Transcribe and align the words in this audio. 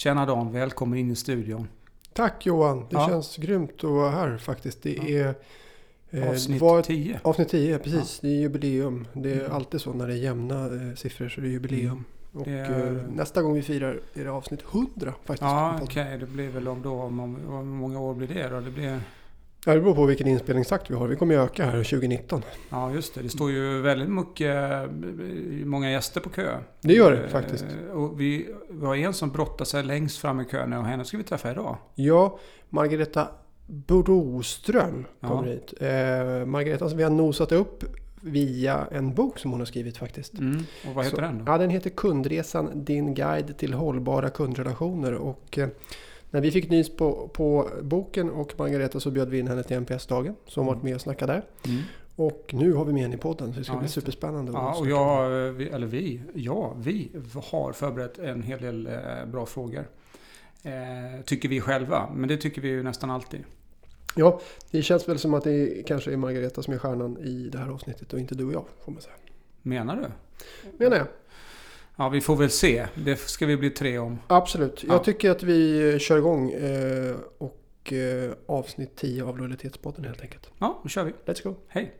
Tjena 0.00 0.26
Dan, 0.26 0.52
välkommen 0.52 0.98
in 0.98 1.10
i 1.10 1.16
studion. 1.16 1.68
Tack 2.12 2.46
Johan, 2.46 2.78
det 2.78 2.86
Ja. 2.90 3.08
känns 3.08 3.36
grymt 3.36 3.84
att 3.84 3.90
vara 3.90 4.10
här 4.10 4.38
faktiskt. 4.38 4.82
Det 4.82 4.92
Ja. 4.92 5.02
är 5.08 5.34
eh, 6.10 6.30
Avsnitt 6.30 6.60
var- 6.60 6.82
10. 6.82 7.20
avsnitt 7.22 7.48
10, 7.48 7.78
precis. 7.78 8.20
Det 8.20 8.28
är 8.28 8.32
jubileum. 8.40 9.06
Det 9.12 9.32
är 9.32 9.40
Mm. 9.40 9.52
alltid 9.52 9.80
så 9.80 9.92
när 9.92 10.06
det 10.08 10.12
är 10.14 10.16
jämna 10.16 10.64
eh, 10.66 10.94
siffror 10.96 11.28
så 11.28 11.40
det 11.40 11.46
är 11.46 11.50
jubileum. 11.50 12.04
Och 12.32 12.44
Det 12.44 12.50
är- 12.52 12.86
eh, 12.86 13.02
nästa 13.14 13.42
gång 13.42 13.54
vi 13.54 13.62
firar 13.62 14.00
är 14.14 14.24
det 14.24 14.30
avsnitt 14.30 14.62
100 14.62 15.14
faktiskt. 15.24 15.42
Ja, 15.42 15.78
okej. 15.82 16.04
podden. 16.04 16.20
Det 16.20 16.26
blir 16.26 16.48
väl 16.48 16.68
om 16.68 16.82
då, 16.82 16.92
om, 16.92 17.20
om 17.20 17.34
hur 17.56 17.62
många 17.64 18.00
år 18.00 18.14
blir 18.14 18.28
det 18.28 18.48
då? 18.48 18.60
Det 18.60 18.70
blir, 18.70 19.00
Ja, 19.66 19.74
det 19.74 19.80
beror 19.80 19.94
på 19.94 20.06
vilken 20.06 20.26
inspelningstakt 20.26 20.90
vi 20.90 20.94
har. 20.94 21.06
Vi 21.08 21.16
kommer 21.16 21.34
ju 21.34 21.40
öka 21.40 21.64
här 21.64 21.72
2019. 21.84 22.42
ja, 22.70 22.92
just 22.94 23.14
det. 23.14 23.22
Det 23.22 23.28
står 23.28 23.50
ju 23.50 23.80
väldigt 23.80 24.08
mycket, 24.10 24.56
eh, 24.56 24.86
många 25.66 25.90
gäster 25.90 26.20
på 26.20 26.28
kö. 26.28 26.58
Det 26.80 26.92
gör 26.94 27.12
det 27.12 27.22
Eh, 27.24 27.28
faktiskt. 27.28 27.64
Och 27.92 28.20
vi, 28.20 28.48
vi 28.70 28.86
har 28.86 28.96
en 28.96 29.14
som 29.14 29.30
brottar 29.30 29.64
sig 29.64 29.82
längst 29.82 30.18
fram 30.18 30.40
i 30.40 30.44
kön 30.44 30.72
och 30.72 30.84
henne 30.84 31.04
ska 31.04 31.16
vi 31.16 31.22
träffa 31.24 31.50
idag. 31.50 31.76
Ja, 31.94 32.38
Margareta 32.68 33.28
Broström 33.66 35.04
Ja. 35.20 35.28
kommer 35.28 35.46
hit. 35.46 35.74
Eh, 35.80 36.46
Margareta 36.46 36.88
som 36.88 36.98
vi 36.98 37.04
har 37.04 37.10
nosat 37.10 37.52
upp 37.52 37.84
via 38.22 38.86
en 38.90 39.14
bok 39.14 39.38
som 39.38 39.50
hon 39.50 39.60
har 39.60 39.66
skrivit 39.66 39.96
faktiskt. 39.96 40.38
Mm. 40.38 40.58
Och 40.88 40.94
vad 40.94 41.04
heter 41.04 41.16
Så- 41.16 41.22
den 41.22 41.38
då? 41.44 41.52
Ja, 41.52 41.58
den 41.58 41.70
heter 41.70 41.90
Kundresan, 41.90 42.84
din 42.84 43.14
guide 43.14 43.58
till 43.58 43.72
hållbara 43.74 44.30
kundrelationer. 44.30 45.14
Och 45.14 45.58
eh, 45.58 45.68
när 46.30 46.40
vi 46.40 46.50
fick 46.50 46.70
nys 46.70 46.96
på, 46.96 47.28
på 47.32 47.68
boken 47.82 48.30
och 48.30 48.54
Margareta 48.58 49.00
så 49.00 49.10
bjöd 49.10 49.28
vi 49.28 49.38
in 49.38 49.48
henne 49.48 49.62
till 49.62 49.76
NPS-dagen 49.76 50.34
som 50.46 50.66
varit 50.66 50.82
med 50.82 50.94
och 50.94 51.00
snackat 51.00 51.28
där. 51.28 51.44
Mm. 51.66 51.82
Och 52.16 52.50
nu 52.52 52.72
har 52.72 52.84
vi 52.84 52.92
med 52.92 53.02
henne 53.02 53.14
i 53.14 53.18
podden 53.18 53.52
så 53.52 53.58
det 53.58 53.64
ska 53.64 53.74
Ja, 53.74 53.78
bli 53.80 53.88
superspännande. 53.88 54.52
Ja, 54.52 54.76
och 54.78 54.88
jag, 54.88 55.24
eh, 55.46 55.74
eller 55.74 55.86
vi, 55.86 56.20
ja, 56.34 56.74
vi 56.78 57.10
har 57.50 57.72
förberett 57.72 58.18
en 58.18 58.42
hel 58.42 58.60
del 58.60 58.86
eh, 58.86 59.26
bra 59.26 59.46
frågor. 59.46 59.88
Eh, 60.62 61.24
tycker 61.24 61.48
vi 61.48 61.60
själva, 61.60 62.10
men 62.14 62.28
det 62.28 62.36
tycker 62.36 62.62
vi 62.62 62.68
ju 62.68 62.82
nästan 62.82 63.10
alltid. 63.10 63.44
ja, 64.16 64.40
det 64.70 64.82
känns 64.82 65.08
väl 65.08 65.18
som 65.18 65.34
att 65.34 65.44
det 65.44 65.86
kanske 65.86 66.12
är 66.12 66.16
Margareta 66.16 66.62
som 66.62 66.74
är 66.74 66.78
stjärnan 66.78 67.18
i 67.18 67.48
det 67.52 67.58
här 67.58 67.68
avsnittet 67.68 68.12
och 68.12 68.18
inte 68.18 68.34
du 68.34 68.44
och 68.44 68.52
jag 68.52 68.64
får 68.84 68.92
man 68.92 69.02
säga. 69.02 69.14
Menar 69.62 69.96
du? 69.96 70.06
Menar 70.84 70.96
jag. 70.96 71.06
Ja, 72.00 72.08
vi 72.08 72.20
får 72.20 72.36
väl 72.36 72.50
se. 72.50 72.86
Det 72.94 73.16
ska 73.16 73.46
vi 73.46 73.56
bli 73.56 73.70
tre 73.70 73.98
om. 73.98 74.18
Absolut. 74.26 74.84
Ja. 74.86 74.92
Jag 74.92 75.04
tycker 75.04 75.30
att 75.30 75.42
vi 75.42 75.98
kör 75.98 76.18
igång 76.18 76.50
eh, 76.50 77.16
och 77.38 77.92
eh, 77.92 78.32
avsnitt 78.46 78.96
10 78.96 79.24
av 79.24 79.38
Lojalitetspodden 79.38 80.04
helt 80.04 80.20
enkelt. 80.20 80.50
Ja, 80.58 80.80
då 80.82 80.88
kör 80.88 81.04
vi. 81.04 81.12
Let's 81.26 81.42
go. 81.42 81.54
Hej! 81.68 81.94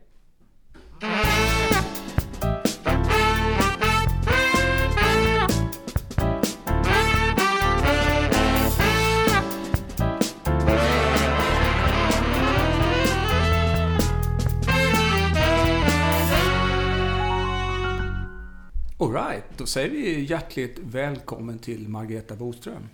Alright, 19.01 19.43
då 19.57 19.65
säger 19.65 19.89
vi 19.89 20.19
hjärtligt 20.23 20.79
välkommen 20.83 21.59
till 21.59 21.87
Margareta 21.89 22.35
Boström. 22.35 22.89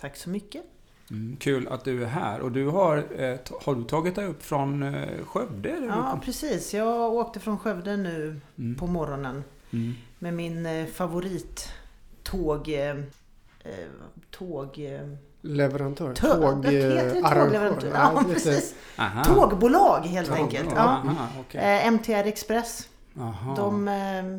Tack 0.00 0.16
så 0.16 0.30
mycket. 0.30 0.62
Mm, 1.10 1.36
kul 1.40 1.68
att 1.68 1.84
du 1.84 2.02
är 2.02 2.06
här. 2.06 2.40
Och 2.40 2.52
du 2.52 2.66
har, 2.68 2.96
eh, 2.96 3.36
har 3.64 3.74
du 3.74 3.84
tagit 3.84 4.14
dig 4.14 4.26
upp 4.26 4.42
från 4.42 4.82
eh, 4.82 5.24
Skövde? 5.24 5.68
Ja, 5.88 6.20
precis. 6.24 6.74
Jag 6.74 7.12
åkte 7.12 7.40
från 7.40 7.58
Skövde 7.58 7.96
nu 7.96 8.40
Mm. 8.58 8.74
på 8.78 8.86
morgonen 8.86 9.44
Mm. 9.72 9.94
med 10.18 10.34
min 10.34 10.66
eh, 10.66 10.86
favorittåg... 10.86 12.68
Eh, 12.68 12.90
eh, 12.90 13.86
tåg... 14.30 14.78
Eh, 14.78 15.08
Leverantör. 15.40 16.14
tå- 16.14 16.40
vad 16.40 16.66
heter 16.66 17.04
det? 17.14 17.20
Tågleverantör? 17.22 17.90
Ja, 17.94 18.24
precis. 18.32 18.74
Aha. 18.98 19.24
Tågbolag 19.24 20.00
helt 20.00 20.28
Tågbolag. 20.28 20.44
enkelt. 20.54 20.68
Ja. 20.74 20.80
Aha. 20.80 21.28
Eh, 21.52 21.86
MTR 21.86 22.26
Express. 22.26 22.88
Aha. 23.20 23.54
De 23.56 23.88
eh, 23.88 24.38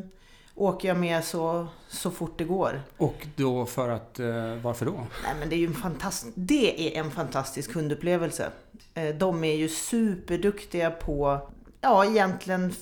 åker 0.56 0.88
jag 0.88 0.96
med 0.96 1.24
så, 1.24 1.66
så 1.88 2.10
fort 2.10 2.38
det 2.38 2.44
går. 2.44 2.80
Och 2.96 3.26
då 3.36 3.66
för 3.66 3.88
att, 3.88 4.20
eh, 4.20 4.54
varför 4.62 4.86
då? 4.86 4.92
Nej, 5.24 5.34
men 5.40 5.48
det 5.48 5.56
är 5.56 5.58
ju 5.58 5.66
en 5.66 5.74
fantastisk, 5.74 6.32
det 6.36 6.96
är 6.96 7.00
en 7.00 7.10
fantastisk 7.10 7.72
kundupplevelse. 7.72 8.50
Eh, 8.94 9.14
De 9.14 9.44
är 9.44 9.54
ju 9.54 9.68
superduktiga 9.68 10.90
på, 10.90 11.40
ja 11.80 12.04
egentligen 12.04 12.72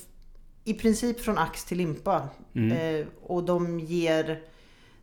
i 0.65 0.75
princip 0.75 1.21
från 1.21 1.39
ax 1.39 1.65
till 1.65 1.79
limpa. 1.79 2.29
Mm. 2.55 3.01
Eh, 3.01 3.07
Och 3.23 3.43
de 3.45 3.81
ger, 3.81 4.41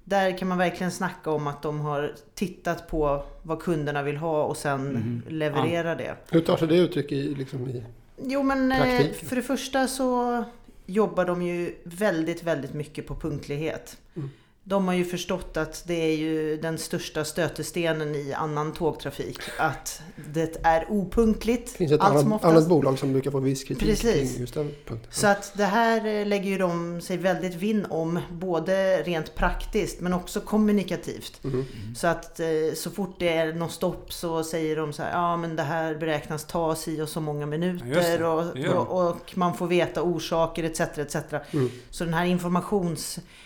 där 0.04 0.38
kan 0.38 0.48
man 0.48 0.58
verkligen 0.58 0.92
snacka 0.92 1.32
om 1.32 1.48
att 1.48 1.62
de 1.62 1.80
har 1.80 2.14
tittat 2.34 2.88
på 2.88 3.24
vad 3.44 3.60
kunderna 3.62 4.04
vill 4.04 4.18
ha 4.18 4.44
och 4.44 4.58
sen 4.58 4.88
Mhm. 4.94 5.24
levererar 5.28 5.96
det. 5.96 6.16
Hur 6.32 6.42
tar 6.42 6.58
sig 6.58 6.68
det 6.68 6.76
uttryck 6.78 7.12
i, 7.12 7.36
liksom 7.36 7.68
i... 7.70 7.84
Jo 8.26 8.44
men 8.44 8.70
Praktiken. 8.82 9.30
för 9.30 9.36
det 9.36 9.42
första 9.42 9.88
så 9.88 10.44
jobbar 10.94 11.26
de 11.26 11.42
ju 11.42 11.76
väldigt, 11.84 12.44
väldigt 12.44 12.74
mycket 12.74 13.08
på 13.08 13.16
punktlighet. 13.16 13.98
Mm. 14.16 14.30
De 14.64 14.88
har 14.88 14.94
ju 14.94 15.06
förstått 15.06 15.58
att 15.58 15.84
det 15.88 15.94
är 15.94 16.18
ju 16.18 16.58
den 16.58 16.78
största 16.78 17.26
stötestenen 17.26 18.16
i 18.16 18.34
annan 18.34 18.74
tågtrafik. 18.74 19.40
Att 19.58 20.02
det 20.34 20.58
är 20.64 20.86
opunktligt. 20.90 21.72
Det 21.72 21.78
finns 21.78 21.92
ett 21.92 22.02
allt 22.02 22.20
som 22.20 22.32
annat, 22.32 22.46
annat 22.46 22.68
bolag 22.68 23.00
som 23.00 23.12
brukar 23.12 23.32
få 23.32 23.40
viss 23.40 23.64
kritik 23.64 23.88
Precis. 23.88 24.32
kring 24.32 24.42
just 24.42 24.54
den 24.54 24.72
punkten. 24.88 25.12
Så 25.12 25.28
att 25.28 25.52
det 25.58 25.66
här 25.66 26.06
eh, 26.06 26.28
lägger 26.28 26.50
ju 26.50 26.58
de 26.58 27.02
sig 27.02 27.18
väldigt 27.18 27.56
vinn 27.56 27.86
om. 27.90 28.20
Både 28.32 29.02
rent 29.04 29.36
praktiskt 29.36 30.00
men 30.02 30.14
också 30.14 30.42
kommunikativt. 30.42 31.44
Mhm. 31.44 31.66
Så 31.96 32.08
att 32.08 32.40
eh, 32.40 32.48
så 32.76 32.92
fort 32.92 33.16
det 33.20 33.30
är 33.30 33.54
något 33.54 33.72
stopp 33.72 34.14
så 34.14 34.44
säger 34.44 34.76
de 34.76 34.94
så 34.94 35.04
här, 35.04 35.12
ja 35.12 35.38
men 35.38 35.56
det 35.56 35.64
här 35.64 35.96
beräknas 35.96 36.46
ta 36.46 36.76
si 36.76 37.02
och 37.02 37.10
så 37.10 37.22
många 37.22 37.42
Ja, 37.42 37.46
minuter 37.46 38.20
det. 38.20 38.26
och, 38.26 38.78
och, 38.78 39.10
och 39.10 39.38
man 39.38 39.58
får 39.58 39.68
veta 39.68 40.02
orsaker 40.02 40.64
etc. 40.64 40.80
etc. 40.82 41.16
Mm. 41.52 41.70
Så 41.90 42.04
den 42.04 42.14
här 42.14 42.26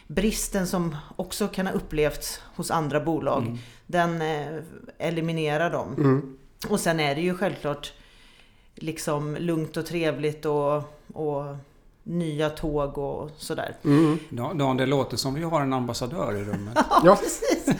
informationsbristen 0.09 0.67
som 0.67 0.95
också 1.15 1.47
kan 1.47 1.67
ha 1.67 1.73
upplevts 1.73 2.41
hos 2.55 2.71
andra 2.71 2.99
bolag, 2.99 3.43
Mm. 3.43 3.57
den 3.87 4.21
eh, 4.21 4.63
eliminerar 4.97 5.71
de. 5.71 5.93
Mm. 5.93 6.37
Och 6.69 6.79
sen 6.79 6.99
är 6.99 7.15
det 7.15 7.21
ju 7.21 7.37
självklart 7.37 7.93
liksom 8.75 9.35
lugnt 9.35 9.77
och 9.77 9.85
trevligt 9.85 10.45
och, 10.45 10.75
och 11.13 11.55
nya 12.03 12.49
tåg 12.49 12.97
och 12.97 13.29
sådär. 13.37 13.75
Mm. 13.83 14.19
Ja, 14.29 14.75
det 14.77 14.85
låter 14.85 15.17
som 15.17 15.33
vi 15.33 15.43
har 15.43 15.61
en 15.61 15.73
ambassadör 15.73 16.35
i 16.35 16.43
rummet. 16.43 16.77
Ja. 17.03 17.15
precis. 17.15 17.75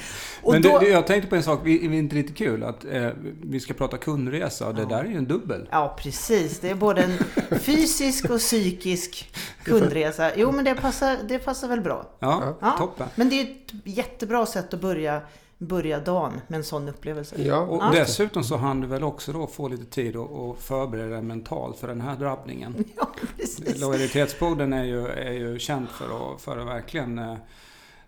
Och 0.46 0.54
Men 0.54 0.62
då, 0.62 0.80
det, 0.80 0.88
jag 0.90 1.08
tänkte 1.08 1.30
på 1.30 1.36
en 1.36 1.44
sak, 1.44 1.60
vi, 1.64 1.88
vi 1.88 1.96
är 1.96 2.00
inte 2.00 2.16
lite 2.16 2.34
kul 2.34 2.64
att 2.64 2.86
eh, 2.86 3.10
vi 3.42 3.60
ska 3.60 3.74
prata 3.74 3.98
kundresa 3.98 4.68
och 4.68 4.76
det 4.76 4.82
Ja. 4.82 4.88
där 4.88 5.00
är 5.04 5.06
ju 5.10 5.18
en 5.18 5.26
dubbel. 5.26 5.68
Ja, 5.72 5.96
precis. 6.00 6.60
Det 6.60 6.70
är 6.70 6.76
både 6.76 7.04
en 7.04 7.18
fysisk 7.60 8.30
och 8.30 8.40
psykisk 8.40 9.34
kundresa. 9.64 10.32
Jo, 10.36 10.52
men 10.52 10.66
det 10.66 10.76
passar, 10.76 11.18
det 11.28 11.40
passar 11.40 11.68
väl 11.68 11.82
bra. 11.82 12.06
Ja, 12.20 12.58
Ja. 12.62 12.72
toppen. 12.78 13.08
Men 13.16 13.30
det 13.30 13.36
är 13.42 13.44
ett 13.44 13.74
jättebra 13.84 14.46
sätt 14.46 14.74
att 14.74 14.82
börja, 14.82 15.22
börja 15.58 16.00
dagen 16.00 16.34
med 16.48 16.58
en 16.58 16.64
sån 16.64 16.90
upplevelse. 16.90 17.36
Ja. 17.42 17.58
Och 17.60 17.84
Ja. 17.84 17.92
dessutom 17.94 18.44
så 18.44 18.58
hann 18.58 18.82
du 18.82 18.88
väl 18.88 19.04
också 19.04 19.32
då 19.34 19.48
få 19.48 19.68
lite 19.68 19.86
tid 19.86 20.16
att, 20.16 20.32
att 20.32 20.60
förbereda 20.60 21.10
dig 21.14 21.22
mentalt 21.22 21.78
för 21.80 21.88
den 21.88 22.02
här 22.02 22.16
drabbningen. 22.16 22.76
Ja, 22.98 23.10
precis. 23.38 23.82
Lojalitetspodden 23.82 24.74
är 24.74 24.84
ju, 24.84 25.08
är 25.08 25.32
ju 25.32 25.60
känd 25.60 25.88
för 25.90 26.06
att, 26.36 26.42
för 26.42 26.58
att 26.58 26.68
verkligen 26.68 27.20
eh, 27.20 27.36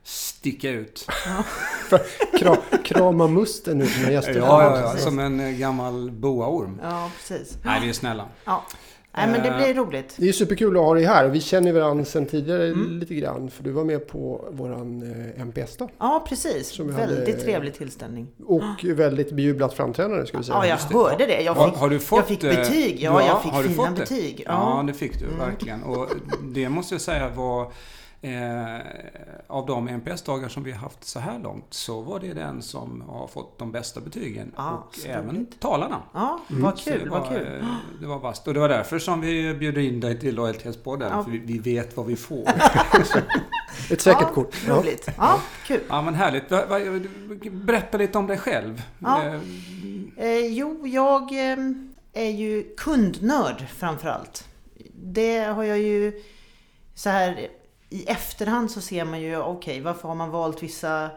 sticka 0.07 0.69
ut. 0.69 1.07
Kra, 2.39 2.57
krama 2.83 3.27
musten 3.27 3.81
ur 3.81 3.85
sina 3.85 4.11
gäster. 4.11 4.35
Ja, 4.37 4.63
ja, 4.63 4.79
ja, 4.79 4.97
som 4.97 5.19
en 5.19 5.39
eh, 5.39 5.49
gammal 5.51 6.11
boaorm. 6.11 6.79
Ja, 6.83 7.11
precis. 7.17 7.57
Nej, 7.63 7.79
vi 7.81 7.89
är 7.89 7.93
snälla. 7.93 8.25
Ja. 8.45 8.63
Nej, 9.17 9.27
men 9.27 9.41
det 9.43 9.49
Eh. 9.49 9.57
blir 9.57 9.73
roligt. 9.73 10.13
Det 10.17 10.29
är 10.29 10.33
superkul 10.33 10.77
att 10.77 10.83
ha 10.83 10.93
dig 10.93 11.03
här. 11.05 11.27
Vi 11.27 11.41
känner 11.41 11.73
varandra 11.73 12.05
sedan 12.05 12.25
tidigare 12.25 12.67
Mm. 12.67 12.99
lite 12.99 13.15
grann. 13.15 13.49
För 13.49 13.63
du 13.63 13.71
var 13.71 13.83
med 13.83 14.07
på 14.07 14.47
våran 14.51 15.03
eh, 15.35 15.41
MPS-dag. 15.41 15.89
Ja, 15.97 16.25
precis. 16.29 16.79
Väldigt 16.79 16.97
hade- 17.19 17.33
trevlig 17.33 17.73
tillställning. 17.73 18.27
Och 18.45 18.63
väldigt 18.83 19.31
bejublat 19.31 19.73
framträdande 19.73 20.25
ska 20.25 20.37
vi 20.37 20.43
säga. 20.43 20.55
Ja, 20.57 20.65
jag 20.65 20.75
just 20.75 20.89
det. 20.89 20.95
hörde 20.95 21.25
det. 21.25 21.41
Jag 21.41 21.65
fick, 21.65 21.75
har 21.79 21.89
du 21.89 21.99
fått, 21.99 22.17
jag 22.19 22.27
fick 22.27 22.43
eh, 22.43 22.55
betyg. 22.55 22.99
Ja, 23.03 23.21
jag 23.25 23.41
fick 23.63 23.75
fina 23.75 23.91
betyg. 23.91 24.43
Ja, 24.45 24.51
Ja. 24.77 24.83
det 24.87 24.93
fick 24.93 25.19
du 25.19 25.25
Mm. 25.25 25.37
verkligen. 25.39 25.83
Och 25.83 26.09
det 26.43 26.69
måste 26.69 26.93
jag 26.93 27.01
säga 27.01 27.29
var 27.29 27.71
eh, 28.21 28.77
av 29.47 29.65
de 29.65 29.87
NPS-dagar 29.87 30.49
som 30.49 30.63
vi 30.63 30.71
har 30.71 30.79
haft 30.79 31.03
så 31.03 31.19
här 31.19 31.39
långt 31.39 31.65
så 31.69 32.01
var 32.01 32.19
det 32.19 32.33
den 32.33 32.61
som 32.61 33.01
har 33.01 33.27
fått 33.27 33.59
de 33.59 33.71
bästa 33.71 34.01
betygen. 34.01 34.51
Ja, 34.55 34.83
och 34.89 34.95
så 34.95 35.07
även 35.07 35.45
talarna. 35.45 36.01
Ja, 36.13 36.39
Mm. 36.49 36.61
vad 36.63 36.79
Så 36.79 36.89
det 36.89 36.97
kul, 36.99 37.09
var, 37.09 37.19
vad 37.19 37.29
kul. 37.29 37.57
eh, 37.61 37.67
Det 38.01 38.07
var 38.07 38.19
vasst. 38.19 38.47
Och 38.47 38.53
det 38.53 38.59
var 38.59 38.69
därför 38.69 38.99
som 38.99 39.21
vi 39.21 39.53
bjöd 39.53 39.77
in 39.77 39.99
dig 39.99 40.19
till 40.19 40.35
Lojalitetspodden. 40.35 41.11
Ja. 41.11 41.23
För 41.23 41.31
vi, 41.31 41.37
vi 41.37 41.57
vet 41.59 41.97
vad 41.97 42.05
vi 42.05 42.15
får. 42.15 42.47
Ett 43.91 44.01
säkert 44.01 44.21
ja, 44.21 44.33
kort. 44.33 44.55
Ja. 44.67 44.73
Roligt. 44.75 45.09
Ja, 45.17 45.39
kul. 45.65 45.79
ja 45.89 46.01
men 46.01 46.15
härligt. 46.15 46.49
Berätta 47.51 47.97
lite 47.97 48.17
om 48.17 48.27
dig 48.27 48.37
själv. 48.37 48.81
Eh, 49.05 49.35
Eh, 50.19 50.47
jo, 50.47 50.87
jag 50.87 51.21
eh, 51.51 51.57
är 52.13 52.29
ju 52.29 52.63
kundnörd 52.77 53.65
framför 53.77 54.09
allt. 54.09 54.47
Det 54.93 55.39
har 55.39 55.63
jag 55.63 55.79
ju 55.79 56.21
så 56.95 57.09
här 57.09 57.47
i 57.89 58.05
efterhand 58.05 58.71
så 58.71 58.81
ser 58.81 59.05
man 59.05 59.21
ju, 59.21 59.37
okej, 59.37 59.81
varför 59.81 60.07
har 60.07 60.15
man 60.15 60.29
valt 60.31 60.63
vissa 60.63 61.09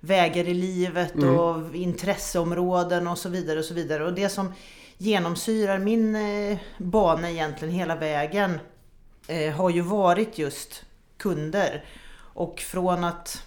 vägar 0.00 0.44
i 0.48 0.54
livet 0.54 1.14
Mm. 1.14 1.38
och 1.38 1.74
intresseområden 1.74 3.06
och 3.06 3.18
så 3.18 3.28
vidare 3.28 3.58
och 3.58 3.64
så 3.64 3.74
vidare. 3.74 4.04
Och 4.04 4.12
det 4.12 4.28
som 4.28 4.52
genomsyrar 4.98 5.78
min 5.78 6.16
eh, 6.16 6.58
bana 6.78 7.30
egentligen 7.30 7.74
hela 7.74 7.96
vägen 7.96 8.60
eh, 9.28 9.52
har 9.54 9.70
ju 9.70 9.80
varit 9.80 10.38
just 10.38 10.84
kunder. 11.16 11.84
Och 12.34 12.60
från 12.60 13.04
att 13.04 13.42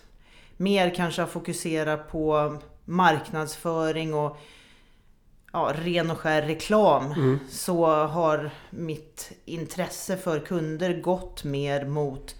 mer 0.57 0.95
kanske 0.95 1.25
fokusera 1.25 1.97
på 1.97 2.57
marknadsföring 2.85 4.13
och 4.13 4.37
ja, 5.53 5.73
ren 5.83 6.11
och 6.11 6.17
skär 6.17 6.41
reklam 6.41 7.05
Mm. 7.11 7.39
så 7.49 7.85
har 8.05 8.51
mitt 8.69 9.31
intresse 9.45 10.17
för 10.17 10.39
kunder 10.39 11.01
gått 11.01 11.43
mer 11.43 11.85
mot 11.85 12.35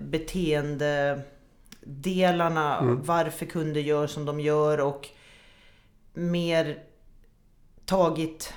beteendedelarna, 0.00 2.78
Mm. 2.78 3.02
varför 3.02 3.46
kunder 3.46 3.80
gör 3.80 4.06
som 4.06 4.24
de 4.24 4.40
gör 4.40 4.80
och 4.80 5.08
mer 6.12 6.82
tagit 7.84 8.54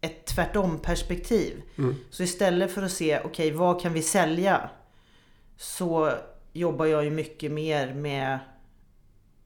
ett 0.00 0.26
tvärtom 0.26 0.78
perspektiv. 0.78 1.62
Mm. 1.78 1.94
Så 2.10 2.22
istället 2.22 2.72
för 2.72 2.82
att 2.82 2.92
se, 2.92 3.20
okej 3.24 3.50
vad 3.50 3.82
kan 3.82 3.92
vi 3.92 4.02
sälja? 4.02 4.70
Så 5.56 6.12
jobbar 6.52 6.86
jag 6.86 7.04
ju 7.04 7.10
mycket 7.10 7.52
mer 7.52 7.94
med 7.94 8.38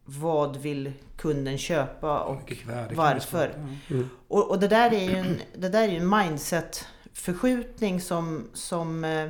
vad 0.04 0.56
vill 0.56 0.92
kunden 1.16 1.58
köpa 1.58 2.20
och 2.20 2.52
varför? 2.94 3.48
skapa? 3.48 3.68
Mm. 3.90 4.08
och, 4.28 4.50
och 4.50 4.60
det 4.60 4.68
där 4.68 4.92
är 4.92 5.10
ju 5.10 5.16
en, 5.16 5.40
det 5.56 5.68
där 5.68 5.82
är 5.82 5.88
ju 5.88 5.96
en 5.96 6.08
mindset-förskjutning 6.08 8.00
som, 8.00 8.48
som 8.52 9.04
eh, 9.04 9.28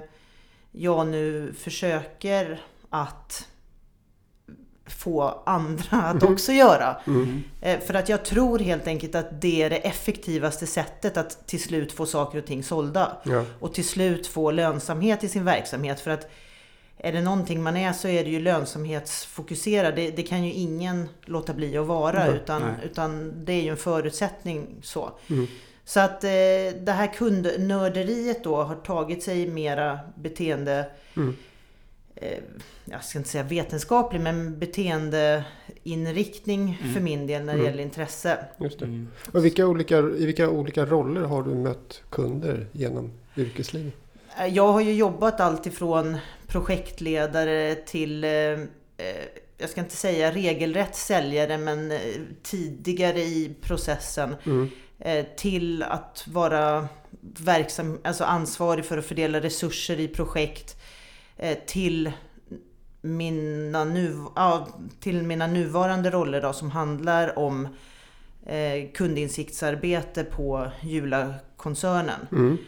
jag 0.73 1.07
nu 1.07 1.55
försöker 1.59 2.63
att 2.91 3.49
få 4.87 5.43
andra 5.47 5.97
att 6.03 6.23
Mhm. 6.23 6.33
också 6.33 6.53
göra. 6.53 6.97
Mm. 7.07 7.43
Eh, 7.61 7.81
För 7.81 7.95
att 7.95 8.09
jag 8.09 8.25
tror 8.25 8.59
helt 8.59 8.87
enkelt 8.87 9.15
att 9.15 9.41
det 9.41 9.63
är 9.63 9.71
det 9.71 9.77
effektivaste 9.77 10.67
sättet 10.67 11.17
att 11.17 11.47
till 11.47 11.63
slut 11.63 11.93
få 11.93 12.07
saker 12.07 12.39
och 12.39 12.47
ting 12.47 12.63
sålda. 12.63 13.17
Ja. 13.25 13.45
Och 13.61 13.75
till 13.75 13.85
slut 13.89 14.27
få 14.27 14.51
lönsamhet 14.51 15.25
i 15.25 15.29
sin 15.29 15.45
verksamhet. 15.45 16.01
För 16.01 16.11
att 16.11 16.31
är 16.99 17.13
det 17.13 17.21
någonting 17.21 17.63
man 17.63 17.77
är 17.77 17.93
så 17.93 18.09
är 18.09 18.25
det 18.25 18.31
ju 18.31 18.41
lönsamhetsfokuserad. 18.41 19.95
Det, 19.97 20.11
det 20.11 20.23
kan 20.23 20.45
ju 20.45 20.53
ingen 20.53 21.09
låta 21.25 21.55
bli 21.55 21.77
att 21.79 21.87
vara. 21.87 22.25
Nej, 22.25 22.35
utan, 22.35 22.63
nej. 22.63 22.75
utan 22.85 23.33
det 23.45 23.53
är 23.53 23.63
ju 23.63 23.69
en 23.71 23.77
förutsättning 23.77 24.67
så. 24.83 25.11
Mm. 25.31 25.47
Så 25.93 26.01
att 26.01 26.25
eh, 26.25 26.31
det 26.81 26.93
här 26.93 27.13
kundnörderiet 27.15 28.45
då 28.45 28.63
har 28.63 28.75
tagit 28.75 29.23
sig 29.23 29.47
mera 29.47 29.99
beteende... 30.17 30.87
Mm. 31.17 31.37
Eh, 32.17 32.39
jag 32.85 33.05
ska 33.05 33.19
inte 33.19 33.31
säga 33.31 33.45
vetenskaplig 33.45 34.21
men 34.21 34.59
beteendeinriktning 34.59 36.79
för 36.95 37.01
min 37.01 37.27
del 37.27 37.45
när 37.45 37.53
det 37.53 37.59
Mm. 37.59 37.67
gäller 37.71 37.83
intresse. 37.83 38.39
Just 38.59 38.79
det. 38.79 38.85
Mm. 38.85 39.09
Och 39.33 39.45
vilka 39.45 39.67
olika, 39.67 39.99
I 39.99 40.27
vilka 40.27 40.49
olika 40.49 40.87
roller 40.87 41.21
har 41.21 41.43
du 41.43 41.55
mött 41.55 42.03
kunder 42.11 42.67
genom 42.73 43.11
yrkeslivet? 43.37 43.95
Eh, 44.41 44.47
Jag 44.47 44.73
har 44.73 44.81
ju 44.81 44.93
jobbat 44.95 45.41
allt 45.41 45.67
ifrån 45.67 46.17
projektledare 46.47 47.75
till, 47.75 48.25
eh, 48.25 48.31
eh, 48.31 48.59
jag 49.59 49.71
ska 49.71 49.81
inte 49.81 49.97
säga 49.97 50.33
regelrätt 50.33 50.95
säljare, 50.97 51.59
men 51.59 51.91
eh, 51.91 51.99
tidigare 52.43 53.21
i 53.21 53.55
processen. 53.61 54.37
Mm. 54.47 54.69
Eh, 55.05 55.27
Till 55.37 55.83
att 55.83 56.25
vara 56.33 56.89
verksam, 57.21 57.99
alltså 58.05 58.25
ansvarig 58.25 58.85
för 58.85 58.99
att 58.99 59.05
fördela 59.05 59.41
resurser 59.41 60.01
i 60.01 60.09
projekt. 60.09 60.77
eh, 61.37 61.59
Till 61.67 62.13
mina, 63.01 63.85
nu, 63.85 64.25
ja, 64.37 64.69
till 65.01 65.23
mina 65.23 65.47
nuvarande 65.47 66.11
roller 66.11 66.43
då, 66.43 66.53
som 66.53 66.71
handlar 66.71 67.39
om 67.39 67.69
eh, 68.47 68.91
kundinsiktsarbete 68.95 70.25
på 70.25 70.71
Jula-koncernen. 70.83 72.27
Mm. 72.33 72.59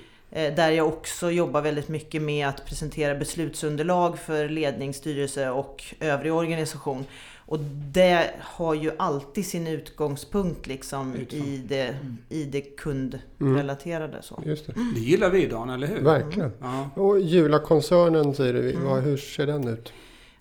Där 0.57 0.71
jag 0.71 0.89
också 0.89 1.31
jobbar 1.31 1.63
väldigt 1.63 1.89
mycket 1.89 2.23
med 2.23 2.49
att 2.49 2.67
presentera 2.67 3.15
beslutsunderlag 3.15 4.19
för 4.19 4.49
ledning, 4.49 4.95
styrelse 4.95 5.51
och 5.51 5.85
övrig 6.01 6.33
organisation. 6.33 7.05
Och 7.47 7.59
det 7.93 8.31
har 8.41 8.75
ju 8.75 8.91
alltid 8.97 9.47
sin 9.47 9.67
utgångspunkt 9.67 10.67
liksom 10.67 11.17
i 11.31 11.63
det, 11.69 11.97
i 12.29 12.45
det 12.45 12.61
kundrelaterade. 12.61 14.23
Så. 14.23 14.43
Just 14.47 14.67
det. 14.67 14.73
Det 14.95 15.01
gillar 15.01 15.31
vi 15.31 15.47
Dan, 15.47 15.71
eller 15.71 15.87
hur? 15.87 16.01
Verkligen. 16.01 16.53
Ja. 16.61 16.91
Och 17.03 17.21
Jula-koncernen 17.21 18.35
säger 18.35 18.53
du, 18.53 18.73
Mm. 18.73 19.05
hur 19.05 19.17
ser 19.17 19.47
den 19.47 19.69
ut? 19.69 19.93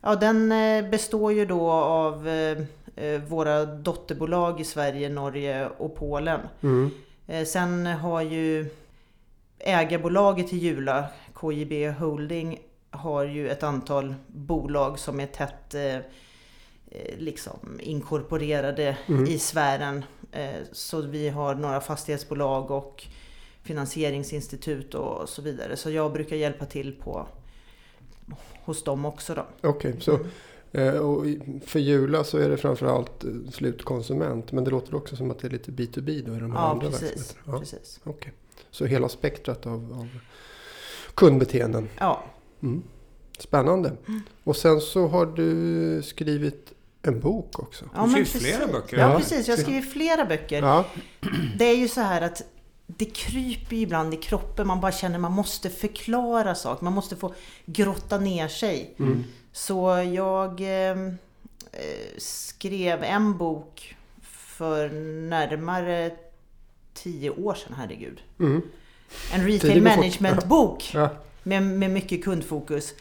Ja, 0.01 0.15
den 0.15 0.51
eh, 0.51 0.89
består 0.89 1.33
ju 1.33 1.45
då 1.45 1.71
av 1.71 2.27
eh, 2.27 2.57
eh, 2.95 3.21
våra 3.21 3.65
dotterbolag 3.65 4.61
i 4.61 4.63
Sverige, 4.63 5.09
Norge 5.09 5.67
och 5.77 5.95
Polen. 5.95 6.39
Mm. 6.61 6.89
Sen 7.45 7.85
har 7.85 8.21
ju 8.21 8.65
ägarbolaget 9.59 10.47
till 10.47 10.57
Jula, 10.63 11.05
KJB 11.41 11.89
Holding, 11.91 12.59
har 12.91 13.23
ju 13.23 13.49
ett 13.49 13.63
antal 13.63 14.15
bolag 14.27 14.99
som 14.99 15.19
är 15.19 15.25
tätt 15.25 15.75
liksom 17.17 17.79
inkorporerade 17.79 18.97
Mm. 19.07 19.25
i 19.25 19.39
sfären. 19.39 20.05
Eh, 20.31 20.49
Så 20.71 21.01
vi 21.01 21.29
har 21.29 21.55
några 21.55 21.81
fastighetsbolag 21.81 22.71
och 22.71 23.03
finansieringsinstitut 23.63 24.93
och 24.95 25.29
så 25.29 25.41
vidare. 25.41 25.77
Så 25.77 25.89
jag 25.91 26.13
brukar 26.13 26.35
hjälpa 26.35 26.65
till 26.65 26.95
på 26.95 27.27
hos 28.63 28.83
dem 28.83 29.05
också 29.05 29.35
då. 29.35 29.45
Okej, 29.69 29.95
så 29.99 30.15
Mm. 30.15 30.27
eh, 30.95 31.01
och 31.01 31.25
för 31.65 31.79
Jula 31.79 32.23
så 32.23 32.37
är 32.37 32.49
det 32.49 32.57
framförallt 32.57 33.23
eh, 33.23 33.29
slutkonsument. 33.51 34.51
Men 34.51 34.63
det 34.63 34.71
låter 34.71 34.95
också 34.95 35.15
som 35.15 35.31
att 35.31 35.39
det 35.39 35.47
är 35.47 35.51
lite 35.51 35.71
B2B 35.71 36.23
då 36.25 36.35
i 36.35 36.39
de 36.39 36.51
här 36.51 36.59
Ja, 36.59 36.67
andra 36.67 36.87
precis. 36.87 37.01
verksamheterna. 37.11 37.53
Ja, 37.53 37.59
precis. 37.59 37.99
okej. 38.03 38.33
Så 38.71 38.85
hela 38.85 39.09
spektrat 39.09 39.65
av, 39.65 39.73
av 39.73 40.07
kundbeteenden. 41.15 41.89
Ja, 41.99 42.23
Mm. 42.61 42.83
Spännande. 43.39 43.91
Och 44.43 44.55
sen 44.55 44.81
så 44.81 45.07
har 45.07 45.25
du 45.25 46.01
skrivit 46.03 46.72
en 47.07 47.19
bok 47.19 47.59
också. 47.59 47.85
ja 47.95 48.05
Du 48.05 48.11
men 48.11 48.25
skriver 48.25 48.45
flera 48.57 48.67
böcker. 48.71 48.97
Ja, 48.97 49.17
precis. 49.19 49.47
Jag 49.47 49.57
har 49.57 49.63
skrivit 49.63 49.93
flera 49.93 50.25
böcker. 50.25 50.61
Ja, 50.61 50.85
Det 51.57 51.65
är 51.65 51.75
ju 51.77 51.87
så 51.87 52.01
här 52.01 52.21
att 52.21 52.41
det 52.87 53.05
kryper 53.05 53.75
ibland 53.75 54.13
i 54.13 54.17
kroppen. 54.17 54.67
Man 54.67 54.81
bara 54.81 54.91
känner 54.91 55.15
att 55.15 55.21
man 55.21 55.31
måste 55.31 55.69
förklara 55.69 56.55
saker. 56.55 56.83
Man 56.83 56.93
måste 56.93 57.15
få 57.15 57.33
grotta 57.65 58.17
ner 58.17 58.47
sig. 58.47 58.95
Mm. 58.99 59.23
Så 59.51 60.09
jag 60.13 60.61
eh, 60.61 60.97
skrev 62.17 63.03
en 63.03 63.37
bok 63.37 63.95
för 64.21 64.89
närmare 65.29 66.11
tio 66.93 67.29
år 67.29 67.53
sedan, 67.53 67.73
herregud. 67.77 68.21
Mm. 68.39 68.61
En 69.33 69.47
retail 69.47 69.81
management-bok 69.81 70.91
Ja. 70.93 71.09
med, 71.43 71.63
med 71.63 71.91
mycket 71.91 72.23
kundfokus. 72.23 72.93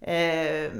Eh, 0.00 0.70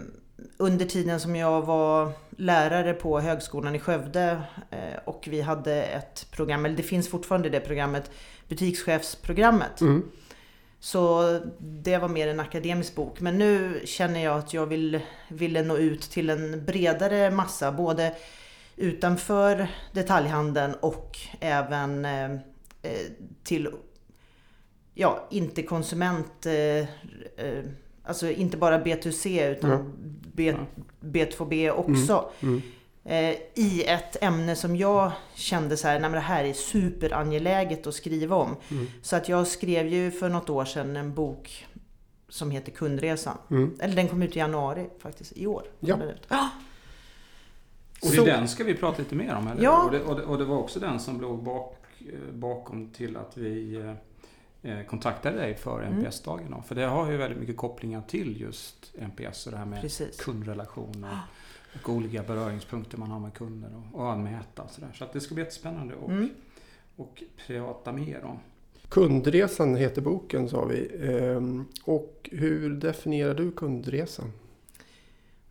under 0.56 0.86
tiden 0.86 1.20
som 1.20 1.36
jag 1.36 1.62
var 1.62 2.12
lärare 2.36 2.94
på 2.94 3.20
Högskolan 3.20 3.74
i 3.74 3.78
Skövde 3.78 4.42
eh, 4.70 4.98
och 5.04 5.28
vi 5.30 5.40
hade 5.40 5.84
ett 5.84 6.26
program, 6.30 6.64
eller 6.64 6.76
det 6.76 6.82
finns 6.82 7.08
fortfarande 7.08 7.48
det 7.48 7.60
programmet, 7.60 8.10
butikschefsprogrammet. 8.48 9.80
Mm. 9.80 10.10
Så 10.80 11.38
det 11.58 11.98
var 11.98 12.08
mer 12.08 12.28
en 12.28 12.40
akademisk 12.40 12.94
bok. 12.94 13.20
Men 13.20 13.38
nu 13.38 13.82
känner 13.84 14.24
jag 14.24 14.38
att 14.38 14.54
jag 14.54 14.66
vill, 14.66 15.00
ville 15.28 15.62
nå 15.62 15.76
ut 15.76 16.02
till 16.02 16.30
en 16.30 16.64
bredare 16.64 17.30
massa. 17.30 17.72
Både 17.72 18.14
utanför 18.76 19.68
detaljhandeln 19.92 20.74
och 20.74 21.18
även 21.40 22.04
eh, 22.04 22.32
eh, 22.82 23.06
till, 23.44 23.68
ja, 24.94 25.28
inte 25.30 25.62
konsument, 25.62 26.46
alltså 28.04 28.30
inte 28.30 28.56
bara 28.56 28.84
B2C 28.84 29.50
utan 29.50 29.70
Ja. 29.70 29.78
B, 30.34 30.54
B2B 31.00 31.70
också. 31.70 32.30
Mm. 32.40 32.62
Eh, 33.04 33.36
I 33.54 33.84
ett 33.86 34.22
ämne 34.22 34.56
som 34.56 34.76
jag 34.76 35.12
kände 35.34 35.76
så 35.76 35.88
här, 35.88 36.00
nej 36.00 36.10
men 36.10 36.12
det 36.12 36.20
här 36.20 36.44
är 36.44 36.52
superangeläget 36.52 37.86
att 37.86 37.94
skriva 37.94 38.36
om. 38.36 38.56
Mm. 38.70 38.86
Så 39.02 39.16
att 39.16 39.28
jag 39.28 39.46
skrev 39.46 39.86
ju 39.86 40.10
för 40.10 40.28
något 40.28 40.50
år 40.50 40.64
sedan 40.64 40.96
en 40.96 41.14
bok 41.14 41.66
som 42.28 42.50
heter 42.50 42.72
Kundresan. 42.72 43.38
Mm. 43.50 43.76
Eller 43.80 43.96
den 43.96 44.08
kom 44.08 44.22
ut 44.22 44.36
i 44.36 44.38
januari 44.38 44.86
faktiskt, 44.98 45.32
i 45.36 45.46
år. 45.46 45.62
Ja. 45.80 45.98
Ah! 46.28 46.48
Och 48.02 48.10
det 48.10 48.18
är 48.18 48.26
den 48.26 48.48
ska 48.48 48.64
vi 48.64 48.74
prata 48.74 48.98
lite 48.98 49.14
mer 49.14 49.34
om, 49.34 49.48
eller? 49.48 49.62
Ja. 49.62 49.84
Och, 49.84 49.90
det, 49.92 50.02
och, 50.02 50.16
det, 50.16 50.22
och 50.22 50.38
det 50.38 50.44
var 50.44 50.58
också 50.58 50.80
den 50.80 51.00
som 51.00 51.20
låg 51.20 51.42
bak, 51.42 51.76
eh, 52.00 52.34
bakom 52.34 52.88
till 52.88 53.16
att 53.16 53.36
vi 53.36 53.76
eh, 53.76 53.92
kontaktade 54.88 55.36
dig 55.36 55.54
för 55.54 55.82
Mm. 55.82 55.98
NPS-dagen. 55.98 56.50
då. 56.50 56.62
För 56.62 56.74
det 56.74 56.84
har 56.84 57.10
ju 57.10 57.16
väldigt 57.16 57.38
mycket 57.40 57.56
kopplingar 57.56 58.02
till 58.08 58.40
just 58.40 58.94
NPS 58.98 59.46
och 59.46 59.52
det 59.52 59.58
här 59.58 59.64
med 59.66 59.80
Precis. 59.80 60.16
kundrelationer 60.20 61.18
och 61.82 61.88
olika 61.88 62.22
beröringspunkter 62.22 62.98
man 62.98 63.10
har 63.10 63.20
med 63.20 63.34
kunder 63.34 63.70
och, 63.92 64.00
och 64.00 64.12
att 64.12 64.18
mäta 64.18 64.62
och 64.62 64.70
sådär. 64.70 64.90
Så 64.94 65.04
att 65.04 65.12
det 65.12 65.20
ska 65.20 65.34
bli 65.34 65.44
jättespännande 65.44 65.94
och, 65.94 66.10
Mm. 66.10 66.30
och 66.96 67.22
prata 67.46 67.92
mer 67.92 68.24
om. 68.24 68.38
Kundresan 68.88 69.76
heter 69.76 70.02
boken 70.02 70.48
sa 70.48 70.64
vi. 70.64 70.90
Ehm, 71.02 71.64
och 71.84 72.28
hur 72.32 72.70
definierar 72.70 73.34
du 73.34 73.52
kundresan? 73.52 74.32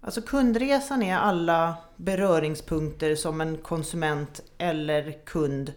Alltså 0.02 0.22
kundresan 0.22 1.04
är 1.04 1.16
alla 1.18 1.76
beröringspunkter 1.96 3.16
som 3.16 3.42
en 3.42 3.58
konsument 3.58 4.44
eller 4.58 5.12
kund 5.26 5.74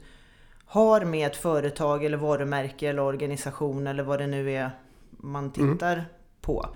har 0.74 1.04
med 1.04 1.26
ett 1.26 1.36
företag 1.36 2.04
eller 2.04 2.16
varumärke 2.16 2.88
eller 2.88 3.02
organisation 3.02 3.86
eller 3.86 4.02
vad 4.02 4.18
det 4.18 4.26
nu 4.26 4.52
är 4.52 4.70
man 5.10 5.52
tittar 5.52 5.92
mm. 5.92 6.04
på. 6.40 6.68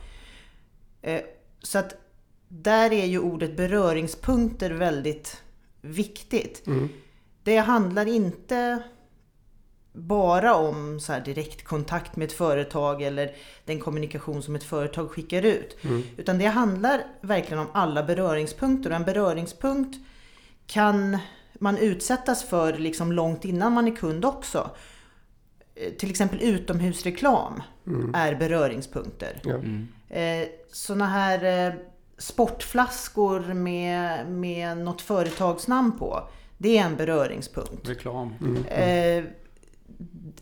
Eh, 1.02 1.20
så 1.62 1.78
att 1.78 1.94
där 2.48 2.92
är 2.92 3.06
ju 3.06 3.18
ordet 3.18 3.56
beröringspunkter 3.56 4.70
väldigt 4.70 5.42
viktigt. 5.80 6.66
Mm. 6.66 6.88
Det 7.42 7.56
handlar 7.56 8.06
inte 8.06 8.82
bara 9.92 10.54
om 10.54 11.00
så 11.00 11.12
här 11.12 11.20
direktkontakt 11.20 12.16
med 12.16 12.26
ett 12.26 12.32
företag 12.32 13.02
eller 13.02 13.36
den 13.64 13.80
kommunikation 13.80 14.42
som 14.42 14.54
ett 14.54 14.64
företag 14.64 15.10
skickar 15.10 15.42
ut. 15.42 15.76
Mm. 15.84 16.02
Utan 16.16 16.38
det 16.38 16.46
handlar 16.46 17.04
verkligen 17.20 17.58
om 17.58 17.70
alla 17.72 18.02
beröringspunkter. 18.02 18.90
Och 18.90 18.96
en 18.96 19.04
beröringspunkt 19.04 19.96
kan 20.66 21.18
man 21.58 21.78
utsättas 21.78 22.44
för 22.44 22.72
liksom 22.72 23.12
långt 23.12 23.44
innan 23.44 23.72
man 23.72 23.88
är 23.88 23.96
kund 23.96 24.24
också. 24.24 24.70
Eh, 25.74 25.92
till 25.92 26.10
exempel 26.10 26.42
utomhusreklam 26.42 27.62
mm. 27.86 28.14
är 28.14 28.34
beröringspunkter. 28.34 29.40
Ja. 29.44 29.54
Mm. 29.54 29.88
Eh, 30.08 30.48
sådana 30.72 31.06
här 31.06 31.66
eh, 31.66 31.74
sportflaskor 32.18 33.40
med, 33.40 34.30
med 34.30 34.78
något 34.78 35.00
företagsnamn 35.00 35.98
på. 35.98 36.28
Det 36.58 36.78
är 36.78 36.84
en 36.84 36.96
beröringspunkt. 36.96 37.88
Reklam. 37.88 38.34
Mm. 38.40 38.64
Eh, 38.64 39.24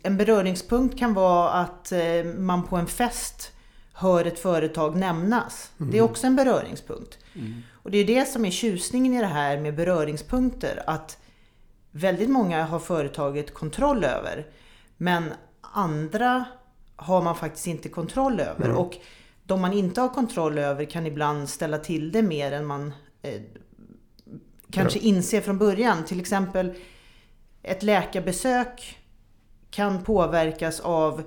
en 0.03 0.17
beröringspunkt 0.17 0.99
kan 0.99 1.15
vara 1.15 1.51
att 1.51 1.93
man 2.37 2.63
på 2.63 2.77
en 2.77 2.87
fest 2.87 3.53
hör 3.93 4.25
ett 4.25 4.39
företag 4.39 4.97
nämnas. 4.97 5.71
Mm. 5.81 5.93
Det 5.93 5.99
är 5.99 6.03
också 6.03 6.27
en 6.27 6.37
beröringspunkt. 6.37 7.19
Mm. 7.35 7.63
Och 7.87 7.93
det 7.93 7.99
är 7.99 8.05
det 8.05 8.25
som 8.25 8.45
är 8.45 8.51
tjusningen 8.51 9.15
i 9.15 9.21
det 9.21 9.27
här 9.27 9.59
med 9.59 9.75
beröringspunkter. 9.75 10.83
Att 10.87 11.19
väldigt 11.91 12.31
många 12.31 12.65
har 12.65 12.79
företaget 12.79 13.55
kontroll 13.55 14.05
över. 14.05 14.47
Men 14.97 15.33
andra 15.61 16.45
har 16.97 17.23
man 17.23 17.37
faktiskt 17.37 17.67
inte 17.67 17.89
kontroll 17.89 18.41
över. 18.41 18.65
Mm. 18.65 18.77
Och 18.77 18.97
de 19.45 19.61
man 19.61 19.73
inte 19.73 20.01
har 20.01 20.09
kontroll 20.09 20.59
över 20.59 20.85
kan 20.85 21.07
ibland 21.07 21.49
ställa 21.49 21.79
till 21.79 22.13
det 22.13 22.23
mer 22.23 22.53
än 22.53 22.67
man 22.67 22.93
eh, 23.23 23.41
kanske 24.71 24.99
ja. 24.99 25.05
inser 25.05 25.41
från 25.41 25.59
början. 25.59 26.05
Till 26.05 26.21
exempel 26.21 26.75
ett 27.63 27.83
läkarbesök 27.83 28.99
kan 29.71 30.05
påverkas 30.05 30.81
av 30.81 31.23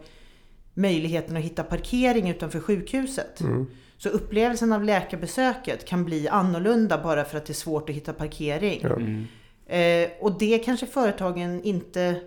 möjligheten 0.73 1.37
att 1.37 1.43
hitta 1.43 1.63
parkering 1.63 2.29
utanför 2.29 2.59
sjukhuset. 2.59 3.41
Mm. 3.41 3.67
Så 3.99 4.09
upplevelsen 4.09 4.71
av 4.71 4.83
läkarbesöket 4.83 5.85
kan 5.85 6.05
bli 6.05 6.27
annorlunda 6.27 7.03
bara 7.03 7.25
för 7.25 7.37
att 7.37 7.45
det 7.45 7.51
är 7.51 7.55
svårt 7.55 7.89
att 7.89 7.95
hitta 7.95 8.13
parkering. 8.13 8.79
Ja. 8.83 8.95
Mm. 8.95 9.27
Eh, 9.65 10.11
och 10.19 10.39
det 10.39 10.59
kanske 10.59 10.85
företagen 10.85 11.63
inte 11.63 12.21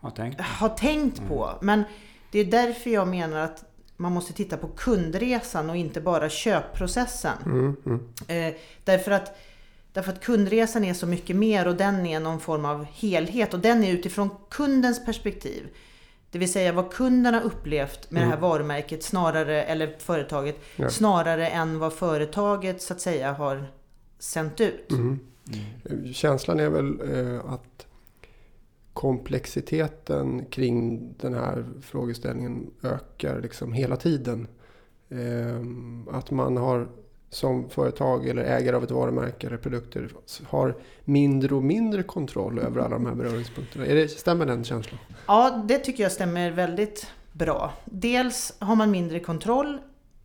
har 0.00 0.10
tänkt, 0.10 0.40
har 0.40 0.68
tänkt 0.68 1.18
mm. 1.18 1.28
på. 1.28 1.50
Men 1.60 1.82
det 2.30 2.38
är 2.38 2.44
därför 2.44 2.90
jag 2.90 3.08
menar 3.08 3.38
att 3.38 3.64
man 3.96 4.12
måste 4.12 4.32
titta 4.32 4.56
på 4.56 4.68
kundresan 4.68 5.70
och 5.70 5.76
inte 5.76 6.00
bara 6.00 6.28
köpprocessen. 6.28 7.38
Mm. 7.46 7.76
mm. 7.86 8.00
Eh, 8.28 8.54
därför 8.84 9.10
att 9.10 9.38
Därför 9.94 10.12
att 10.12 10.24
kundresan 10.24 10.84
är 10.84 10.94
så 10.94 11.06
mycket 11.06 11.36
mer 11.36 11.68
och 11.68 11.74
den 11.74 12.06
är 12.06 12.20
någon 12.20 12.40
form 12.40 12.64
av 12.64 12.84
helhet 12.84 13.54
och 13.54 13.60
den 13.60 13.84
är 13.84 13.92
utifrån 13.92 14.30
kundens 14.50 15.04
perspektiv. 15.04 15.68
Det 16.34 16.38
vill 16.38 16.52
säga 16.52 16.72
vad 16.72 16.92
kunden 16.92 17.34
har 17.34 17.40
upplevt 17.40 18.10
med 18.10 18.22
mm. 18.22 18.28
det 18.28 18.36
här 18.36 18.38
mm. 18.38 18.50
varumärket 18.50 19.02
snarare, 19.02 19.64
eller 19.64 19.94
företaget, 19.98 20.56
ja. 20.76 20.90
snarare 20.90 21.48
än 21.48 21.78
vad 21.78 21.92
företaget 21.92 22.82
så 22.82 22.94
att 22.94 23.00
säga 23.00 23.32
har 23.32 23.66
sänt 24.18 24.60
ut. 24.60 24.90
Mm. 24.90 25.18
Mm. 25.86 26.12
Känslan 26.12 26.60
är 26.60 26.68
väl 26.68 27.00
eh, 27.00 27.52
att 27.52 27.86
komplexiteten 28.92 30.44
kring 30.46 31.08
den 31.20 31.34
här 31.34 31.64
frågeställningen 31.82 32.70
ökar 32.82 33.40
liksom 33.40 33.72
hela 33.72 33.96
tiden. 33.96 34.46
Eh, 35.08 35.60
att 36.18 36.30
man 36.30 36.56
har 36.56 36.88
som 37.34 37.70
företag 37.70 38.28
eller 38.28 38.44
ägare 38.44 38.76
av 38.76 38.84
ett 38.84 38.90
varumärke 38.90 39.46
eller 39.46 39.56
produkter 39.56 40.08
har 40.46 40.74
mindre 41.04 41.54
och 41.54 41.62
mindre 41.62 42.02
kontroll 42.02 42.58
över 42.58 42.80
alla 42.80 42.94
de 42.94 43.06
här 43.06 43.14
beröringspunkterna. 43.14 43.86
Är 43.86 43.94
det, 43.94 44.08
stämmer 44.08 44.46
den 44.46 44.64
känslan? 44.64 45.00
Ja, 45.26 45.62
det 45.68 45.78
tycker 45.78 46.02
jag 46.02 46.12
stämmer 46.12 46.50
väldigt 46.50 47.06
bra. 47.32 47.72
Dels 47.84 48.54
har 48.58 48.76
man 48.76 48.90
mindre 48.90 49.20
kontroll 49.20 49.78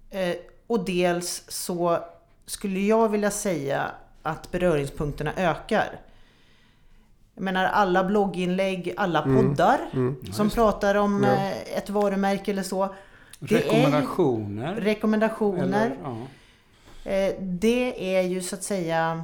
eh, 0.10 0.36
och 0.68 0.86
dels 0.86 1.44
så 1.48 2.00
skulle 2.46 2.80
jag 2.80 3.10
vilja 3.10 3.32
säga 3.32 3.92
att 4.22 4.52
beröringspunkterna 4.52 5.34
ökar. 5.38 6.00
Jag 7.36 7.44
menar 7.44 7.66
alla 7.66 8.04
blogginlägg, 8.04 8.94
alla 8.98 9.24
mm. 9.24 9.36
poddar 9.36 9.80
mm. 9.92 10.16
Mm. 10.22 10.34
som 10.34 10.50
pratar 10.50 10.96
om 10.96 11.24
ja. 11.24 11.34
Eh, 11.34 11.78
ett 11.78 11.90
varumärke 11.90 12.52
eller 12.52 12.64
så. 12.64 12.96
Rekommendationer. 13.40 14.76
Är, 14.76 14.82
rekommendationer. 14.82 15.64
Eller, 15.64 15.98
ja. 16.04 16.18
Eh, 17.04 17.36
det 17.40 18.16
är 18.18 18.22
ju 18.22 18.42
så 18.42 18.56
att 18.56 18.64
säga 18.64 19.24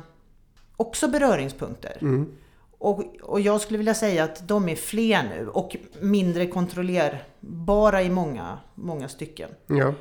också 0.77 1.08
beröringspunkter. 1.08 1.98
Mm. 2.01 2.32
Och, 2.77 3.03
och 3.22 3.41
jag 3.41 3.62
skulle 3.62 3.77
vilja 3.77 3.94
säga 3.94 4.24
att 4.24 4.48
de 4.48 4.70
är 4.70 4.75
fler 4.75 5.24
nu 5.24 5.48
och 5.48 5.75
mindre 6.00 6.48
kontrollerbara 6.48 8.03
i 8.03 8.10
många, 8.10 8.60
många 8.75 9.10
stycken. 9.10 9.50
Ja. 9.67 9.94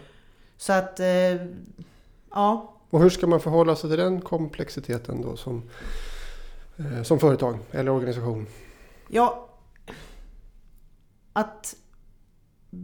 Så 0.57 0.73
att, 0.73 1.01
eh, 1.01 1.07
ja. 2.31 2.75
Och 2.91 3.03
hur 3.03 3.11
ska 3.11 3.27
man 3.27 3.41
förhålla 3.41 3.77
sig 3.77 3.91
till 3.91 3.99
den 3.99 4.21
komplexiteten 4.21 5.23
då 5.23 5.37
som, 5.37 5.63
eh, 6.77 7.03
som 7.03 7.19
företag 7.19 7.59
eller 7.71 7.91
organisation? 7.91 8.47
Ja, 9.09 9.49
att 11.33 11.77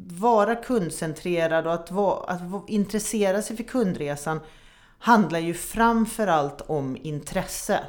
vara 0.07 0.57
kundcentrerad 0.57 1.67
och 1.67 1.75
att, 1.75 1.91
vara, 1.91 2.33
att 2.33 2.69
intressera 2.69 3.43
sig 3.43 3.57
för 3.57 3.65
kundresan 3.65 4.41
handlar 5.01 5.39
ju 5.39 5.55
framförallt 5.55 6.61
om 6.61 6.97
intresse. 7.03 7.85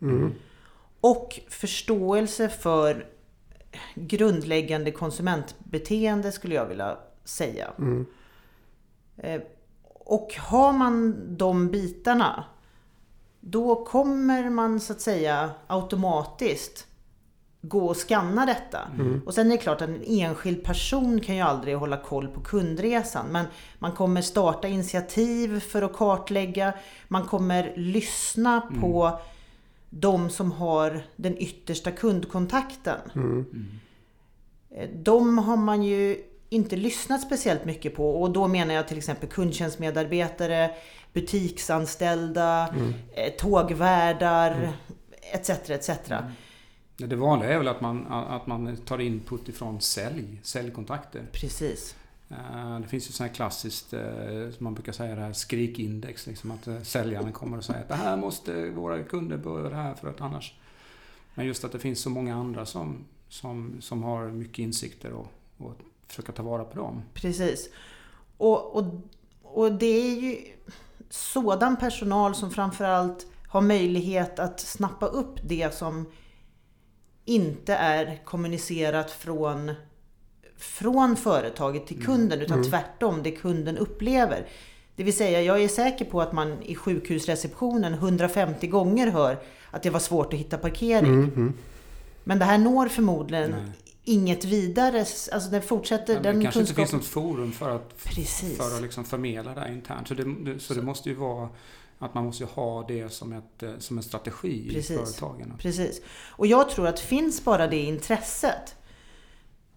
Mm. 0.00 0.34
Och 1.00 1.40
förståelse 1.48 2.48
för 2.48 3.06
grundläggande 3.94 4.90
konsumentbeteende 4.90 6.32
skulle 6.32 6.54
jag 6.54 6.66
vilja 6.66 6.98
säga. 7.24 7.70
Mm. 7.78 8.06
Eh, 9.16 9.40
och 9.82 10.34
har 10.38 10.72
man 10.72 11.16
de 11.36 11.70
bitarna 11.70 12.44
då 13.40 13.84
kommer 13.84 14.50
man 14.50 14.80
så 14.80 14.92
att 14.92 15.00
säga 15.00 15.50
automatiskt 15.66 16.86
gå 17.68 17.86
och 17.86 17.96
scanna 17.96 18.46
detta. 18.46 18.80
Mm. 18.94 19.22
Och 19.26 19.34
sen 19.34 19.46
är 19.46 19.50
det 19.50 19.62
klart 19.62 19.82
att 19.82 19.88
en 19.88 20.04
enskild 20.06 20.64
person 20.64 21.20
kan 21.20 21.36
ju 21.36 21.40
aldrig 21.40 21.76
hålla 21.76 21.96
koll 21.96 22.28
på 22.28 22.40
kundresan. 22.40 23.26
Men 23.30 23.46
man 23.78 23.92
kommer 23.92 24.22
starta 24.22 24.68
initiativ 24.68 25.60
för 25.60 25.82
att 25.82 25.92
kartlägga. 25.92 26.72
Man 27.08 27.24
kommer 27.24 27.72
lyssna 27.76 28.62
mm. 28.68 28.80
på 28.80 29.20
de 29.90 30.30
som 30.30 30.52
har 30.52 31.02
den 31.16 31.38
yttersta 31.38 31.90
kundkontakten. 31.90 32.98
Mm. 33.14 33.46
De 34.94 35.38
har 35.38 35.56
man 35.56 35.82
ju 35.82 36.22
inte 36.48 36.76
lyssnat 36.76 37.20
speciellt 37.20 37.64
mycket 37.64 37.94
på. 37.94 38.22
Och 38.22 38.30
då 38.30 38.48
menar 38.48 38.74
jag 38.74 38.88
till 38.88 38.98
exempel 38.98 39.28
kundtjänstmedarbetare, 39.28 40.70
butiksanställda, 41.12 42.68
mm. 42.68 42.94
Eh, 43.14 43.32
tågvärdar 43.32 44.50
mm. 44.52 44.72
etc. 45.32 45.50
etc. 45.50 45.90
Mm. 46.10 46.24
Det 46.96 47.16
vanliga 47.16 47.50
är 47.50 47.58
väl 47.58 47.68
att 47.68 47.80
man, 47.80 48.06
att 48.06 48.46
man 48.46 48.76
tar 48.76 48.98
input 48.98 49.48
ifrån 49.48 49.80
sälj, 49.80 50.40
säljkontakter. 50.42 51.26
Precis. 51.32 51.96
Eh, 52.28 52.78
det 52.80 52.88
finns 52.88 53.08
ju 53.08 53.12
sånt 53.12 53.28
här 53.28 53.34
klassiskt, 53.34 53.92
eh, 53.92 54.50
som 54.50 54.64
man 54.64 54.74
brukar 54.74 54.92
säga 54.92 55.14
det 55.14 55.20
här 55.20 55.32
skrikindex. 55.32 56.26
Liksom 56.26 56.50
att 56.50 56.66
eh, 56.66 56.82
säljaren 56.82 57.32
kommer 57.32 57.58
och 57.58 57.64
säger 57.64 57.80
att 57.80 57.88
det 57.88 57.94
här 57.94 58.16
måste 58.16 58.70
våra 58.70 59.02
kunder 59.02 59.36
börja 59.36 59.68
det 59.68 59.76
här 59.76 59.94
för 59.94 60.08
att 60.08 60.20
annars... 60.20 60.54
Men 61.34 61.46
just 61.46 61.64
att 61.64 61.72
det 61.72 61.78
finns 61.78 62.00
så 62.00 62.10
många 62.10 62.36
andra 62.36 62.66
som, 62.66 63.04
som, 63.28 63.76
som 63.80 64.02
har 64.02 64.28
mycket 64.28 64.58
insikter 64.58 65.12
och, 65.12 65.26
och 65.58 65.72
försöka 66.06 66.32
ta 66.32 66.42
vara 66.42 66.64
på 66.64 66.78
dem. 66.78 67.02
Precis. 67.14 67.68
Och, 68.36 68.76
och, 68.76 68.84
och 69.42 69.72
det 69.72 69.86
är 69.86 70.20
ju 70.20 70.38
sådan 71.10 71.76
personal 71.76 72.34
som 72.34 72.50
framförallt 72.50 73.26
har 73.48 73.60
möjlighet 73.60 74.38
att 74.38 74.60
snappa 74.60 75.06
upp 75.06 75.38
det 75.42 75.74
som 75.74 76.06
inte 77.26 77.74
är 77.74 78.20
kommunicerat 78.24 79.10
från, 79.10 79.72
från 80.56 81.16
företaget 81.16 81.86
till 81.86 81.96
mm. 81.96 82.06
kunden 82.06 82.40
utan 82.40 82.58
mm. 82.58 82.70
tvärtom 82.70 83.22
det 83.22 83.30
kunden 83.30 83.78
upplever. 83.78 84.46
Det 84.96 85.04
vill 85.04 85.16
säga, 85.16 85.42
jag 85.42 85.62
är 85.62 85.68
säker 85.68 86.04
på 86.04 86.20
att 86.20 86.32
man 86.32 86.62
i 86.62 86.74
sjukhusreceptionen 86.74 87.94
150 87.94 88.66
gånger 88.66 89.06
hör 89.10 89.38
att 89.70 89.82
det 89.82 89.90
var 89.90 90.00
svårt 90.00 90.32
att 90.32 90.38
hitta 90.38 90.58
parkering. 90.58 91.14
Mm. 91.14 91.32
mm. 91.36 91.52
Men 92.24 92.38
det 92.38 92.44
här 92.44 92.58
når 92.58 92.88
förmodligen 92.88 93.50
Nej. 93.50 93.72
inget 94.04 94.44
vidare. 94.44 94.98
Alltså 95.32 95.50
den 95.50 95.62
fortsätter... 95.62 96.14
Ja, 96.14 96.20
den 96.20 96.36
det 96.36 96.42
kanske 96.42 96.58
kunskap... 96.60 96.78
inte 96.78 96.90
finns 96.90 96.92
något 96.92 97.24
forum 97.24 97.52
för 97.52 97.76
att, 97.76 98.04
Precis. 98.04 98.56
för 98.56 98.76
att 98.76 98.82
liksom 98.82 99.04
förmedla 99.04 99.54
det 99.54 99.60
här 99.60 99.72
internt. 99.72 100.08
Så 100.08 100.14
det, 100.14 100.58
så 100.58 100.74
det 100.74 100.82
måste 100.82 101.08
ju 101.08 101.14
vara 101.14 101.48
Att 101.98 102.14
man 102.14 102.24
måste 102.24 102.44
ha 102.44 102.82
det 102.88 103.12
som, 103.12 103.32
ett, 103.32 103.62
eh, 103.62 103.78
som 103.78 103.96
en 103.96 104.02
strategi 104.02 104.68
Precis. 104.70 104.90
i 104.90 104.96
företagen. 104.96 105.52
Precis. 105.58 106.00
Och 106.30 106.46
jag 106.46 106.70
tror 106.70 106.86
att 106.86 107.00
finns 107.00 107.44
bara 107.44 107.66
det 107.66 107.82
intresset 107.82 108.74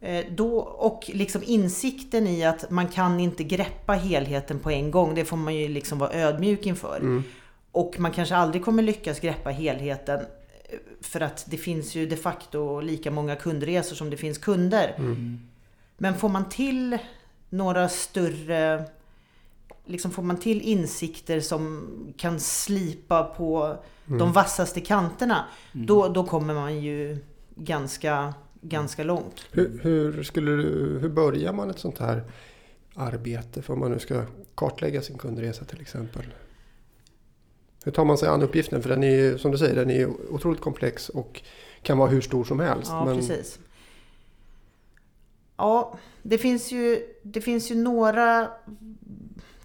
eh, 0.01 0.25
då, 0.31 0.59
och 0.59 1.09
liksom 1.13 1.41
insikten 1.45 2.27
i 2.27 2.43
att 2.43 2.69
man 2.69 2.87
kan 2.87 3.19
inte 3.19 3.43
greppa 3.43 3.93
helheten 3.93 4.59
på 4.59 4.71
en 4.71 4.91
gång. 4.91 5.15
Det 5.15 5.25
får 5.25 5.37
man 5.37 5.55
ju 5.55 5.67
liksom 5.67 5.99
vara 5.99 6.13
ödmjuk 6.13 6.65
inför. 6.65 6.97
Mm. 6.97 7.23
Och 7.71 7.99
man 7.99 8.11
kanske 8.11 8.35
aldrig 8.35 8.65
kommer 8.65 8.83
lyckas 8.83 9.19
greppa 9.19 9.49
helheten. 9.49 10.19
eh, 10.19 10.79
För 11.01 11.21
att 11.21 11.45
det 11.47 11.57
finns 11.57 11.95
ju 11.95 12.05
de 12.07 12.15
facto 12.15 12.79
lika 12.81 13.11
många 13.11 13.35
kundresor 13.35 13.95
som 13.95 14.09
det 14.09 14.17
finns 14.17 14.37
kunder. 14.37 14.95
Mm. 14.97 15.39
Men 15.97 16.17
får 16.17 16.29
man 16.29 16.49
till 16.49 16.97
några 17.49 17.89
större... 17.89 18.85
Liksom 19.89 20.11
får 20.11 20.23
man 20.23 20.37
till 20.37 20.61
insikter 20.61 21.39
som 21.39 21.87
kan 22.17 22.39
slipa 22.39 23.23
på 23.23 23.77
de 24.05 24.33
vassaste 24.33 24.81
kanterna. 24.81 25.45
Då, 25.73 26.07
då 26.07 26.23
kommer 26.23 26.53
man 26.53 26.81
ju 26.81 27.17
ganska, 27.55 28.33
ganska 28.61 29.03
långt. 29.03 29.45
Hur, 29.51 29.79
hur, 29.83 30.23
skulle 30.23 30.51
du, 30.51 30.99
hur 31.01 31.09
börjar 31.09 31.53
man 31.53 31.69
ett 31.69 31.79
sånt 31.79 31.97
här 31.97 32.23
arbete? 32.95 33.61
För 33.61 33.73
om 33.73 33.79
man 33.79 33.91
nu 33.91 33.99
ska 33.99 34.23
kartlägga 34.55 35.01
sin 35.01 35.17
kundresa 35.17 35.65
till 35.65 35.81
exempel. 35.81 36.25
Hur 37.83 37.91
tar 37.91 38.05
man 38.05 38.17
sig 38.17 38.29
an 38.29 38.41
uppgiften? 38.41 38.81
För 38.81 38.89
den 38.89 39.03
är 39.03 39.15
ju, 39.15 39.37
som 39.37 39.51
du 39.51 39.57
säger, 39.57 39.75
den 39.75 39.89
är 39.89 39.97
ju 39.97 40.09
otroligt 40.29 40.61
komplex 40.61 41.09
och 41.09 41.41
kan 41.81 41.97
vara 41.97 42.09
hur 42.09 42.21
stor 42.21 42.43
som 42.43 42.59
helst. 42.59 42.91
Ja, 42.91 43.05
men, 43.05 43.15
precis. 43.15 43.59
Ja, 45.57 45.97
det 46.23 46.37
finns, 46.37 46.71
ju, 46.71 47.03
det 47.23 47.41
finns 47.41 47.71
ju 47.71 47.75
några 47.75 48.51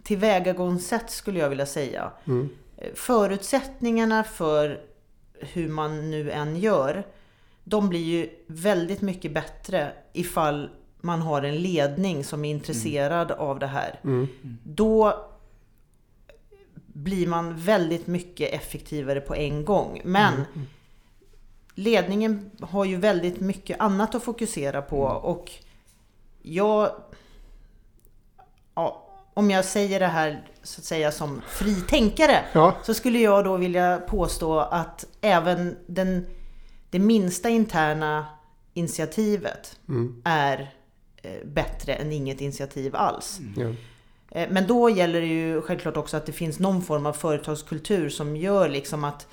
tillvägagångssätt 0.05 1.11
skulle 1.11 1.39
jag 1.39 1.49
vilja 1.49 1.67
säga. 1.67 2.11
Mm, 2.25 2.49
Förutsättningarna 2.95 4.25
för 4.25 4.81
hur 5.39 5.69
man 5.69 6.11
nu 6.11 6.31
än 6.31 6.57
gör, 6.57 7.07
de 7.65 7.89
blir 7.89 8.01
ju 8.05 8.31
väldigt 8.47 9.01
mycket 9.01 9.33
bättre 9.33 9.93
ifall 10.13 10.71
man 11.01 11.23
har 11.23 11.43
en 11.43 11.57
ledning 11.57 12.25
som 12.25 12.45
är 12.45 12.51
intresserad 12.51 13.31
av 13.33 13.59
det 13.59 13.67
här. 13.67 14.01
mm, 14.05 14.29
Då 14.65 15.27
blir 16.87 17.27
man 17.27 17.57
väldigt 17.57 18.07
mycket 18.07 18.53
effektivare 18.55 19.21
på 19.21 19.35
en 19.35 19.65
gång. 19.65 20.01
Men 20.05 20.45
ledningen 21.75 22.51
har 22.61 22.85
ju 22.85 22.97
väldigt 22.97 23.41
mycket 23.41 23.81
annat 23.81 24.15
att 24.15 24.25
fokusera 24.25 24.83
på 24.83 25.01
och 25.03 25.51
jag... 26.43 26.91
Ja, 28.75 29.04
om 29.35 29.51
jag 29.51 29.65
säger 29.65 30.01
det 30.01 30.07
här 30.07 30.45
så 30.63 30.81
att 30.81 30.85
säga 30.85 31.13
som 31.13 31.43
fritänkare 31.49 32.45
Ja, 32.53 32.77
så 32.85 32.95
skulle 32.95 33.19
jag 33.19 33.45
då 33.45 33.57
vilja 33.57 33.99
påstå 34.09 34.59
att 34.61 35.07
även 35.21 35.77
den, 35.87 36.27
det 36.91 36.99
minsta 36.99 37.49
interna 37.49 38.27
initiativet 38.75 39.79
mm, 39.89 40.23
är 40.25 40.75
eh, 41.23 41.47
bättre 41.47 41.95
än 41.95 42.13
inget 42.13 42.41
initiativ 42.41 42.97
alls. 42.97 43.41
ja. 43.57 43.69
Eh, 44.31 44.49
Men 44.51 44.67
då 44.67 44.91
gäller 44.91 45.21
det 45.21 45.27
ju 45.27 45.63
självklart 45.63 45.97
också 45.97 46.17
att 46.17 46.27
det 46.27 46.33
finns 46.33 46.59
någon 46.59 46.83
form 46.83 47.07
av 47.07 47.13
företagskultur 47.13 48.09
som 48.09 48.37
gör 48.37 48.69
liksom 48.69 49.05
att 49.05 49.27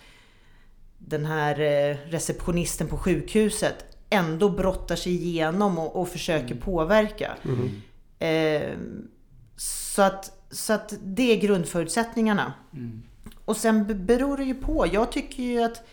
den 0.97 1.25
här 1.25 1.59
eh, 1.59 1.97
receptionisten 2.09 2.87
på 2.87 2.97
sjukhuset 2.97 3.75
ändå 4.09 4.49
brottar 4.49 4.95
sig 4.95 5.13
igenom 5.13 5.79
och, 5.79 6.01
och 6.01 6.09
försöker 6.09 6.55
påverka. 6.55 7.31
Mm. 7.43 7.81
Eh, 8.19 8.77
så, 9.91 10.01
att, 10.01 10.31
så 10.51 10.73
att 10.73 10.93
det 11.03 11.31
är 11.31 11.41
grundförutsättningarna. 11.41 12.53
Mm. 12.73 13.01
Och 13.45 13.57
sen 13.57 13.87
be- 13.87 13.95
beror 13.95 14.37
det 14.37 14.43
ju 14.43 14.55
på. 14.55 14.87
Jag 14.91 15.11
tycker 15.11 15.43
ju 15.43 15.63
att 15.63 15.83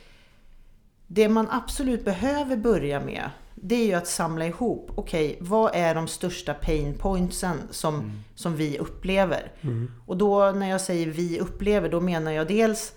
det 1.06 1.28
man 1.28 1.48
absolut 1.50 2.04
behöver 2.04 2.56
börja 2.56 3.00
med 3.00 3.30
det 3.54 3.74
är 3.74 3.86
ju 3.86 3.94
att 3.94 4.06
samla 4.06 4.46
ihop, 4.46 4.90
okej, 4.94 5.38
vad 5.40 5.70
är 5.74 5.94
de 5.94 6.08
största 6.08 6.54
pain 6.54 6.94
pointsen 6.98 7.58
som, 7.70 8.22
som 8.34 8.56
vi 8.56 8.78
upplever? 8.78 9.52
Mm. 9.60 9.92
Och 10.06 10.16
då 10.16 10.50
när 10.50 10.70
jag 10.70 10.80
säger 10.80 11.06
vi 11.06 11.40
upplever, 11.40 11.88
då 11.88 12.00
menar 12.00 12.32
jag 12.32 12.48
dels 12.48 12.92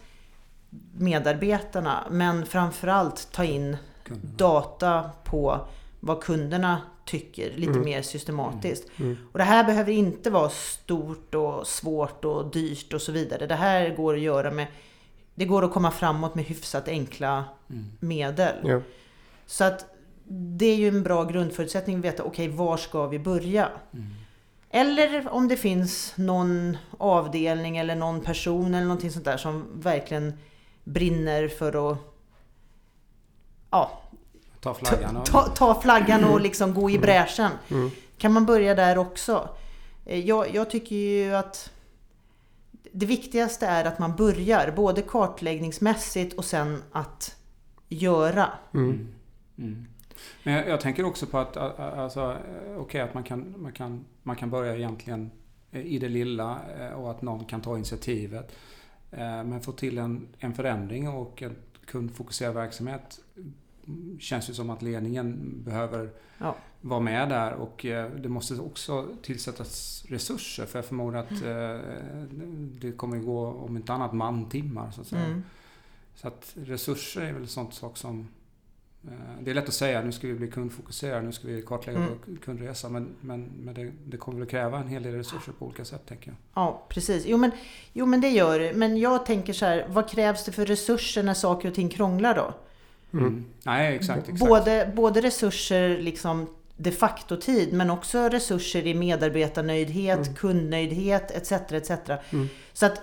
medarbetarna, 0.97 2.07
men 2.11 2.45
framförallt 2.45 3.31
ta 3.31 3.43
in 3.43 3.77
Kunderna. 4.03 4.33
data 4.37 5.09
på 5.23 5.67
vad 5.99 6.23
kunderna 6.23 6.81
tycker 7.11 7.51
lite 7.57 7.79
mer 7.79 8.01
systematiskt. 8.01 8.87
Mm. 8.99 9.17
Och 9.31 9.37
det 9.37 9.43
här 9.43 9.63
behöver 9.63 9.91
inte 9.91 10.29
vara 10.29 10.49
stort 10.49 11.35
och 11.35 11.67
svårt 11.67 12.25
och 12.25 12.51
dyrt 12.51 12.93
och 12.93 13.01
så 13.01 13.11
vidare. 13.11 13.47
Det 13.47 13.55
här 13.55 13.95
går 13.95 14.13
att 14.13 14.21
göra 14.21 14.51
med 14.51 14.67
det 15.35 15.45
går 15.45 15.65
att 15.65 15.73
komma 15.73 15.91
framåt 15.91 16.35
med 16.35 16.45
hyfsat 16.45 16.87
enkla 16.87 17.43
Mm. 17.69 17.85
medel. 17.99 18.55
Ja. 18.63 18.81
Så 19.45 19.63
att 19.63 19.85
det 20.57 20.65
är 20.65 20.75
ju 20.75 20.87
en 20.87 21.03
bra 21.03 21.23
grundförutsättning 21.23 21.97
att 21.97 22.05
veta, 22.05 22.23
okej, 22.23 22.47
var 22.47 22.77
ska 22.77 23.07
vi 23.07 23.19
börja? 23.19 23.69
Mm. 23.93 24.05
Eller 24.69 25.29
om 25.29 25.47
det 25.47 25.57
finns 25.57 26.13
någon 26.17 26.77
avdelning 26.97 27.77
eller 27.77 27.95
någon 27.95 28.21
person 28.21 28.73
eller 28.73 28.87
någonting 28.87 29.11
sånt 29.11 29.25
där 29.25 29.37
som 29.37 29.67
verkligen 29.73 30.33
brinner 30.83 31.47
för 31.47 31.91
att 31.91 31.97
ja, 33.71 34.00
Ta 34.61 34.73
flaggan 34.73 35.17
och... 35.17 35.25
ta, 35.25 35.47
ta 35.47 35.81
flaggan 35.81 36.23
och 36.23 36.41
liksom 36.41 36.73
gå 36.73 36.89
i 36.89 36.99
bräschen. 36.99 37.51
Mm. 37.69 37.89
Kan 38.17 38.33
man 38.33 38.45
börja 38.45 38.75
där 38.75 38.97
också? 38.97 39.49
Eh, 40.05 40.19
Jag, 40.19 40.55
jag 40.55 40.69
tycker 40.69 40.95
ju 40.95 41.35
att 41.35 41.71
det 42.91 43.05
viktigaste 43.05 43.65
är 43.65 43.85
att 43.85 43.99
man 43.99 44.15
börjar, 44.15 44.71
både 44.75 45.01
kartläggningsmässigt 45.01 46.33
och 46.37 46.45
sen 46.45 46.83
att 46.91 47.35
göra. 47.89 48.49
Mm. 48.73 49.07
Mm. 49.57 49.87
Men 50.43 50.53
jag, 50.53 50.69
jag 50.69 50.81
tänker 50.81 51.05
också 51.05 51.25
på 51.25 51.37
att, 51.37 51.57
alltså, 51.57 52.21
eh, 52.21 52.77
okej, 52.77 53.01
att 53.01 53.13
man 53.13 53.23
kan, 53.23 53.55
man, 53.57 53.71
kan, 53.71 54.05
man 54.23 54.35
kan 54.35 54.49
börja 54.49 54.75
egentligen 54.75 55.31
eh, 55.71 55.81
i 55.81 55.99
det 55.99 56.09
lilla 56.09 56.59
och 56.95 57.11
att 57.11 57.21
någon 57.21 57.45
kan 57.45 57.61
ta 57.61 57.75
initiativet. 57.75 58.51
Men 59.45 59.61
få 59.61 59.71
till 59.71 59.97
en, 59.97 60.27
en 60.39 60.53
förändring 60.53 61.09
och 61.09 61.41
en 61.41 61.55
kundfokuserad 61.85 62.53
verksamhet 62.53 63.19
mm, 63.37 63.53
känns 64.19 64.49
ju 64.49 64.53
som 64.53 64.69
att 64.69 64.81
ledningen 64.81 65.53
behöver 65.65 66.09
Ja. 66.37 66.55
vara 66.81 66.99
med 66.99 67.29
där 67.29 67.53
och 67.53 67.85
eh, 67.85 68.11
det 68.11 68.29
måste 68.29 68.55
också 68.55 69.07
tillsättas 69.21 70.03
resurser 70.07 70.65
för 70.65 70.77
jag 70.79 70.85
förmodar 70.85 71.19
att 71.19 71.31
eh, 71.31 71.95
det 72.81 72.91
kommer 72.91 73.17
att 73.17 73.25
gå 73.25 73.45
om 73.47 73.77
inte 73.77 73.93
annat 73.93 74.13
mantimmar 74.13 74.91
så 74.91 75.01
att 75.01 75.07
säga. 75.07 75.25
Mm. 75.25 75.43
Så 76.15 76.27
att 76.27 76.53
resurser 76.55 77.21
är 77.21 77.33
väl 77.33 77.47
sånt 77.47 77.73
sak 77.73 77.97
som... 77.97 78.27
eh, 79.07 79.11
Det 79.41 79.51
är 79.51 79.55
lätt 79.55 79.67
att 79.67 79.73
säga 79.73 80.01
nu 80.01 80.11
ska 80.11 80.27
vi 80.27 80.33
bli 80.33 80.47
kundfokuserade, 80.47 81.21
nu 81.25 81.31
ska 81.31 81.47
vi 81.47 81.61
kartlägga 81.61 81.99
Mm. 81.99 82.09
vår 82.25 82.35
kundresa. 82.37 82.89
Men, 82.89 83.07
men, 83.21 83.49
men 83.59 83.73
det, 83.73 83.91
det 84.05 84.17
kommer 84.17 84.39
väl 84.39 84.47
kräva 84.47 84.79
en 84.79 84.87
hel 84.87 85.03
del 85.03 85.13
resurser 85.15 85.51
på 85.51 85.65
olika 85.65 85.85
sätt 85.85 86.05
tänker 86.07 86.27
jag. 86.27 86.35
Ja, 86.53 86.85
precis. 86.89 87.23
Jo 87.27 87.37
men, 87.37 87.51
jo, 87.93 88.05
men 88.05 88.21
det 88.21 88.29
gör 88.29 88.59
det. 88.59 88.73
Men 88.73 88.97
jag 88.97 89.25
tänker 89.25 89.53
så 89.53 89.65
här, 89.65 89.85
vad 89.89 90.09
krävs 90.09 90.45
det 90.45 90.51
för 90.51 90.65
resurser 90.65 91.23
när 91.23 91.33
saker 91.33 91.69
och 91.69 91.75
ting 91.75 91.89
krånglar 91.89 92.35
då? 92.35 92.53
Mm. 93.13 93.45
Nej, 93.65 93.95
exakt. 93.95 94.29
exakt. 94.29 94.49
Både, 94.49 94.91
både 94.95 95.21
resurser 95.21 95.97
liksom 95.97 96.47
de 96.77 96.91
facto-tid 96.91 97.73
men 97.73 97.89
också 97.89 98.19
resurser 98.29 98.87
i 98.87 98.93
medarbetarnöjdhet, 98.93 100.19
Mm. 100.19 100.35
kundnöjdhet 100.35 101.31
etc. 101.31 101.51
etc. 101.51 101.91
Mm. 102.29 102.49
Så 102.73 102.85
att 102.85 103.01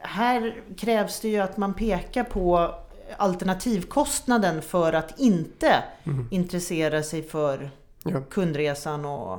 här 0.00 0.62
krävs 0.76 1.20
det 1.20 1.28
ju 1.28 1.38
att 1.38 1.56
man 1.56 1.74
pekar 1.74 2.24
på 2.24 2.74
alternativkostnaden 3.16 4.62
för 4.62 4.92
att 4.92 5.20
inte 5.20 5.82
Mm. 6.04 6.28
intressera 6.30 7.02
sig 7.02 7.22
för 7.22 7.70
Ja. 8.04 8.20
kundresan 8.30 9.04
och... 9.04 9.38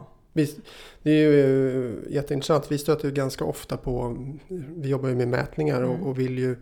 Det 1.04 1.12
är 1.12 1.13
ju 1.32 2.06
jätteintressant. 2.10 2.72
Vi 2.72 2.78
stöter 2.78 3.06
ju 3.08 3.13
ganska 3.13 3.46
ofta 3.46 3.78
på, 3.78 4.18
vi 4.78 4.90
jobbar 4.90 5.10
ju 5.10 5.16
med 5.16 5.28
mätningar 5.28 5.82
och, 5.82 5.94
Mm. 5.96 6.08
och 6.08 6.20
vill 6.20 6.38
ju 6.40 6.56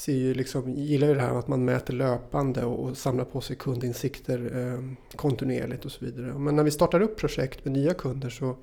ser 0.00 0.12
ju 0.12 0.34
liksom, 0.34 0.70
gillar 0.70 1.08
ju 1.08 1.14
det 1.14 1.20
här 1.20 1.38
att 1.38 1.48
man 1.48 1.64
mäter 1.64 1.94
löpande 1.94 2.64
och, 2.64 2.96
samlar 2.96 3.24
på 3.24 3.40
sig 3.40 3.56
kundinsikter 3.56 4.50
eh, 4.54 5.16
kontinuerligt 5.16 5.84
och 5.84 5.92
så 5.92 6.04
vidare. 6.04 6.38
Men 6.38 6.56
när 6.56 6.62
vi 6.62 6.70
startar 6.70 7.00
upp 7.00 7.16
projekt 7.16 7.64
med 7.64 7.72
nya 7.72 7.94
kunder 7.94 8.30
så 8.30 8.56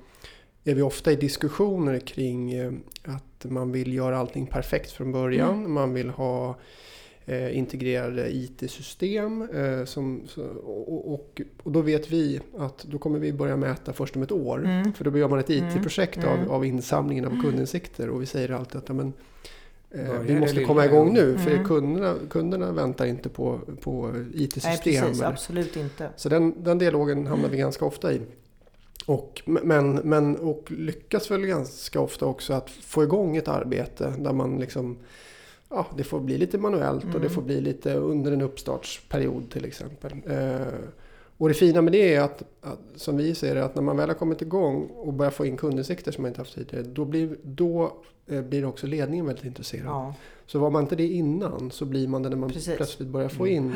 är 0.64 0.74
vi 0.74 0.82
ofta 0.82 1.12
i 1.12 1.16
diskussioner 1.16 1.98
kring 1.98 2.52
eh, 2.52 2.72
att 3.02 3.44
man 3.50 3.72
vill 3.72 3.94
göra 3.94 4.18
allting 4.18 4.46
perfekt 4.46 4.90
från 4.90 5.12
början. 5.12 5.58
Mm. 5.58 5.72
Man 5.72 5.94
vill 5.94 6.10
ha 6.10 6.58
eh, 7.26 7.58
integrerade 7.58 8.36
IT-system. 8.36 9.48
Eh, 9.54 9.84
som, 9.84 10.22
så, 10.26 10.42
och, 10.64 11.14
och, 11.14 11.40
och 11.62 11.72
då 11.72 11.80
vet 11.80 12.10
vi 12.10 12.40
att 12.58 12.84
då 12.84 12.98
kommer 12.98 13.18
vi 13.18 13.32
börja 13.32 13.56
mäta 13.56 13.92
först 13.92 14.16
om 14.16 14.22
ett 14.22 14.32
år. 14.32 14.64
Mm. 14.64 14.92
För 14.92 15.04
då 15.04 15.18
gör 15.18 15.28
man 15.28 15.38
ett 15.38 15.50
Mm. 15.50 15.68
IT-projekt 15.68 16.16
Mm. 16.16 16.28
Av, 16.28 16.52
av 16.52 16.64
insamlingen 16.64 17.24
av 17.24 17.42
kundinsikter. 17.42 18.08
Och 18.10 18.22
vi 18.22 18.26
säger 18.26 18.50
alltid 18.50 18.76
att 18.76 18.88
ja, 18.88 18.94
men, 18.94 19.12
eh, 19.90 20.20
vi 20.20 20.40
måste 20.40 20.64
komma 20.64 20.84
igång 20.84 21.12
nu. 21.12 21.38
För 21.38 21.50
Mm. 21.50 21.64
kunderna, 21.64 22.14
kunderna 22.30 22.72
väntar 22.72 23.06
inte 23.06 23.28
på, 23.28 23.60
på 23.82 24.06
Nej, 24.06 24.44
IT-system. 24.44 24.72
precis. 24.84 25.02
eller- 25.20 25.28
Absolut 25.30 25.76
inte. 25.76 26.10
så 26.16 26.28
den, 26.28 26.64
den 26.64 26.78
dialogen 26.78 27.26
hamnar 27.26 27.48
vi 27.48 27.56
ganska 27.56 27.84
ofta 27.84 28.12
i. 28.12 28.20
Och, 29.06 29.42
men, 29.46 29.94
men, 29.94 30.36
och 30.36 30.64
lyckas 30.70 31.30
väl 31.30 31.46
ganska 31.46 32.00
ofta 32.00 32.26
också 32.26 32.52
att 32.52 32.70
få 32.70 33.02
igång 33.04 33.36
ett 33.36 33.48
arbete 33.48 34.14
där 34.18 34.32
man 34.32 34.58
liksom 34.58 34.96
Ja, 35.70 35.86
det 35.96 36.04
får 36.04 36.20
bli 36.20 36.38
lite 36.38 36.58
manuellt 36.58 37.04
och 37.04 37.10
det 37.10 37.16
Mm. 37.18 37.30
får 37.30 37.42
bli 37.42 37.60
lite 37.60 37.94
under 37.94 38.32
en 38.32 38.42
uppstartsperiod 38.42 39.50
till 39.50 39.64
exempel. 39.64 40.12
Eh, 41.38 41.42
och 41.42 41.48
det 41.48 41.54
fina 41.54 41.82
med 41.82 41.92
det 41.92 42.14
är 42.14 42.20
att, 42.20 42.42
att, 42.60 42.78
som 42.96 43.16
vi 43.16 43.34
ser 43.34 43.54
det, 43.54 43.64
att 43.64 43.74
när 43.74 43.82
man 43.82 43.96
väl 43.96 44.08
har 44.08 44.14
kommit 44.14 44.42
igång 44.42 44.86
och 44.86 45.12
börjar 45.12 45.30
få 45.30 45.46
in 45.46 45.56
kundinsikter 45.56 46.12
som 46.12 46.22
man 46.22 46.28
inte 46.28 46.40
haft 46.40 46.54
tidigare, 46.54 46.82
då 46.82 47.04
blir, 47.04 47.36
då, 47.42 47.96
eh, 48.26 48.42
blir 48.42 48.64
också 48.64 48.86
ledningen 48.86 49.26
väldigt 49.26 49.44
intresserad. 49.44 49.86
Ja, 49.86 50.14
Så 50.46 50.58
var 50.58 50.70
man 50.70 50.82
inte 50.82 50.96
det 50.96 51.06
innan 51.06 51.70
så 51.70 51.84
blir 51.84 52.08
man 52.08 52.22
det 52.22 52.28
när 52.28 52.36
man 52.36 52.50
Precis. 52.50 52.76
plötsligt 52.76 53.08
börjar 53.08 53.28
få 53.28 53.46
in 53.46 53.74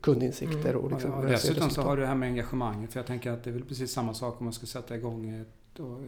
kundinsikter. 0.00 0.76
Och 0.76 0.90
liksom 0.90 1.12
och 1.12 1.22
börjar 1.22 1.36
se 1.36 1.48
dessutom 1.48 1.70
så 1.70 1.82
har 1.82 1.96
du 1.96 2.02
det 2.02 2.08
här 2.08 2.14
med 2.14 2.26
engagemanget. 2.28 2.92
För 2.92 2.98
jag 3.00 3.06
tänker 3.06 3.30
att 3.30 3.44
det 3.44 3.50
är 3.50 3.54
väl 3.54 3.64
precis 3.64 3.92
samma 3.92 4.14
sak 4.14 4.36
om 4.40 4.44
man 4.44 4.52
ska 4.52 4.66
sätta 4.66 4.94
igång 4.96 5.44
och 5.78 6.00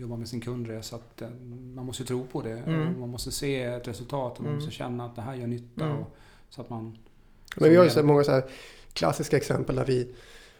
jobba 0.00 0.16
med 0.16 0.28
sin 0.28 0.40
kundresa. 0.40 0.96
Att 0.96 1.22
eh, 1.22 1.28
man 1.74 1.86
måste 1.86 2.04
tro 2.04 2.24
på 2.26 2.42
det. 2.42 2.58
Mm. 2.58 2.88
Och 2.94 3.00
Man 3.00 3.08
måste 3.08 3.30
se 3.30 3.62
ett 3.62 3.88
resultat 3.88 4.32
och 4.32 4.40
man 4.40 4.46
Mm. 4.52 4.54
måste 4.64 4.70
känna 4.74 5.04
att 5.04 5.16
det 5.16 5.22
här 5.22 5.34
gör 5.34 5.46
nytta. 5.46 5.84
Mm. 5.84 5.96
Och, 5.98 6.06
så 6.50 6.60
att 6.60 6.70
man... 6.70 6.98
Men 7.56 7.70
vi 7.70 7.76
har 7.76 7.84
ju 7.84 7.90
så 7.90 8.02
många 8.02 8.24
så 8.24 8.30
här 8.30 8.44
klassiska 8.94 9.36
exempel 9.36 9.76
där 9.76 9.84
vi 9.84 10.08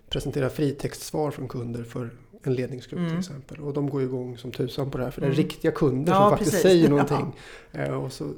presenterar 0.09 0.49
fritextsvar 0.49 1.31
från 1.31 1.49
kunder 1.49 1.85
för 1.85 2.11
en 2.43 2.55
ledningsgrupp 2.55 2.99
Mm. 2.99 3.11
till 3.11 3.19
exempel. 3.19 3.61
Och 3.61 3.73
de 3.73 3.91
går 3.91 4.03
igång 4.03 4.39
som 4.39 4.53
tusan 4.53 4.91
på 4.91 4.99
det 4.99 5.05
här 5.05 5.11
för 5.11 5.21
det 5.21 5.27
är 5.27 5.31
Mm. 5.31 5.37
riktiga 5.43 5.71
kunder 5.73 6.13
Ja, 6.13 6.21
som 6.21 6.31
faktiskt 6.31 6.51
precis. 6.51 6.63
säger 6.63 6.85
Ja. 6.85 6.91
någonting. 6.91 7.33
Eh, 7.73 7.91
Och 8.05 8.13
så, 8.13 8.31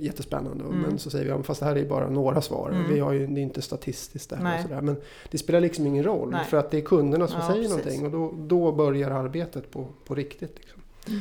jättespännande. 0.00 0.64
Mm. 0.64 0.78
Men 0.80 0.98
så 0.98 1.10
säger 1.10 1.24
vi, 1.24 1.30
ja, 1.30 1.42
fast 1.42 1.60
det 1.60 1.66
här 1.66 1.76
är 1.76 1.84
bara 1.88 2.10
några 2.10 2.40
svar. 2.42 2.70
Mm. 2.70 2.94
Vi 2.94 3.00
har 3.00 3.12
ju, 3.12 3.26
det 3.26 3.40
är 3.40 3.42
inte 3.42 3.62
statistiskt 3.62 4.30
det 4.30 4.36
här. 4.36 4.56
Och 4.56 4.62
så 4.62 4.68
där. 4.68 4.80
Men 4.80 4.96
det 5.30 5.38
spelar 5.38 5.60
liksom 5.60 5.86
ingen 5.86 6.04
roll. 6.04 6.30
Nej. 6.30 6.44
För 6.44 6.56
att 6.56 6.70
det 6.70 6.76
är 6.76 6.80
kunderna 6.82 7.28
som 7.28 7.40
Ja, 7.40 7.46
säger 7.46 7.68
precis. 7.68 8.00
någonting. 8.00 8.04
Och 8.04 8.10
då, 8.10 8.46
då 8.46 8.72
börjar 8.72 9.10
arbetet 9.10 9.70
på, 9.70 9.88
på 10.04 10.14
riktigt. 10.14 10.58
Liksom. 10.58 10.80
Mm. 11.08 11.20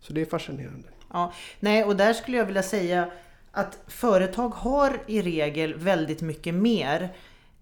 Så 0.00 0.12
det 0.12 0.20
är 0.20 0.24
fascinerande. 0.24 0.88
Nej, 1.60 1.84
och 1.84 1.96
där 1.96 2.12
skulle 2.12 2.36
jag 2.36 2.44
vilja 2.46 2.62
säga 2.62 3.10
att 3.50 3.78
företag 3.86 4.48
har 4.48 5.00
i 5.06 5.22
regel 5.22 5.74
väldigt 5.74 6.22
mycket 6.22 6.54
mer 6.54 7.12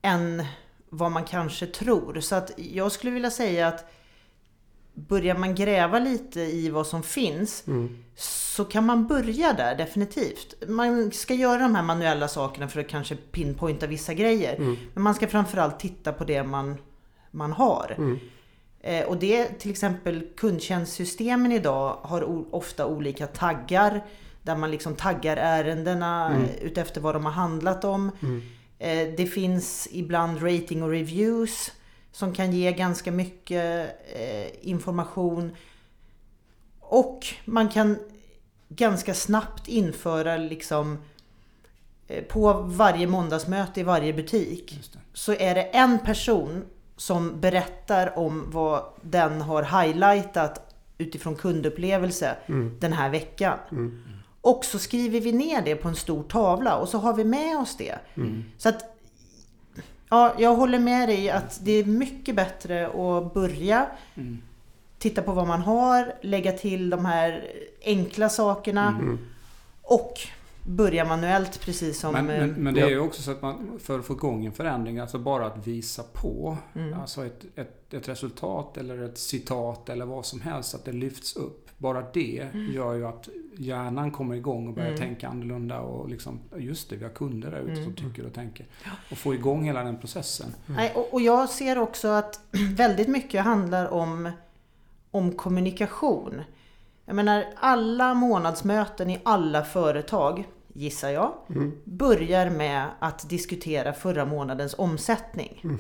än 0.03 0.45
vad 0.89 1.13
man 1.13 1.25
kanske 1.25 1.67
tror. 1.67 2.21
Så 2.21 2.35
att 2.35 2.51
jag 2.57 2.93
skulle 2.93 3.13
vilja 3.13 3.31
säga 3.31 3.69
att 3.69 3.93
börjar 4.95 5.35
man 5.37 5.55
gräva 5.55 5.99
lite 5.99 6.41
i 6.41 6.71
vad 6.71 6.87
som 6.87 7.03
finns 7.03 7.65
Mm. 7.67 7.99
så 8.17 8.65
kan 8.65 8.87
man 8.87 9.07
börja 9.07 9.53
där 9.53 9.75
definitivt. 9.77 10.55
Man 10.69 11.11
ska 11.13 11.35
göra 11.35 11.59
de 11.63 11.75
här 11.75 11.83
manuella 11.83 12.29
sakerna 12.29 12.69
för 12.69 12.81
att 12.81 12.89
kanske 12.89 13.17
pinpointa 13.17 13.87
vissa 13.87 14.15
grejer. 14.15 14.57
Mm. 14.57 14.77
Men 14.95 15.03
man 15.03 15.15
ska 15.15 15.27
framförallt 15.29 15.81
titta 15.81 16.13
på 16.13 16.25
det 16.25 16.43
man, 16.43 16.77
man 17.31 17.53
har. 17.53 17.95
Mm. 17.99 18.19
Eh, 18.81 19.05
och 19.07 19.17
det 19.17 19.45
till 19.45 19.71
exempel 19.71 20.27
kundtjänstsystemen 20.37 21.53
idag 21.53 21.99
har 22.03 22.55
ofta 22.55 22.87
olika 22.87 23.27
taggar. 23.27 24.05
Där 24.43 24.57
man 24.57 24.71
liksom 24.71 24.95
taggar 24.95 25.37
ärendena 25.37 26.27
Mm. 26.31 26.49
utefter 26.61 27.01
vad 27.01 27.15
de 27.15 27.25
har 27.25 27.33
handlat 27.33 27.85
om. 27.85 28.11
Eh, 28.81 29.09
det 29.16 29.27
finns 29.27 29.88
ibland 29.90 30.43
rating 30.43 30.83
och 30.83 30.90
reviews 30.90 31.73
som 32.12 32.35
kan 32.35 32.53
ge 32.53 32.73
ganska 32.73 33.12
mycket 33.12 33.90
eh, 34.14 34.69
information. 34.69 35.57
Och 36.81 37.27
man 37.45 37.69
kan 37.69 37.99
ganska 38.69 39.14
snabbt 39.14 39.69
införa 39.69 40.37
liksom 40.37 40.99
eh, 42.09 42.25
på 42.25 42.53
varje 42.53 43.07
måndagsmöte 43.07 43.81
i 43.81 43.83
varje 43.83 44.12
butik 44.12 44.79
så 45.12 45.33
är 45.33 45.55
det 45.55 45.62
en 45.62 45.99
person 45.99 46.64
som 46.97 47.40
berättar 47.40 48.19
om 48.19 48.45
vad 48.51 48.85
den 49.03 49.40
har 49.40 49.83
highlightat 49.83 50.75
utifrån 50.99 51.37
kundupplevelse 51.37 52.37
Mm. 52.47 52.77
den 52.81 52.93
här 52.93 53.11
veckan. 53.11 53.59
Mm. 53.71 54.03
Och 54.40 54.64
så 54.64 54.79
skriver 54.79 55.20
vi 55.20 55.33
ner 55.33 55.62
det 55.62 55.76
på 55.76 55.88
en 55.88 55.96
stor 55.96 56.22
tavla 56.22 56.76
och 56.76 56.88
så 56.88 56.98
har 56.98 57.14
vi 57.14 57.24
med 57.24 57.59
oss 57.59 57.76
det. 57.76 57.98
Mm. 58.16 58.44
Så 58.59 58.68
att 58.68 58.85
Ja, 60.12 60.35
jag 60.38 60.55
håller 60.57 60.79
med 60.79 61.09
dig 61.09 61.31
att 61.31 61.61
det 61.64 61.72
är 61.72 61.85
mycket 61.85 62.37
bättre 62.37 62.87
att 62.87 63.35
börja 63.35 63.87
Mm. 64.14 64.38
titta 64.98 65.22
på 65.22 65.33
vad 65.33 65.46
man 65.46 65.61
har, 65.61 66.14
lägga 66.22 66.53
till 66.53 66.90
de 66.90 67.05
här 67.05 67.44
enkla 67.85 68.29
sakerna 68.29 68.88
Mm. 68.88 69.18
och 69.83 70.14
börja 70.66 71.05
manuellt 71.05 71.61
precis 71.61 72.00
som... 72.00 72.12
Men, 72.12 72.31
eh, 72.31 72.40
men, 72.40 72.50
men 72.50 72.74
det 72.74 72.81
är 72.81 72.88
ju 72.88 73.00
också 73.00 73.22
så 73.22 73.31
att 73.31 73.42
man, 73.42 73.79
för 73.83 73.98
att 73.98 74.05
få 74.05 74.12
igång 74.12 74.46
en 74.46 74.53
förändring, 74.53 74.98
alltså 74.98 75.18
bara 75.18 75.46
att 75.46 75.66
visa 75.66 76.03
på, 76.12 76.57
Mm. 76.74 77.00
alltså 77.00 77.26
ett, 77.26 77.44
ett, 77.57 77.94
ett 77.94 78.09
resultat 78.09 78.76
eller 78.76 79.03
ett 79.03 79.18
citat 79.18 79.88
eller 79.88 80.05
vad 80.05 80.26
som 80.26 80.40
helst, 80.40 80.74
att 80.74 80.85
det 80.85 80.92
lyfts 80.92 81.37
upp. 81.37 81.70
Bara 81.81 82.05
det 82.12 82.49
gör 82.75 82.95
ju 82.95 83.07
att 83.07 83.29
hjärnan 83.59 84.11
kommer 84.11 84.35
igång 84.35 84.69
och 84.69 84.75
börjar 84.75 84.88
Mm. 84.88 85.01
tänka 85.01 85.29
annorlunda 85.29 85.81
och 85.81 86.09
liksom, 86.09 86.40
just 86.57 86.90
det, 86.90 86.97
vi 86.97 87.05
har 87.05 87.11
kunder 87.11 87.51
där 87.51 87.59
ute 87.61 87.75
som 87.75 87.83
Mm. 87.83 87.95
tycker 87.97 88.27
och 88.27 88.35
tänker. 88.35 88.66
Och 89.11 89.19
få 89.19 89.35
igång 89.35 89.64
hela 89.64 89.83
den 89.83 89.99
processen. 89.99 90.55
Nej, 90.66 90.93
och, 90.95 91.14
och 91.14 91.21
jag 91.21 91.49
ser 91.49 91.79
också 91.79 92.09
att 92.09 92.40
väldigt 92.77 93.09
mycket 93.09 93.45
handlar 93.45 93.88
om, 93.93 94.31
om 95.11 95.33
kommunikation. 95.33 96.40
Jag 97.05 97.16
menar, 97.16 97.45
alla 97.57 98.14
månadsmöten 98.14 99.11
i 99.11 99.21
alla 99.23 99.64
företag, 99.64 100.45
gissar 100.73 101.09
jag, 101.11 101.33
Mm. 101.51 101.73
börjar 101.85 102.51
med 102.51 102.85
att 102.99 103.29
diskutera 103.29 103.93
förra 103.93 104.25
månadens 104.25 104.75
omsättning. 104.79 105.61
Mm. 105.64 105.79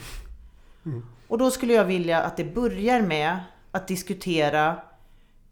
Mm. 0.86 1.06
Och 1.28 1.38
då 1.38 1.50
skulle 1.50 1.72
jag 1.72 1.84
vilja 1.84 2.22
att 2.22 2.36
det 2.36 2.44
börjar 2.54 3.02
med 3.02 3.38
att 3.70 3.88
diskutera 3.88 4.76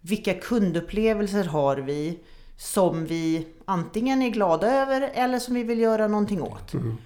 vilka 0.01 0.35
kundupplevelser 0.35 1.45
har 1.45 1.77
vi 1.77 2.19
som 2.57 3.05
vi 3.07 3.47
antingen 3.65 4.23
är 4.23 4.29
glada 4.31 4.73
över 4.83 5.11
eller 5.15 5.39
som 5.39 5.55
vi 5.55 5.63
vill 5.63 5.79
göra 5.79 6.09
någonting 6.09 6.43
åt. 6.43 6.75
Mm. 6.75 6.97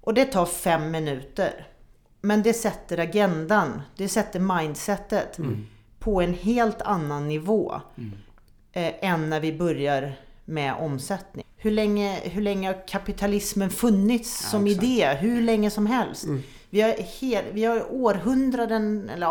Och 0.00 0.14
det 0.14 0.24
tar 0.24 0.46
fem 0.46 0.90
minuter. 0.90 1.68
Men 2.20 2.42
det 2.42 2.52
sätter 2.54 2.98
agendan, 2.98 3.82
det 3.96 4.08
sätter 4.08 4.40
mindsetet 4.40 5.38
Mm. 5.38 5.66
på 5.98 6.20
en 6.22 6.34
helt 6.34 6.82
annan 6.82 7.28
nivå 7.28 7.80
Mm. 7.98 8.12
eh, 8.72 9.10
än 9.12 9.30
när 9.30 9.40
vi 9.40 9.52
börjar 9.52 10.12
med 10.44 10.74
omsättning. 10.74 11.44
Hur 11.56 11.70
länge, 11.70 12.20
hur 12.24 12.42
länge 12.42 12.68
har 12.68 12.88
kapitalismen 12.88 13.70
funnits 13.70 14.40
Ja, 14.42 14.48
som 14.50 14.66
exakt. 14.66 14.84
idé? 14.84 15.06
Hur 15.20 15.42
länge 15.42 15.70
som 15.70 15.86
helst. 15.86 16.24
Mm. 16.24 16.42
Vi, 16.70 16.80
har 16.80 16.92
hel, 17.20 17.44
vi 17.52 17.64
har 17.64 17.92
århundraden, 17.92 19.10
eller 19.14 19.26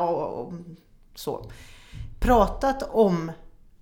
så, 1.16 1.52
pratat 2.26 2.84
om 2.84 3.32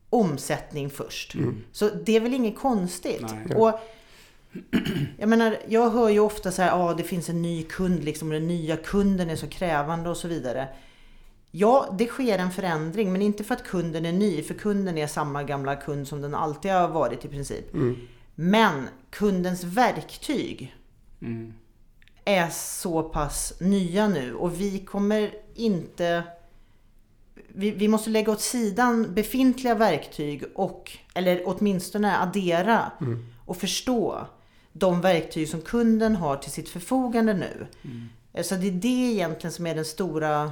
omsättning 0.09 0.89
först. 0.89 1.35
Mm. 1.35 1.63
Så 1.71 1.89
det 1.89 2.15
är 2.15 2.19
väl 2.19 2.33
inget 2.33 2.57
konstigt. 2.57 3.25
Nej. 3.45 3.55
Och 3.55 3.79
jag 5.17 5.29
menar, 5.29 5.57
jag 5.67 5.89
hör 5.89 6.09
ju 6.09 6.19
ofta 6.19 6.51
så 6.51 6.61
här, 6.61 6.69
ja 6.69 6.75
ah, 6.75 6.93
det 6.93 7.03
finns 7.03 7.29
en 7.29 7.41
ny 7.41 7.63
kund 7.63 8.03
liksom, 8.03 8.27
och 8.27 8.33
den 8.33 8.47
nya 8.47 8.77
kunden 8.77 9.29
är 9.29 9.35
så 9.35 9.47
krävande 9.47 10.09
och 10.09 10.17
så 10.17 10.27
vidare. 10.27 10.67
Ja, 11.51 11.95
det 11.97 12.07
sker 12.07 12.39
en 12.39 12.51
förändring, 12.51 13.11
men 13.11 13.21
inte 13.21 13.43
för 13.43 13.55
att 13.55 13.63
kunden 13.63 14.05
är 14.05 14.11
ny, 14.11 14.43
för 14.43 14.53
kunden 14.53 14.97
är 14.97 15.07
samma 15.07 15.43
gamla 15.43 15.75
kund 15.75 16.07
som 16.07 16.21
den 16.21 16.35
alltid 16.35 16.71
har 16.71 16.87
varit 16.87 17.25
i 17.25 17.27
princip. 17.27 17.73
Mm. 17.73 17.95
Men 18.35 18.87
kundens 19.09 19.63
verktyg 19.63 20.75
Mm. 21.21 21.53
är 22.25 22.49
så 22.49 23.03
pass 23.03 23.53
nya 23.59 24.07
nu 24.07 24.35
och 24.35 24.61
vi 24.61 24.79
kommer 24.79 25.31
inte... 25.55 26.23
Vi, 27.47 27.71
vi 27.71 27.87
måste 27.87 28.09
lägga 28.09 28.31
åt 28.31 28.41
sidan 28.41 29.13
befintliga 29.13 29.75
verktyg 29.75 30.43
och, 30.55 30.91
eller 31.13 31.41
åtminstone 31.45 32.17
addera 32.17 32.91
Mm. 33.01 33.25
och 33.45 33.57
förstå 33.57 34.27
de 34.73 35.01
verktyg 35.01 35.49
som 35.49 35.61
kunden 35.61 36.15
har 36.15 36.37
till 36.37 36.51
sitt 36.51 36.69
förfogande 36.69 37.33
nu. 37.33 37.67
Mm. 37.83 38.09
Eh, 38.33 38.43
Så 38.43 38.55
det 38.55 38.67
är 38.67 38.71
det 38.71 38.87
egentligen 39.13 39.51
som 39.51 39.67
är 39.67 39.75
den 39.75 39.85
stora, 39.85 40.51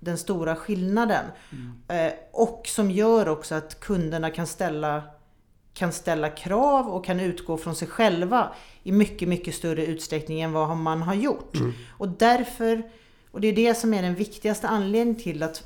den 0.00 0.18
stora 0.18 0.56
skillnaden. 0.56 1.24
Eh, 1.88 2.12
Och 2.32 2.62
som 2.66 2.90
gör 2.90 3.28
också 3.28 3.54
att 3.54 3.80
kunderna 3.80 4.30
kan 4.30 4.46
ställa, 4.46 5.02
kan 5.74 5.92
ställa 5.92 6.28
krav 6.28 6.88
och 6.88 7.04
kan 7.04 7.20
utgå 7.20 7.56
från 7.56 7.74
sig 7.74 7.88
själva 7.88 8.52
i 8.82 8.92
mycket, 8.92 9.28
mycket 9.28 9.54
större 9.54 9.86
utsträckning 9.86 10.40
än 10.40 10.52
vad 10.52 10.76
man 10.76 11.02
har 11.02 11.14
gjort. 11.14 11.54
Mm. 11.56 11.72
Och 11.98 12.08
därför, 12.08 12.82
och 13.30 13.40
det 13.40 13.48
är 13.48 13.52
det 13.52 13.74
som 13.74 13.94
är 13.94 14.02
den 14.02 14.14
viktigaste 14.14 14.68
anledningen 14.68 15.22
till 15.22 15.42
att 15.42 15.64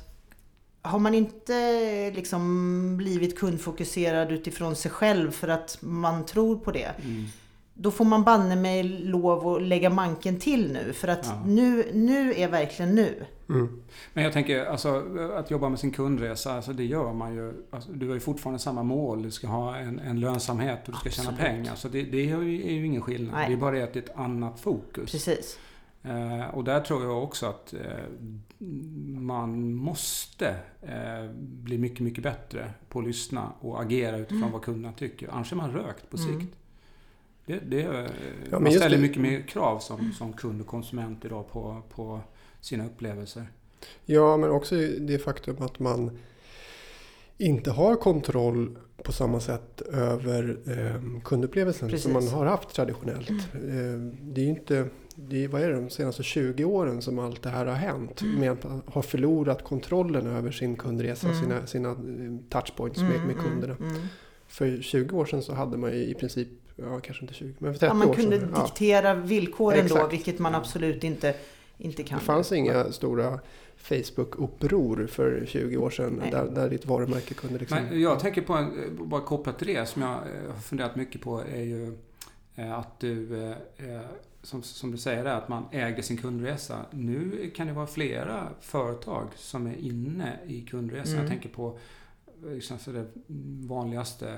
har 0.85 0.99
man 0.99 1.13
inte 1.13 2.11
liksom 2.15 2.97
blivit 2.97 3.39
kundfokuserad 3.39 4.31
utifrån 4.31 4.75
sig 4.75 4.91
själv 4.91 5.31
för 5.31 5.47
att 5.47 5.77
man 5.81 6.25
tror 6.25 6.57
på 6.57 6.71
det. 6.71 6.91
Mm. 7.03 7.25
Då 7.73 7.91
får 7.91 8.05
man 8.05 8.23
banne 8.23 8.55
mig 8.55 8.83
lov 8.83 9.47
att 9.47 9.61
lägga 9.61 9.89
manken 9.89 10.39
till 10.39 10.71
nu. 10.73 10.93
För 10.93 11.07
att 11.07 11.25
Ja. 11.25 11.43
nu, 11.45 11.89
nu 11.93 12.33
är 12.33 12.47
verkligen 12.47 12.95
nu. 12.95 13.25
Mm. 13.49 13.81
Men 14.13 14.23
jag 14.23 14.33
tänker, 14.33 14.65
alltså, 14.65 15.03
att 15.37 15.51
jobba 15.51 15.69
med 15.69 15.79
sin 15.79 15.91
kundresa, 15.91 16.53
alltså, 16.53 16.73
det 16.73 16.85
gör 16.85 17.13
man 17.13 17.35
ju. 17.35 17.53
Alltså, 17.71 17.91
du 17.91 18.07
har 18.07 18.13
ju 18.13 18.19
fortfarande 18.19 18.59
samma 18.59 18.83
mål. 18.83 19.21
Du 19.23 19.31
ska 19.31 19.47
ha 19.47 19.77
en, 19.77 19.99
en 19.99 20.19
lönsamhet 20.19 20.87
och 20.87 20.93
du 20.93 20.99
ska 20.99 21.09
tjäna 21.09 21.29
Absolut. 21.29 21.51
pengar. 21.51 21.75
Så 21.75 21.87
det, 21.87 22.01
det 22.03 22.17
är, 22.17 22.41
ju, 22.41 22.67
är 22.67 22.71
ju 22.73 22.85
ingen 22.85 23.01
skillnad. 23.01 23.33
Nej. 23.35 23.47
Det 23.47 23.53
är 23.53 23.57
bara 23.57 23.75
det 23.75 23.83
att 23.83 23.93
det 23.93 23.99
är 23.99 24.03
ett 24.03 24.17
annat 24.17 24.59
fokus. 24.59 25.11
Precis. 25.11 25.59
Eh, 26.03 26.55
och 26.55 26.63
där 26.63 26.81
tror 26.81 27.03
jag 27.03 27.23
också 27.23 27.45
att 27.45 27.73
eh, 27.73 27.79
man 29.19 29.73
måste 29.75 30.55
eh, 30.81 31.31
bli 31.39 31.77
mycket, 31.77 31.99
mycket 31.99 32.23
bättre 32.23 32.73
på 32.89 32.99
att 32.99 33.05
lyssna 33.05 33.51
och 33.59 33.81
agera 33.81 34.17
utifrån 34.17 34.37
Mm. 34.37 34.51
vad 34.51 34.61
kunderna 34.61 34.93
tycker. 34.93 35.27
Annars 35.31 35.51
är 35.51 35.55
man 35.55 35.71
rökt 35.71 36.09
på 36.09 36.17
sikt. 36.17 36.29
Mm. 36.29 36.47
Det, 37.45 37.59
det, 37.59 37.81
eh, 37.81 38.09
Ja, 38.51 38.59
man 38.59 38.71
ställer 38.71 38.95
det- 38.95 39.01
mycket 39.01 39.21
mer 39.21 39.41
krav 39.41 39.79
som, 39.79 40.11
som 40.11 40.33
kund 40.33 40.61
och 40.61 40.67
konsument 40.67 41.25
idag 41.25 41.49
på, 41.51 41.81
på 41.89 42.19
sina 42.61 42.85
upplevelser. 42.85 43.47
Ja, 44.05 44.37
men 44.37 44.49
också 44.49 44.75
det 44.99 45.19
faktum 45.19 45.55
att 45.61 45.79
man 45.79 46.17
inte 47.37 47.71
har 47.71 47.95
kontroll 47.95 48.77
på 49.03 49.11
samma 49.11 49.39
sätt 49.39 49.81
över 49.81 50.57
eh, 50.67 51.21
kundupplevelsen 51.23 51.89
Precis. 51.89 52.03
som 52.03 52.13
man 52.13 52.27
har 52.27 52.45
haft 52.45 52.69
traditionellt. 52.75 53.29
Eh, 53.29 53.99
det 54.21 54.41
är 54.41 54.45
ju 54.45 54.49
inte, 54.49 54.87
det 55.15 55.43
är, 55.43 55.47
vad 55.47 55.61
är 55.61 55.67
det, 55.69 55.75
de 55.75 55.89
senaste 55.89 56.23
20 56.23 56.63
åren 56.65 57.01
som 57.01 57.19
allt 57.19 57.41
det 57.41 57.49
här 57.49 57.65
har 57.65 57.73
hänt. 57.73 58.21
Med 58.21 58.51
att 58.51 58.63
man 58.63 58.81
har 58.85 59.01
förlorat 59.01 59.63
kontrollen 59.63 60.27
över 60.27 60.51
sin 60.51 60.75
kundresa 60.75 61.27
Mm. 61.27 61.41
sina, 61.41 61.67
sina 61.67 61.89
eh, 61.89 61.95
touchpoints 62.49 63.01
med, 63.01 63.25
med 63.27 63.37
kunderna. 63.37 63.75
Mm, 63.79 63.89
mm. 63.95 64.01
För 64.47 64.81
20 64.81 65.17
år 65.17 65.25
sedan 65.25 65.41
så 65.43 65.53
hade 65.53 65.77
man 65.77 65.91
ju 65.91 65.97
i 65.97 66.13
princip, 66.13 66.47
ja 66.75 66.99
kanske 66.99 67.23
inte 67.23 67.33
20, 67.33 67.53
men 67.59 67.73
för 67.73 67.79
30 67.79 67.85
Ja, 67.85 67.93
man 67.93 68.09
år 68.09 68.13
kunde 68.13 68.39
sedan. 68.39 68.51
Ja, 68.55 68.63
diktera 68.63 69.13
villkoren 69.15 69.87
då, 69.87 69.95
Exakt. 69.95 70.13
vilket 70.13 70.39
man 70.39 70.55
absolut 70.55 71.03
inte, 71.03 71.35
inte 71.77 72.03
kan. 72.03 72.19
det 72.19 72.25
fanns 72.25 72.51
inga 72.51 72.91
stora 72.91 73.39
Facebook-uppror 73.77 75.07
för 75.07 75.45
20 75.47 75.77
år 75.77 75.89
sedan 75.89 76.15
Nej. 76.19 76.31
där, 76.31 76.45
där 76.45 76.69
ditt 76.69 76.85
varumärke 76.85 77.33
kunde 77.33 77.59
liksom... 77.59 77.77
Men 77.89 78.01
jag 78.01 78.19
tänker 78.19 78.41
på, 78.41 78.53
en, 78.53 78.71
bara 79.01 79.21
kopplat 79.21 79.57
till 79.57 79.67
det, 79.67 79.85
som 79.89 80.01
jag 80.01 80.11
eh, 80.11 80.53
har 80.53 80.61
funderat 80.61 80.95
mycket 80.95 81.21
på, 81.21 81.41
är 81.53 81.61
ju 81.61 81.97
eh, 82.55 82.79
att 82.79 82.99
du, 82.99 83.35
som, 84.45 84.63
som 84.63 84.91
du 84.91 84.97
säger, 84.97 85.25
att 85.25 85.49
man 85.49 85.63
äger 85.71 86.01
sin 86.01 86.17
kundresa. 86.17 86.85
Nu 86.91 87.51
kan 87.55 87.67
det 87.67 87.73
vara 87.73 87.87
flera 87.87 88.47
företag 88.61 89.27
som 89.35 89.67
är 89.67 89.75
inne 89.75 90.39
i 90.47 90.61
kundresan. 90.61 91.13
Mm. 91.13 91.23
Jag 91.23 91.31
tänker 91.31 91.49
på 91.49 91.77
liksom, 92.45 92.79
så 92.79 92.91
det 92.91 93.07
vanligaste 93.67 94.29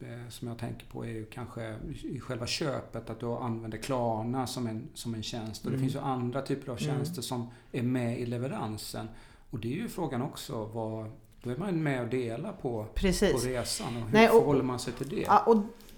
eh, 0.00 0.28
som 0.28 0.48
jag 0.48 0.58
tänker 0.58 0.86
på 0.86 1.04
är 1.04 1.10
ju 1.10 1.24
kanske 1.26 1.74
i 2.02 2.20
själva 2.20 2.46
köpet, 2.46 3.10
att 3.10 3.20
du 3.20 3.26
använder 3.26 3.78
Klarna 3.78 4.46
som 4.46 4.66
en, 4.66 4.88
som 4.94 5.14
en 5.14 5.22
tjänst. 5.22 5.64
Och 5.64 5.70
det 5.70 5.76
Mm. 5.76 5.88
finns 5.88 5.94
ju 5.94 6.06
andra 6.06 6.42
typer 6.42 6.72
av 6.72 6.78
Mm. 6.82 6.96
tjänster 6.96 7.22
som 7.22 7.50
är 7.72 7.82
med 7.82 8.20
i 8.20 8.26
leveransen. 8.26 9.08
Och 9.50 9.58
det 9.58 9.68
är 9.68 9.76
ju 9.76 9.88
frågan 9.88 10.22
också, 10.22 10.64
vad, 10.64 11.10
då 11.42 11.50
är 11.50 11.56
man 11.56 11.82
med 11.82 12.02
och 12.02 12.08
delar 12.08 12.52
på, 12.52 12.86
på 12.94 13.06
resan. 13.46 13.96
Och 13.96 14.02
hur 14.02 14.12
Nej, 14.12 14.28
och- 14.28 14.38
förhåller 14.38 14.62
man 14.62 14.78
sig 14.78 14.92
till 14.92 15.08
det? 15.08 15.28
Och 15.46 15.56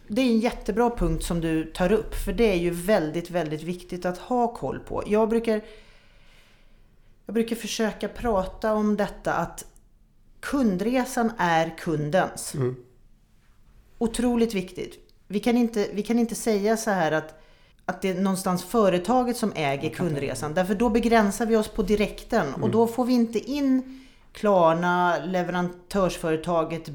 det 0.08 0.22
är 0.22 0.26
en 0.26 0.40
jättebra 0.40 0.90
punkt 0.90 1.24
som 1.24 1.40
du 1.40 1.64
tar 1.64 1.92
upp, 1.92 2.14
för 2.14 2.32
det 2.32 2.52
är 2.52 2.56
ju 2.56 2.70
väldigt, 2.70 3.30
väldigt 3.30 3.62
viktigt 3.62 4.04
att 4.04 4.18
ha 4.18 4.54
koll 4.54 4.78
på. 4.78 5.04
Jag 5.06 5.28
brukar, 5.28 5.60
jag 7.26 7.34
brukar 7.34 7.56
försöka 7.56 8.08
prata 8.08 8.74
om 8.74 8.96
detta 8.96 9.34
att 9.34 9.64
kundresan 10.40 11.32
är 11.38 11.78
kundens. 11.78 12.54
Mm. 12.54 12.76
Otroligt 13.98 14.54
viktigt. 14.54 14.94
Vi 15.26 15.40
kan 15.40 15.56
inte, 15.56 15.88
vi 15.92 16.02
kan 16.02 16.18
inte 16.18 16.34
säga 16.34 16.76
så 16.76 16.90
här 16.90 17.12
att, 17.12 17.42
att 17.84 18.02
det 18.02 18.08
är 18.08 18.14
någonstans 18.14 18.64
företaget 18.64 19.36
som 19.36 19.52
äger 19.56 19.90
kundresan. 19.90 20.54
Därför 20.54 20.74
då 20.74 20.88
begränsar 20.88 21.46
vi 21.46 21.56
oss 21.56 21.68
på 21.68 21.82
direkten 21.82 22.54
och 22.54 22.70
då 22.70 22.86
får 22.86 23.04
vi 23.04 23.12
inte 23.12 23.38
in 23.38 23.94
Klarna, 24.32 25.18
leverantörsföretaget 25.24 26.88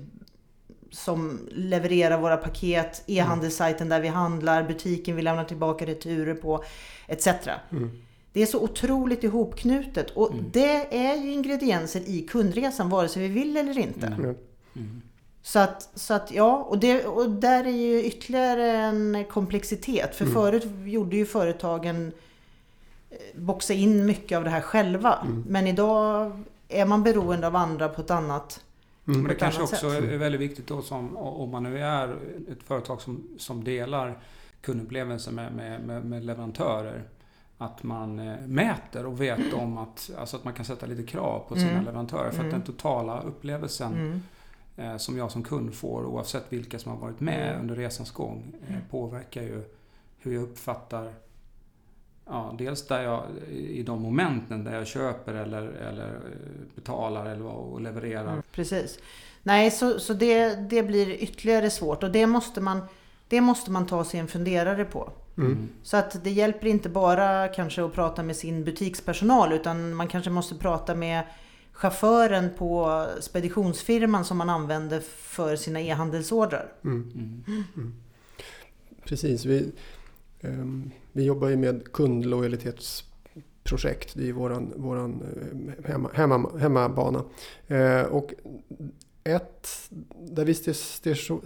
som 0.94 1.40
levererar 1.52 2.18
våra 2.18 2.38
paket, 2.38 3.04
e-handelssajten 3.08 3.90
där 3.90 4.00
vi 4.02 4.08
handlar, 4.08 4.64
butiken 4.64 5.16
vi 5.16 5.22
lämnar 5.22 5.44
tillbaka 5.44 5.86
returer 5.86 6.36
på, 6.36 6.64
etc. 7.08 7.28
Mm. 7.72 7.92
Det 8.34 8.42
är 8.42 8.46
så 8.46 8.60
otroligt 8.60 9.24
ihopknutet 9.24 10.10
och 10.12 10.32
Mm. 10.32 10.46
det 10.52 10.98
är 10.98 11.16
ju 11.16 11.32
ingredienser 11.32 12.00
i 12.00 12.22
kundresan 12.22 12.90
vare 12.90 13.08
sig 13.10 13.22
vi 13.22 13.34
vill 13.34 13.58
eller 13.58 13.78
inte. 13.78 14.08
Mm. 14.08 14.20
Mm. 14.20 14.36
Mm. 14.76 15.02
Så 15.44 15.60
att, 15.60 15.90
så 15.96 16.14
att 16.14 16.32
ja, 16.32 16.58
och, 16.70 16.80
det, 16.80 17.06
och 17.06 17.30
där 17.30 17.64
är 17.64 17.70
ju 17.72 18.04
ytterligare 18.04 18.72
en 18.72 19.26
komplexitet. 19.32 20.16
För 20.16 20.26
Mm. 20.26 20.36
förut 20.36 20.66
gjorde 20.86 21.16
ju 21.16 21.26
företagen 21.26 22.12
eh, 23.10 23.18
boxa 23.36 23.74
in 23.74 24.06
mycket 24.06 24.38
av 24.38 24.44
det 24.44 24.50
här 24.50 24.62
själva. 24.62 25.20
Mm. 25.24 25.44
Men 25.48 25.68
idag 25.68 26.32
är 26.70 26.86
man 26.86 27.04
beroende 27.04 27.48
av 27.48 27.56
andra 27.56 27.90
på 27.90 28.02
ett 28.02 28.12
annat... 28.12 28.62
Mm. 29.08 29.22
Men 29.22 29.30
det 29.30 29.36
kanske 29.36 29.62
också 29.62 29.76
sätt. 29.92 30.04
är 30.04 30.18
väldigt 30.18 30.42
viktigt 30.42 30.68
då 30.68 30.82
som, 30.82 31.18
om 31.18 31.50
man 31.50 31.64
nu 31.64 31.80
är 31.80 32.18
ett 32.52 32.64
företag 32.64 33.02
som, 33.02 33.28
som 33.38 33.64
delar 33.64 34.18
kundupplevelsen 34.62 35.36
med, 35.36 35.54
med, 35.54 35.82
med, 35.82 36.06
med 36.06 36.26
leverantörer. 36.26 37.04
Att 37.58 37.84
man 37.84 38.20
eh, 38.20 38.40
mäter 38.48 39.06
och 39.06 39.22
vet 39.22 39.54
om 39.54 39.78
att, 39.78 40.12
alltså 40.20 40.38
att 40.38 40.44
man 40.44 40.54
kan 40.54 40.66
sätta 40.66 40.86
lite 40.86 41.04
krav 41.04 41.46
på 41.50 41.56
sina 41.56 41.72
Mm. 41.72 41.86
leverantörer. 41.86 42.30
För 42.30 42.38
att 42.38 42.40
Mm. 42.40 42.52
den 42.52 42.62
totala 42.62 43.22
upplevelsen 43.22 43.94
Mm. 43.94 44.22
eh, 44.92 44.98
som 44.98 45.18
jag 45.18 45.32
som 45.32 45.44
kund 45.44 45.74
får 45.74 46.06
oavsett 46.06 46.44
vilka 46.50 46.80
som 46.80 46.92
har 46.92 47.00
varit 47.00 47.20
med 47.20 47.50
Mm. 47.50 47.62
under 47.62 47.76
resans 47.76 48.12
gång 48.12 48.54
eh, 48.68 48.76
påverkar 48.92 49.42
ju 49.42 49.64
hur 50.20 50.34
jag 50.34 50.44
uppfattar 50.44 51.14
Ja, 52.26 52.56
dels 52.58 52.88
där 52.88 53.02
jag, 53.04 53.24
i 53.52 53.84
de 53.84 54.02
momenten 54.02 54.64
där 54.64 54.76
jag 54.76 54.88
köper 54.88 55.34
eller, 55.34 55.62
eller 55.62 56.08
eh, 56.08 56.76
betalar 56.76 57.26
eller 57.26 57.44
vad- 57.44 57.56
och 57.56 57.82
levererar. 57.82 58.32
Mm, 58.32 58.44
precis. 58.52 59.00
Nej, 59.44 59.72
så, 59.72 60.00
så 60.00 60.14
det, 60.14 60.56
det 60.70 60.84
blir 60.84 61.10
ytterligare 61.10 61.70
svårt 61.70 62.04
och 62.04 62.12
det 62.12 62.28
måste, 62.28 62.62
man, 62.62 62.82
det 63.28 63.42
måste 63.42 63.72
man 63.72 63.86
ta 63.86 64.04
sig 64.04 64.20
en 64.20 64.28
funderare 64.28 64.86
på. 64.86 65.12
Mm. 65.38 65.70
Så 65.84 65.98
att 65.98 66.24
det 66.24 66.32
hjälper 66.32 66.68
inte 66.68 66.90
bara 66.90 67.48
kanske 67.48 67.84
att 67.86 67.94
prata 67.94 68.24
med 68.24 68.36
sin 68.36 68.64
butikspersonal 68.64 69.54
utan 69.54 69.96
man 69.96 70.08
kanske 70.08 70.30
måste 70.30 70.56
prata 70.56 70.96
med 70.96 71.24
chauffören 71.72 72.50
på 72.58 73.06
speditionsfirman 73.20 74.26
som 74.26 74.38
man 74.38 74.50
använder 74.50 75.00
för 75.18 75.56
sina 75.56 75.82
e-handelsordrar. 75.82 76.72
Mm. 76.84 77.12
Mm. 77.48 77.94
Precis. 79.04 79.46
Vi, 79.46 79.72
ehm, 80.42 80.92
vi 81.14 81.24
jobbar 81.24 81.50
ju 81.50 81.58
med 81.58 81.92
kundlojalitetsprojekt. 81.92 84.14
Det 84.16 84.30
är 84.30 84.34
våran, 84.34 84.74
våran 84.76 85.22
eh, 85.22 85.28
hemma, 85.92 86.10
hemma, 86.14 86.52
hemmabana. 86.58 87.24
Eh, 87.68 88.02
och 88.02 88.34
ett 89.24 89.70
där 90.20 90.46
vi 90.46 90.54
ser, 90.54 90.74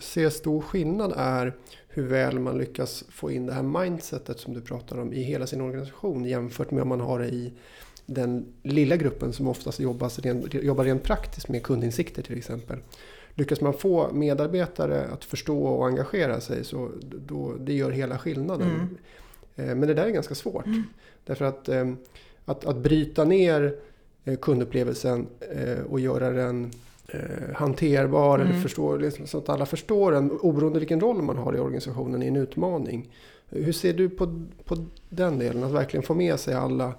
ser 0.01 0.29
stor 0.29 0.61
skillnad 0.61 1.13
är 1.17 1.53
hur 1.87 2.07
väl 2.07 2.39
man 2.39 2.57
lyckas 2.57 3.03
få 3.09 3.31
in 3.31 3.45
det 3.45 3.53
här 3.53 3.63
mindsetet 3.63 4.39
som 4.39 4.53
du 4.53 4.61
pratar 4.61 4.99
om 4.99 5.13
i 5.13 5.23
hela 5.23 5.47
sin 5.47 5.61
organisation 5.61 6.25
jämfört 6.25 6.71
med 6.71 6.81
om 6.81 6.89
man 6.89 7.01
har 7.01 7.19
det 7.19 7.27
i 7.27 7.53
den 8.05 8.45
lilla 8.63 8.95
gruppen 8.95 9.33
som 9.33 9.47
oftast 9.47 9.79
jobbas 9.79 10.19
ren, 10.19 10.47
jobbar 10.51 10.83
rent 10.83 11.03
praktiskt 11.03 11.49
med 11.49 11.63
kundinsikter 11.63 12.23
till 12.23 12.37
exempel. 12.37 12.79
Lyckas 13.33 13.61
man 13.61 13.73
få 13.73 14.13
medarbetare 14.13 15.05
att 15.05 15.25
förstå 15.25 15.63
och 15.63 15.87
engagera 15.87 16.41
sig 16.41 16.63
så 16.63 16.91
då, 17.01 17.55
det 17.59 17.73
gör 17.73 17.91
hela 17.91 18.17
skillnaden. 18.17 18.69
Mm. 18.69 18.97
Eh, 19.57 19.65
Men 19.65 19.81
det 19.81 19.93
där 19.93 20.05
är 20.05 20.09
ganska 20.09 20.35
svårt. 20.35 20.65
Därför 21.25 21.45
att, 21.45 21.69
eh, 21.69 21.91
att, 22.45 22.65
att 22.65 22.77
bryta 22.77 23.23
ner 23.23 23.75
eh, 24.25 24.35
kundupplevelsen 24.37 25.27
eh, 25.55 25.79
och 25.89 25.99
göra 25.99 26.29
den 26.29 26.71
hanterbar 27.55 28.39
Mm. 28.39 28.47
eller 28.51 28.61
förstå, 28.61 28.95
liksom, 28.97 29.27
så 29.27 29.37
att 29.37 29.49
alla 29.49 29.65
förstår 29.65 30.11
den 30.11 30.31
oberoende 30.31 30.79
vilken 30.79 30.99
roll 30.99 31.21
man 31.21 31.37
har 31.37 31.55
i 31.55 31.59
organisationen 31.59 32.23
är 32.23 32.27
en 32.27 32.35
utmaning. 32.35 33.09
Hur 33.49 33.71
ser 33.73 33.93
du 33.93 34.09
på, 34.09 34.45
på 34.65 34.85
den 35.09 35.39
delen? 35.39 35.63
Att 35.63 35.71
verkligen 35.71 36.03
få 36.03 36.13
med 36.13 36.39
sig 36.39 36.53
alla 36.53 36.93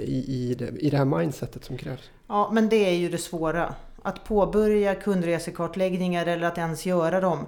i, 0.00 0.24
i, 0.28 0.54
det, 0.58 0.68
i 0.78 0.90
det 0.90 0.96
här 0.96 1.04
mindsetet 1.04 1.64
som 1.64 1.76
krävs? 1.76 2.10
Ja, 2.26 2.50
men 2.52 2.68
det 2.68 2.76
är 2.76 2.94
ju 2.94 3.08
det 3.08 3.18
svåra. 3.18 3.74
Att 4.02 4.24
påbörja 4.24 4.94
kundresekartläggningar 4.94 6.26
eller 6.26 6.46
att 6.46 6.58
ens 6.58 6.86
göra 6.86 7.20
dem. 7.20 7.38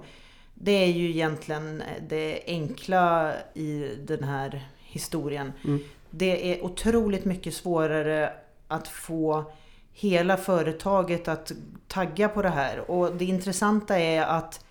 Det 0.61 0.71
är 0.71 0.91
ju 0.91 1.09
egentligen 1.09 1.83
det 2.09 2.43
enkla 2.47 3.33
i 3.53 3.95
den 4.07 4.23
här 4.23 4.69
historien. 4.79 5.53
Mm. 5.63 5.79
Det 6.09 6.53
är 6.53 6.65
otroligt 6.65 7.25
mycket 7.25 7.53
svårare 7.53 8.33
att 8.67 8.87
få 8.87 9.51
hela 9.91 10.37
företaget 10.37 11.27
att 11.27 11.51
tagga 11.87 12.29
på 12.29 12.41
det 12.41 12.49
här. 12.49 12.91
Och 12.91 13.15
det 13.15 13.25
intressanta 13.25 13.99
är 13.99 14.21
att 14.21 14.65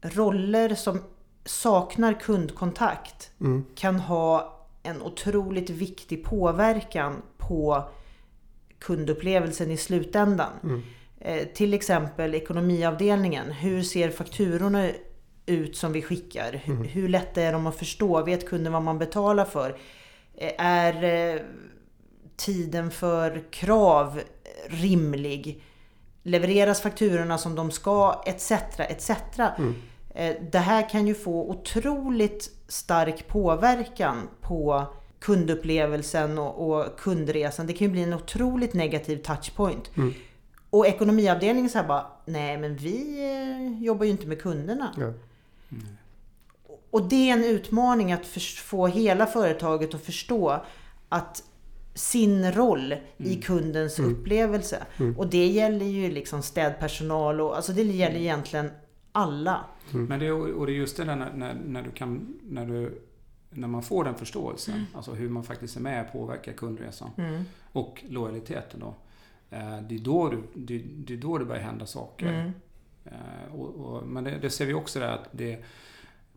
roller 0.00 0.74
som 0.74 1.02
saknar 1.44 2.20
kundkontakt 2.20 3.30
Mm. 3.40 3.64
kan 3.74 4.00
ha 4.00 4.56
en 4.82 5.02
otroligt 5.02 5.70
viktig 5.70 6.24
påverkan 6.24 7.22
på 7.38 7.84
kundupplevelsen 8.78 9.70
i 9.70 9.76
slutändan. 9.76 10.52
Mm. 10.62 10.82
Eh, 11.20 11.46
till 11.46 11.74
exempel 11.74 12.34
ekonomiavdelningen. 12.34 13.52
Hur 13.52 13.82
ser 13.82 14.10
fakturorna 14.10 14.88
ut 15.46 15.76
som 15.76 15.92
vi 15.92 16.02
skickar? 16.02 16.60
Hur, 16.64 16.74
Mm. 16.74 16.88
hur 16.88 17.08
lätt 17.08 17.38
är 17.38 17.52
de 17.52 17.66
att 17.66 17.76
förstå? 17.76 18.22
Vet 18.24 18.48
kunden 18.48 18.72
vad 18.72 18.82
man 18.82 18.98
betalar 18.98 19.44
för? 19.44 19.76
Eh, 20.36 20.52
är 20.58 21.04
eh, 21.34 21.40
tiden 22.36 22.90
för 22.90 23.42
krav 23.50 24.20
rimlig? 24.68 25.62
Levereras 26.22 26.80
fakturorna 26.80 27.38
som 27.38 27.54
de 27.54 27.70
ska? 27.70 28.22
Etc. 28.26 28.52
etc. 28.78 29.10
Mm. 29.58 29.74
Det 30.50 30.58
här 30.58 30.88
kan 30.88 31.06
ju 31.06 31.14
få 31.14 31.50
otroligt 31.50 32.50
stark 32.68 33.28
påverkan 33.28 34.28
på 34.40 34.86
kundupplevelsen 35.20 36.38
och, 36.38 36.70
och 36.70 36.98
kundresan. 36.98 37.66
Det 37.66 37.72
kan 37.72 37.86
ju 37.86 37.92
bli 37.92 38.02
en 38.02 38.14
otroligt 38.14 38.74
negativ 38.74 39.16
touchpoint. 39.16 39.90
Mm. 39.96 40.14
Och 40.70 40.86
ekonomiavdelningen 40.86 41.70
säger 41.70 41.88
bara, 41.88 42.06
nej 42.24 42.58
men 42.58 42.76
vi 42.76 43.20
eh, 43.78 43.82
jobbar 43.84 44.04
ju 44.04 44.10
inte 44.10 44.26
med 44.26 44.42
kunderna. 44.42 44.94
Ja. 44.98 45.12
Och 46.90 47.08
det 47.08 47.30
är 47.30 47.32
en 47.32 47.44
utmaning 47.44 48.12
att 48.12 48.26
få 48.58 48.86
hela 48.86 49.26
företaget 49.26 49.94
att 49.94 50.00
förstå 50.02 50.64
att 51.08 51.42
sin 51.94 52.52
roll 52.52 52.94
i 53.16 53.34
kundens 53.42 53.98
upplevelse. 53.98 54.82
Och 55.16 55.26
det 55.26 55.46
gäller 55.46 55.86
ju 55.86 56.10
liksom 56.10 56.42
städpersonal 56.42 57.40
och 57.40 57.56
alltså 57.56 57.72
det 57.72 57.82
gäller 57.82 58.16
egentligen 58.20 58.70
alla. 59.12 59.60
Men 59.90 60.18
det, 60.20 60.26
är- 60.26 60.54
och 60.58 60.66
det 60.66 60.72
är 60.72 60.76
just 60.76 60.96
det 60.96 61.04
där 61.04 61.16
när, 61.16 61.32
när, 61.32 61.54
när 61.66 61.82
du 61.82 61.90
kan, 61.90 62.34
när 62.42 62.66
du 62.66 63.02
när 63.50 63.68
man 63.68 63.82
får 63.82 64.04
den 64.04 64.14
förståelsen, 64.14 64.86
alltså 64.94 65.12
hur 65.12 65.28
man 65.28 65.44
faktiskt 65.44 65.76
är 65.76 65.80
med 65.80 66.06
och 66.06 66.12
påverkar 66.12 66.52
kundresan 66.52 67.10
Mm. 67.18 67.44
och 67.72 68.04
lojaliteten 68.08 68.80
då. 68.80 68.94
Eh, 69.50 69.80
Det 69.88 69.94
är 69.94 69.98
då, 69.98 70.28
du, 70.28 70.42
det, 70.54 70.78
det 70.78 71.14
är 71.14 71.18
då 71.18 71.38
det 71.38 71.44
börjar 71.44 71.62
hända 71.62 71.86
saker. 71.86 72.26
Mm. 72.26 72.52
Eh, 73.04 73.54
Och, 73.54 73.74
och, 73.74 74.06
men 74.06 74.24
det, 74.24 74.38
det 74.38 74.50
ser 74.50 74.66
vi 74.66 74.74
också 74.74 75.00
där 75.00 75.12
att 75.12 75.28
det, 75.32 75.64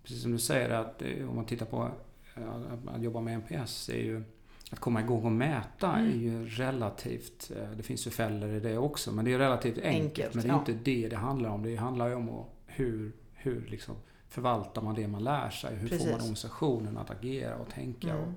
precis 0.03 0.21
som 0.21 0.31
du 0.31 0.39
säger, 0.39 0.69
att 0.69 1.01
om 1.29 1.35
man 1.35 1.45
tittar 1.45 1.65
på 1.65 1.91
eh, 2.35 2.93
att, 2.95 3.01
jobba 3.01 3.21
med 3.21 3.33
NPS, 3.33 3.89
är 3.89 4.03
ju 4.03 4.23
att 4.71 4.79
komma 4.79 5.01
igång 5.01 5.25
och 5.25 5.31
mäta 5.31 5.95
Mm. 5.95 6.11
är 6.11 6.15
ju 6.15 6.45
relativt, 6.45 7.51
det 7.77 7.83
finns 7.83 8.07
ju 8.07 8.11
fällor 8.11 8.49
i 8.49 8.59
det 8.59 8.77
också, 8.77 9.11
men 9.11 9.25
det 9.25 9.33
är 9.33 9.37
relativt 9.37 9.77
enkelt. 9.77 10.03
Enkelt, 10.03 10.33
men 10.33 10.43
det 10.43 10.49
är 10.49 10.53
ja. 10.53 10.59
inte 10.59 10.73
det 10.91 11.07
det 11.09 11.15
handlar 11.15 11.49
om. 11.49 11.63
Det 11.63 11.75
handlar 11.75 12.07
ju 12.07 12.15
om 12.15 12.45
hur, 12.65 13.11
hur 13.33 13.65
liksom 13.69 13.95
förvaltar 14.29 14.81
man 14.81 14.95
det 14.95 15.07
man 15.07 15.23
lär 15.23 15.49
sig? 15.49 15.75
Hur 15.75 15.87
får 15.87 15.95
man 15.95 15.99
Precis. 15.99 16.15
organisationen 16.15 16.97
att 16.97 17.11
agera 17.11 17.55
och 17.55 17.69
tänka? 17.69 18.09
Mm. 18.09 18.23
Och, 18.23 18.33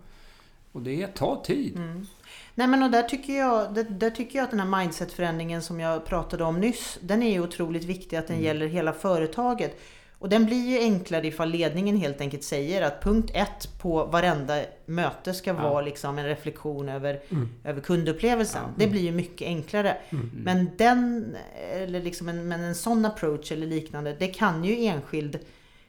och 0.76 0.82
det 0.82 1.06
tar 1.06 1.36
tid. 1.36 1.76
Mm. 1.76 2.06
Nej 2.54 2.66
men 2.66 2.82
och 2.82 2.90
där 2.90 3.02
tycker, 3.02 3.32
jag, 3.38 3.74
där, 3.74 3.86
där 3.90 4.10
tycker 4.10 4.38
jag 4.38 4.44
att 4.44 4.50
den 4.50 4.60
här 4.60 4.78
mindsetförändringen 4.80 5.62
som 5.62 5.80
jag 5.80 6.04
pratade 6.06 6.44
om 6.44 6.60
nyss, 6.60 6.98
den 7.00 7.22
är 7.22 7.30
ju 7.32 7.40
otroligt 7.40 7.84
viktig 7.84 8.16
att 8.16 8.26
den 8.26 8.40
gäller 8.42 8.66
hela 8.66 8.92
företaget. 8.92 9.80
Och 10.18 10.28
den 10.28 10.46
blir 10.46 10.70
ju 10.70 10.78
enklare 10.78 11.26
ifall 11.26 11.50
ledningen 11.50 11.96
helt 11.96 12.20
enkelt 12.20 12.44
säger 12.44 12.82
att 12.82 13.02
punkt 13.02 13.30
ett 13.34 13.68
på 13.80 14.04
varenda 14.04 14.60
möte 14.86 15.34
ska 15.34 15.50
Ja. 15.50 15.62
vara 15.70 15.80
liksom 15.80 16.18
en 16.18 16.26
reflektion 16.26 16.88
över, 16.88 17.20
Mm. 17.30 17.48
över 17.64 17.80
kundupplevelsen. 17.80 18.62
Ja. 18.66 18.72
Det 18.76 18.86
blir 18.86 19.00
ju 19.02 19.12
mycket 19.12 19.46
enklare. 19.46 19.96
Mm. 20.10 20.30
Men, 20.34 20.70
den, 20.76 21.26
eller 21.72 22.00
liksom 22.02 22.28
en, 22.28 22.48
men 22.48 22.60
en 22.60 22.74
sån 22.74 23.04
approach 23.04 23.52
eller 23.52 23.66
liknande, 23.66 24.16
det 24.18 24.26
kan 24.28 24.64
ju 24.64 24.84
enskild 24.86 25.38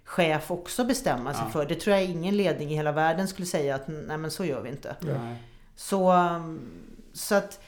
chef 0.08 0.52
också 0.52 0.84
bestämma 0.84 1.34
sig 1.34 1.44
Ja. 1.46 1.52
för. 1.52 1.66
Det 1.66 1.76
tror 1.76 1.96
jag 1.96 2.06
ingen 2.06 2.38
ledning 2.38 2.72
i 2.72 2.76
hela 2.76 2.92
världen 2.92 3.28
skulle 3.28 3.46
säga 3.46 3.76
att 3.76 3.88
nej 3.88 4.18
men 4.18 4.32
så 4.32 4.46
gör 4.46 4.62
vi 4.62 4.70
inte. 4.70 4.96
Nej. 5.00 5.44
Så, 5.76 6.14
um, 6.14 6.60
så 7.14 7.36
att 7.36 7.60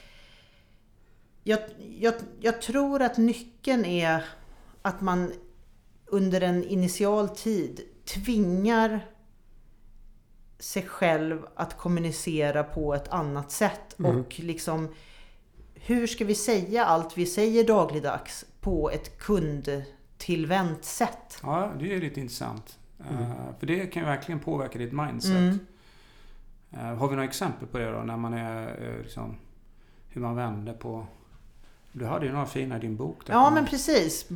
jag, 1.44 1.58
jag, 1.98 2.14
jag 2.40 2.62
tror 2.62 3.02
att 3.02 3.16
nyckeln 3.16 3.84
är 3.84 4.24
att 4.82 5.00
man 5.00 5.32
under 6.06 6.40
en 6.40 6.64
initial 6.64 7.28
tid 7.28 7.80
tvingar 8.04 9.06
sig 10.58 10.82
själv 10.82 11.46
att 11.54 11.76
kommunicera 11.76 12.64
på 12.64 12.94
ett 12.94 13.08
annat 13.08 13.50
sätt. 13.50 13.98
Mm. 13.98 14.20
Och 14.20 14.40
liksom 14.40 14.94
hur 15.74 16.06
ska 16.06 16.24
vi 16.24 16.34
säga 16.34 16.84
allt 16.84 17.18
vi 17.18 17.26
säger 17.26 17.64
dagligdags 17.64 18.44
på 18.60 18.90
ett 18.90 19.18
kundtillvänt 20.20 20.84
sätt? 20.84 21.38
Ja, 21.42 21.72
det 21.78 21.94
är 21.94 22.00
lite 22.00 22.20
intressant. 22.20 22.78
Mm. 23.10 23.22
Eh, 23.22 23.30
för 23.58 23.66
det 23.66 23.86
kan 23.86 24.02
ju 24.02 24.08
verkligen 24.08 24.40
påverka 24.40 24.78
ditt 24.78 24.92
mindset. 24.92 25.32
Mm. 25.36 25.58
Eh, 26.70 26.98
har 26.98 27.08
vi 27.08 27.14
några 27.14 27.28
exempel 27.28 27.68
på 27.68 27.78
det 27.78 27.90
då? 27.90 27.98
När 27.98 28.16
man 28.16 28.34
är 28.34 28.88
eh, 28.88 29.02
liksom, 29.02 29.36
hur 30.08 30.20
man 30.20 30.36
vänder 30.36 30.72
på... 30.72 31.06
Du 31.92 32.06
hade 32.06 32.26
ju 32.26 32.32
några 32.32 32.46
fina 32.46 32.76
i 32.76 32.80
din 32.80 32.96
bok. 32.96 33.26
Där. 33.26 33.34
Ja 33.34 33.50
men 33.50 33.66
precis. 33.66 34.28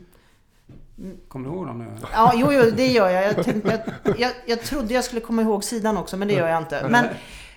Kommer 1.29 1.49
du 1.49 1.55
ihåg 1.55 1.66
dem 1.66 1.79
nu? 1.79 1.97
Ja, 2.12 2.33
jo, 2.35 2.53
jo, 2.53 2.70
det 2.77 2.87
gör 2.87 3.09
jag. 3.09 3.25
Jag, 3.25 3.44
tänkte, 3.44 3.85
jag, 4.05 4.18
jag. 4.18 4.33
jag 4.47 4.62
trodde 4.62 4.94
jag 4.94 5.05
skulle 5.05 5.20
komma 5.20 5.42
ihåg 5.42 5.64
sidan 5.64 5.97
också, 5.97 6.16
men 6.16 6.29
det 6.29 6.35
gör 6.35 6.49
jag 6.49 6.62
inte. 6.62 6.88
Men, 6.90 7.07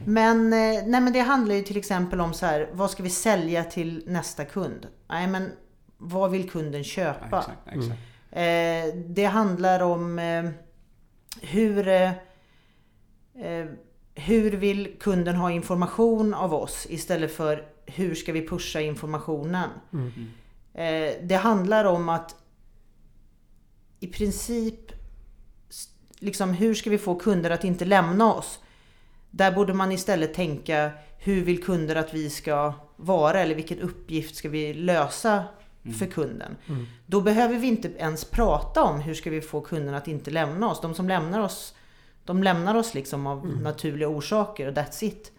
men, 0.05 0.49
nej, 0.49 1.01
men 1.01 1.13
det 1.13 1.19
handlar 1.19 1.55
ju 1.55 1.61
till 1.61 1.77
exempel 1.77 2.21
om 2.21 2.33
så 2.33 2.45
här, 2.45 2.69
vad 2.73 2.91
ska 2.91 3.03
vi 3.03 3.09
sälja 3.09 3.63
till 3.63 4.03
nästa 4.07 4.45
kund? 4.45 4.87
Nej, 5.07 5.27
men 5.27 5.51
vad 5.97 6.31
vill 6.31 6.49
kunden 6.49 6.81
Ja, 6.81 6.83
köpa? 6.83 7.25
exakt, 7.25 7.67
exakt. 7.67 7.91
Eh, 7.91 8.16
det 9.05 9.29
handlar 9.31 9.79
om 9.79 10.19
eh, 10.19 10.49
hur, 11.41 11.87
eh, 11.87 12.11
eh, 13.35 13.65
hur 14.15 14.51
vill 14.51 14.95
kunden 14.99 15.35
ha 15.35 15.51
information 15.51 16.33
av 16.33 16.53
oss 16.53 16.87
istället 16.89 17.35
för 17.35 17.65
hur 17.85 18.15
ska 18.15 18.31
vi 18.31 18.47
pusha 18.47 18.81
informationen? 18.81 19.69
Mm. 19.93 20.11
Eh, 20.73 21.13
det 21.23 21.35
handlar 21.35 21.85
om 21.85 22.09
att 22.09 22.35
i 23.99 24.07
princip 24.07 24.91
liksom 26.19 26.53
hur 26.53 26.73
ska 26.73 26.89
vi 26.89 26.97
få 26.97 27.15
kunder 27.15 27.49
att 27.49 27.63
inte 27.63 27.85
lämna 27.85 28.33
oss? 28.33 28.59
Där 29.31 29.51
borde 29.51 29.73
man 29.73 29.91
istället 29.91 30.33
tänka 30.33 30.91
hur 31.17 31.43
vill 31.43 31.63
kunder 31.63 31.95
att 31.95 32.13
vi 32.13 32.29
ska 32.29 32.73
vara 32.95 33.39
eller 33.39 33.55
vilken 33.55 33.79
uppgift 33.79 34.35
ska 34.35 34.49
vi 34.49 34.73
lösa 34.73 35.43
för 35.93 36.05
kunden? 36.05 36.55
Mm. 36.67 36.85
Då 37.05 37.21
behöver 37.21 37.55
vi 37.55 37.67
inte 37.67 37.91
ens 37.97 38.25
prata 38.25 38.83
om 38.83 38.99
hur 38.99 39.13
ska 39.13 39.29
vi 39.29 39.41
få 39.41 39.61
kunden 39.61 39.95
att 39.95 40.07
inte 40.07 40.31
lämna 40.31 40.69
oss. 40.71 40.81
De 40.81 40.93
som 40.93 41.07
lämnar 41.07 41.39
oss, 41.39 41.73
de 42.25 42.43
lämnar 42.43 42.75
oss 42.75 42.93
liksom 42.93 43.27
av 43.27 43.47
naturliga 43.61 44.07
orsaker 44.07 44.67
och 44.67 44.73
that's 44.73 45.03
it. 45.03 45.31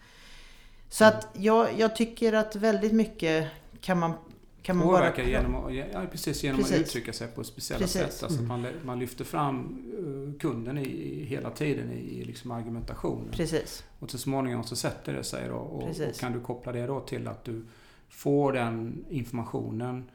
Så 0.89 1.05
att 1.05 1.27
jag, 1.33 1.67
jag 1.77 1.95
tycker 1.95 2.33
att 2.33 2.55
väldigt 2.55 2.93
mycket 2.93 3.47
kan 3.81 3.99
man, 3.99 4.13
kan 4.61 4.77
man 4.77 4.87
bara... 4.87 4.97
Påverka 4.97 5.23
genom, 5.23 5.55
att, 5.55 5.75
ja, 5.75 6.05
precis, 6.11 6.43
genom 6.43 6.61
Precis. 6.61 6.75
att 6.75 6.81
uttrycka 6.81 7.13
sig 7.13 7.27
på 7.27 7.43
speciella 7.43 7.79
Precis. 7.79 8.01
sätt. 8.01 8.23
Alltså 8.23 8.41
att 8.41 8.47
man, 8.47 8.67
man 8.85 8.99
lyfter 8.99 9.25
fram 9.25 9.85
eh, 9.97 10.39
kunden 10.39 10.77
i, 10.77 10.85
i, 10.85 11.25
hela 11.25 11.49
tiden 11.49 11.91
i 11.91 12.23
liksom 12.23 12.51
argumentationen. 12.51 13.31
Precis. 13.31 13.83
Och 13.99 14.11
så 14.11 14.17
småningom 14.17 14.63
så 14.63 14.75
sätter 14.75 15.13
det 15.13 15.23
sig 15.23 15.47
då. 15.47 15.55
Och, 15.55 15.89
och 15.89 16.15
kan 16.19 16.33
du 16.33 16.39
koppla 16.39 16.71
det 16.71 16.87
då 16.87 16.99
till 16.99 17.27
att 17.27 17.43
du 17.43 17.65
får 18.09 18.53
den 18.53 19.05
informationen. 19.09 20.09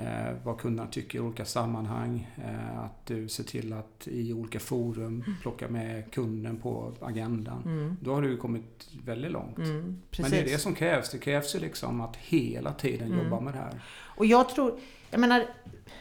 Eh, 0.00 0.34
vad 0.44 0.58
kunderna 0.58 0.88
tycker 0.88 1.18
i 1.18 1.20
olika 1.20 1.44
sammanhang. 1.44 2.28
Eh, 2.44 2.78
att 2.80 3.06
du 3.06 3.28
ser 3.28 3.44
till 3.44 3.72
att 3.72 4.08
i 4.08 4.32
olika 4.32 4.60
forum 4.60 5.24
plocka 5.42 5.68
med 5.68 6.12
kunden 6.12 6.56
på 6.56 6.92
agendan. 7.00 7.62
Mm. 7.64 7.96
Då 8.00 8.14
har 8.14 8.22
du 8.22 8.36
kommit 8.36 8.88
väldigt 9.04 9.30
långt. 9.32 9.58
Mm. 9.58 10.02
Men 10.18 10.30
det 10.30 10.38
är 10.38 10.44
det 10.44 10.58
som 10.58 10.74
krävs. 10.74 11.10
Det 11.10 11.18
krävs 11.18 11.54
ju 11.54 11.58
liksom 11.58 12.00
att 12.00 12.16
hela 12.16 12.72
tiden 12.72 13.12
Mm. 13.12 13.24
jobba 13.24 13.40
med 13.40 13.54
det 13.54 13.58
här. 13.58 13.82
Och 14.16 14.26
jag 14.26 14.48
tror, 14.48 14.78
jag 15.10 15.20
menar, 15.20 15.46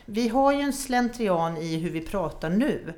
vi 0.05 0.27
har 0.27 0.53
ju 0.53 0.59
en 0.61 0.73
slentrian 0.73 1.57
i 1.57 1.77
hur 1.77 1.89
vi 1.89 2.01
pratar 2.01 2.49
nu. 2.49 2.93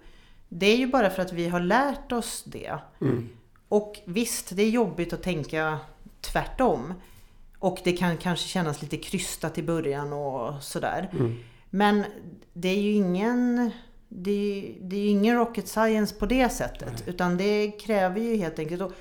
Det 0.49 0.65
är 0.65 0.77
ju 0.77 0.87
bara 0.87 1.09
för 1.09 1.21
att 1.21 1.33
vi 1.33 1.47
har 1.47 1.59
lärt 1.59 2.11
oss 2.11 2.43
det. 2.43 2.77
Mm. 3.01 3.29
Och 3.67 3.99
visst, 4.05 4.55
det 4.55 4.63
är 4.63 4.69
jobbigt 4.69 5.13
att 5.13 5.23
tänka 5.23 5.79
tvärtom. 6.21 6.93
Och 7.61 7.79
det 7.83 7.91
kan 7.91 8.17
kanske 8.17 8.47
kännas 8.47 8.81
lite 8.81 8.97
krystat 8.97 9.57
i 9.57 9.63
början 9.63 10.13
och 10.13 10.63
sådär. 10.63 11.09
Mm. 11.13 11.35
Men 11.69 12.03
det 12.53 12.69
är 12.69 12.81
ju 12.81 12.91
ingen, 12.91 13.71
det 14.09 14.31
är, 14.31 14.75
det 14.81 14.95
är 14.95 14.99
ju 14.99 15.07
ingen 15.07 15.35
rocket 15.35 15.67
science 15.67 16.15
på 16.15 16.25
det 16.25 16.49
sättet. 16.49 16.93
Nej. 16.93 17.03
Utan 17.05 17.37
det 17.37 17.71
kräver 17.71 18.21
ju 18.21 18.35
helt 18.35 18.59
enkelt. 18.59 18.81
Och, 18.81 18.91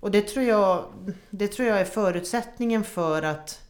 och 0.00 0.10
det, 0.10 0.22
tror 0.22 0.44
jag, 0.44 0.84
det 1.30 1.48
tror 1.48 1.68
jag 1.68 1.80
är 1.80 1.84
förutsättningen 1.84 2.84
för 2.84 3.22
att, 3.22 3.60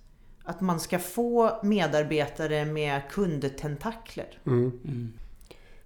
att 0.45 0.61
man 0.61 0.81
ska 0.81 0.99
få 0.99 1.61
medarbetare 1.63 2.65
med 2.65 3.03
kundtentakler. 3.11 4.39
Mm. 4.47 4.81
Mm. 4.85 5.13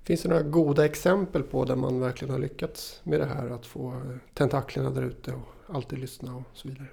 Finns 0.02 0.22
det 0.22 0.28
några 0.28 0.42
goda 0.42 0.84
exempel 0.84 1.42
på 1.42 1.64
där 1.64 1.76
man 1.76 2.00
verkligen 2.00 2.34
har 2.34 2.40
lyckats 2.40 3.00
med 3.02 3.20
det 3.20 3.26
här? 3.26 3.50
Att 3.50 3.66
få 3.66 4.02
tentaklerna 4.34 4.90
där 4.90 5.02
ute 5.02 5.32
och 5.32 5.74
alltid 5.74 5.98
lyssna 5.98 6.36
och 6.36 6.44
så 6.52 6.68
vidare. 6.68 6.88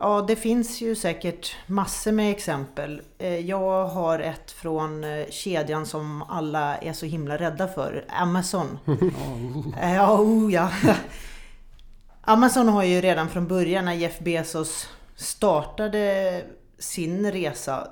Ja, 0.00 0.24
det 0.28 0.36
finns 0.36 0.80
ju 0.80 0.94
säkert 0.94 1.56
massor 1.66 2.12
med 2.12 2.30
exempel. 2.30 3.02
Eh, 3.18 3.38
Jag 3.38 3.86
har 3.86 4.18
ett 4.18 4.50
från 4.50 5.04
eh, 5.04 5.26
kedjan 5.30 5.86
som 5.86 6.22
alla 6.22 6.76
är 6.78 6.92
så 6.92 7.06
himla 7.06 7.36
rädda 7.36 7.68
för. 7.68 8.04
Amazon. 8.08 8.78
Ja, 8.84 8.92
oh. 9.32 9.82
Eh, 9.82 9.94
Ja, 9.94 10.18
oh, 10.20 10.52
ja. 10.52 10.70
Amazon 12.20 12.68
har 12.68 12.82
ju 12.84 13.00
redan 13.00 13.28
från 13.28 13.46
början 13.46 13.84
när 13.84 13.92
Jeff 13.92 14.18
Bezos 14.18 14.88
startade 15.16 16.42
sin 16.78 17.32
resa 17.32 17.88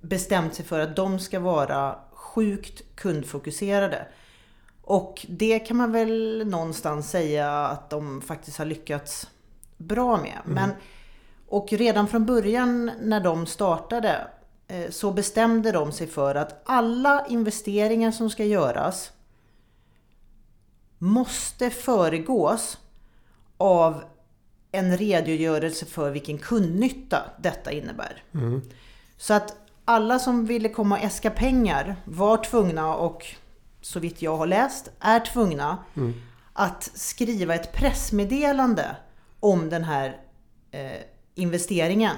bestämt 0.00 0.54
sig 0.54 0.64
för 0.64 0.78
att 0.80 0.96
de 0.96 1.18
ska 1.18 1.40
vara 1.40 1.98
sjukt 2.12 2.82
kundfokuserade. 2.96 4.06
Och 4.82 5.26
det 5.28 5.58
kan 5.58 5.76
man 5.76 5.92
väl 5.92 6.44
någonstans 6.46 7.10
säga 7.10 7.50
att 7.52 7.90
de 7.90 8.20
faktiskt 8.22 8.58
har 8.58 8.64
lyckats 8.64 9.30
bra 9.76 10.16
med. 10.16 10.38
Men, 10.44 10.70
och 11.48 11.72
redan 11.72 12.08
från 12.08 12.26
början 12.26 12.90
när 13.00 13.20
de 13.20 13.46
startade 13.46 14.26
eh, 14.68 14.90
så 14.90 15.12
bestämde 15.12 15.72
de 15.72 15.92
sig 15.92 16.06
för 16.06 16.34
att 16.34 16.62
alla 16.64 17.26
investeringar 17.26 18.10
som 18.10 18.30
ska 18.30 18.44
göras 18.44 19.12
måste 20.98 21.70
föregås 21.70 22.78
av 23.56 24.02
en 24.72 24.96
redogörelse 24.96 25.86
för 25.86 26.10
vilken 26.10 26.38
kundnytta 26.38 27.22
detta 27.38 27.72
innebär. 27.72 28.22
Så 29.16 29.34
att 29.34 29.56
alla 29.84 30.18
som 30.18 30.46
ville 30.46 30.68
komma 30.68 30.98
och 30.98 31.04
äska 31.04 31.30
pengar 31.30 31.96
var 32.04 32.36
tvungna 32.44 32.94
och 32.94 33.26
så 33.80 34.00
vitt 34.00 34.22
jag 34.22 34.36
har 34.36 34.46
läst 34.46 34.90
är 35.00 35.20
tvungna 35.20 35.78
att 36.52 36.90
skriva 36.94 37.54
ett 37.54 37.72
pressmeddelande 37.72 38.96
om 39.40 39.70
den 39.70 39.84
här 39.84 40.16
eh, 40.70 41.02
investeringen. 41.38 42.16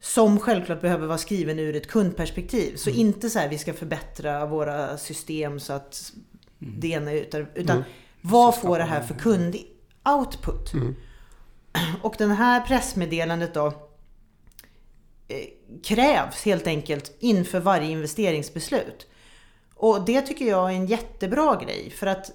Som 0.00 0.38
självklart 0.38 0.80
behöver 0.80 1.06
vara 1.06 1.18
skriven 1.18 1.58
ur 1.58 1.76
ett 1.76 1.86
kundperspektiv. 1.86 2.76
Så 2.76 2.90
inte 2.90 3.30
så 3.30 3.38
här 3.38 3.48
vi 3.48 3.58
ska 3.58 3.74
förbättra 3.74 4.46
våra 4.46 4.98
system 4.98 5.60
så 5.60 5.72
att 5.72 6.12
det 6.58 6.88
ena 6.88 7.12
utan, 7.12 7.46
utan 7.54 7.84
vad 8.20 8.54
Så 8.54 8.60
får 8.60 8.78
det 8.78 8.84
här 8.84 9.02
för 9.02 9.14
kund-output? 9.14 10.96
Och 12.02 12.14
det 12.18 12.26
här 12.26 12.60
pressmeddelandet 12.60 13.54
då 13.54 13.66
eh, 15.28 15.46
krävs 15.82 16.44
helt 16.44 16.66
enkelt 16.66 17.16
inför 17.18 17.60
varje 17.60 17.90
investeringsbeslut. 17.90 19.06
Och 19.74 20.04
det 20.04 20.22
tycker 20.22 20.44
jag 20.44 20.72
är 20.72 20.76
en 20.76 20.86
jättebra 20.86 21.56
grej 21.64 21.90
för 21.90 22.06
att, 22.06 22.32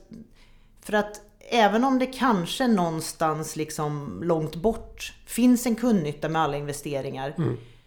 för 0.82 0.94
att 0.94 1.22
även 1.50 1.84
om 1.84 2.00
det 2.00 2.06
kanske 2.06 2.68
någonstans 2.68 3.56
liksom 3.56 4.20
långt 4.24 4.56
bort 4.56 5.14
finns 5.26 5.66
en 5.66 5.76
kundnytta 5.76 6.30
med 6.30 6.42
alla 6.42 6.58
investeringar 6.58 7.34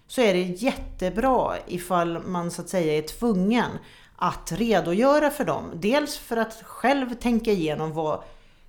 så 0.09 0.21
är 0.21 0.35
det 0.35 0.41
jättebra 0.43 1.55
ifall 1.67 2.23
man 2.27 2.51
så 2.51 2.63
att 2.63 2.69
säga 2.69 2.93
är 2.99 3.03
tvungen 3.03 3.71
att 4.17 4.53
redogöra 4.53 5.31
för 5.31 5.45
dem. 5.45 5.71
Dels 5.75 6.17
för 6.19 6.37
att 6.37 6.63
själv 6.63 7.15
tänka 7.15 7.51
igenom 7.53 7.93
vad, 7.93 8.21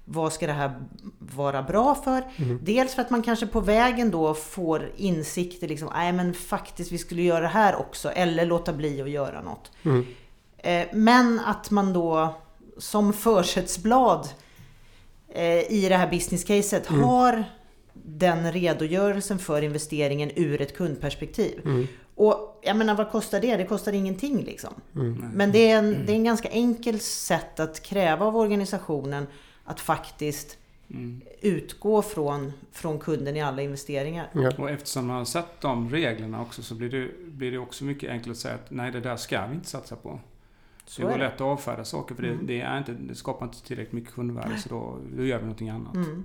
vad 0.05 0.33
ska 0.33 0.47
det 0.47 0.53
här 0.53 0.71
vara 1.19 1.63
bra 1.63 1.95
för? 1.95 2.23
Dels 2.61 2.95
för 2.95 3.01
att 3.01 3.09
man 3.09 3.21
kanske 3.23 3.47
på 3.47 3.59
vägen 3.59 4.11
då 4.11 4.33
får 4.33 4.91
insikter 4.95 5.67
liksom, 5.67 5.89
nej 5.93 6.13
men 6.13 6.33
faktiskt 6.33 6.91
vi 6.91 6.97
skulle 6.97 7.21
göra 7.21 7.39
det 7.41 7.47
här 7.47 7.75
också, 7.75 8.09
eller 8.09 8.45
låta 8.45 8.73
bli 8.73 9.01
att 9.01 9.09
göra 9.09 9.41
något. 9.41 9.71
Eh, 10.57 10.87
Men 10.93 11.39
att 11.39 11.71
man 11.71 11.93
då 11.93 12.35
som 12.77 13.13
försättsblad 13.13 14.27
i 15.69 15.85
det 15.89 15.95
här 15.95 16.11
business 16.11 16.43
caset 16.43 16.87
har 16.87 17.43
den 17.93 18.51
redogörelsen 18.51 19.39
för 19.39 19.61
investeringen 19.61 20.31
ur 20.35 20.61
ett 20.61 20.77
kundperspektiv. 20.77 21.61
Och 22.15 22.59
jag 22.63 22.77
menar 22.77 22.95
vad 22.95 23.11
kostar 23.11 23.41
det? 23.41 23.55
Det 23.57 23.65
kostar 23.65 23.93
ingenting 23.93 24.43
liksom. 24.43 24.73
Men 25.33 25.51
det 25.51 25.71
är, 25.71 25.77
en, 25.77 26.05
det 26.05 26.11
är 26.11 26.15
en 26.15 26.23
ganska 26.23 26.49
enkel 26.49 26.99
sätt 26.99 27.59
att 27.59 27.83
kräva 27.83 28.25
av 28.25 28.37
organisationen 28.37 29.27
att 29.63 29.79
faktiskt 29.79 30.57
utgå 31.41 32.01
från, 32.01 32.53
från 32.71 32.99
kunden 32.99 33.35
i 33.35 33.41
alla 33.41 33.61
investeringar. 33.61 34.29
Ja. 34.33 34.51
Och 34.57 34.69
eftersom 34.69 35.07
man 35.07 35.15
har 35.17 35.25
sett 35.25 35.61
de 35.61 35.89
reglerna 35.89 36.41
också 36.41 36.63
så 36.63 36.75
blir 36.75 36.89
det, 36.89 37.09
blir 37.25 37.51
det 37.51 37.57
också 37.57 37.83
mycket 37.83 38.09
enklare 38.09 38.31
att 38.31 38.37
säga 38.37 38.55
att 38.55 38.71
nej, 38.71 38.91
det 38.91 38.99
där 38.99 39.17
ska 39.17 39.47
vi 39.47 39.55
inte 39.55 39.69
satsa 39.69 39.95
på. 39.95 40.19
Så 40.87 41.01
det 41.01 41.07
är 41.07 41.11
går 41.11 41.17
det. 41.17 41.23
lätt 41.23 41.33
att 41.33 41.41
avfärda 41.41 41.85
saker 41.85 42.15
för 42.15 42.23
det, 42.23 42.37
det, 42.41 42.61
är 42.61 42.77
inte, 42.77 42.91
det 42.91 43.15
skapar 43.15 43.45
inte 43.45 43.61
tillräckligt 43.63 43.93
mycket 43.93 44.13
kundvärde 44.13 44.57
så 44.57 44.69
då, 44.69 44.97
då 45.17 45.23
gör 45.23 45.37
vi 45.37 45.43
någonting 45.43 45.69
annat. 45.69 45.95
Mm, 45.95 46.23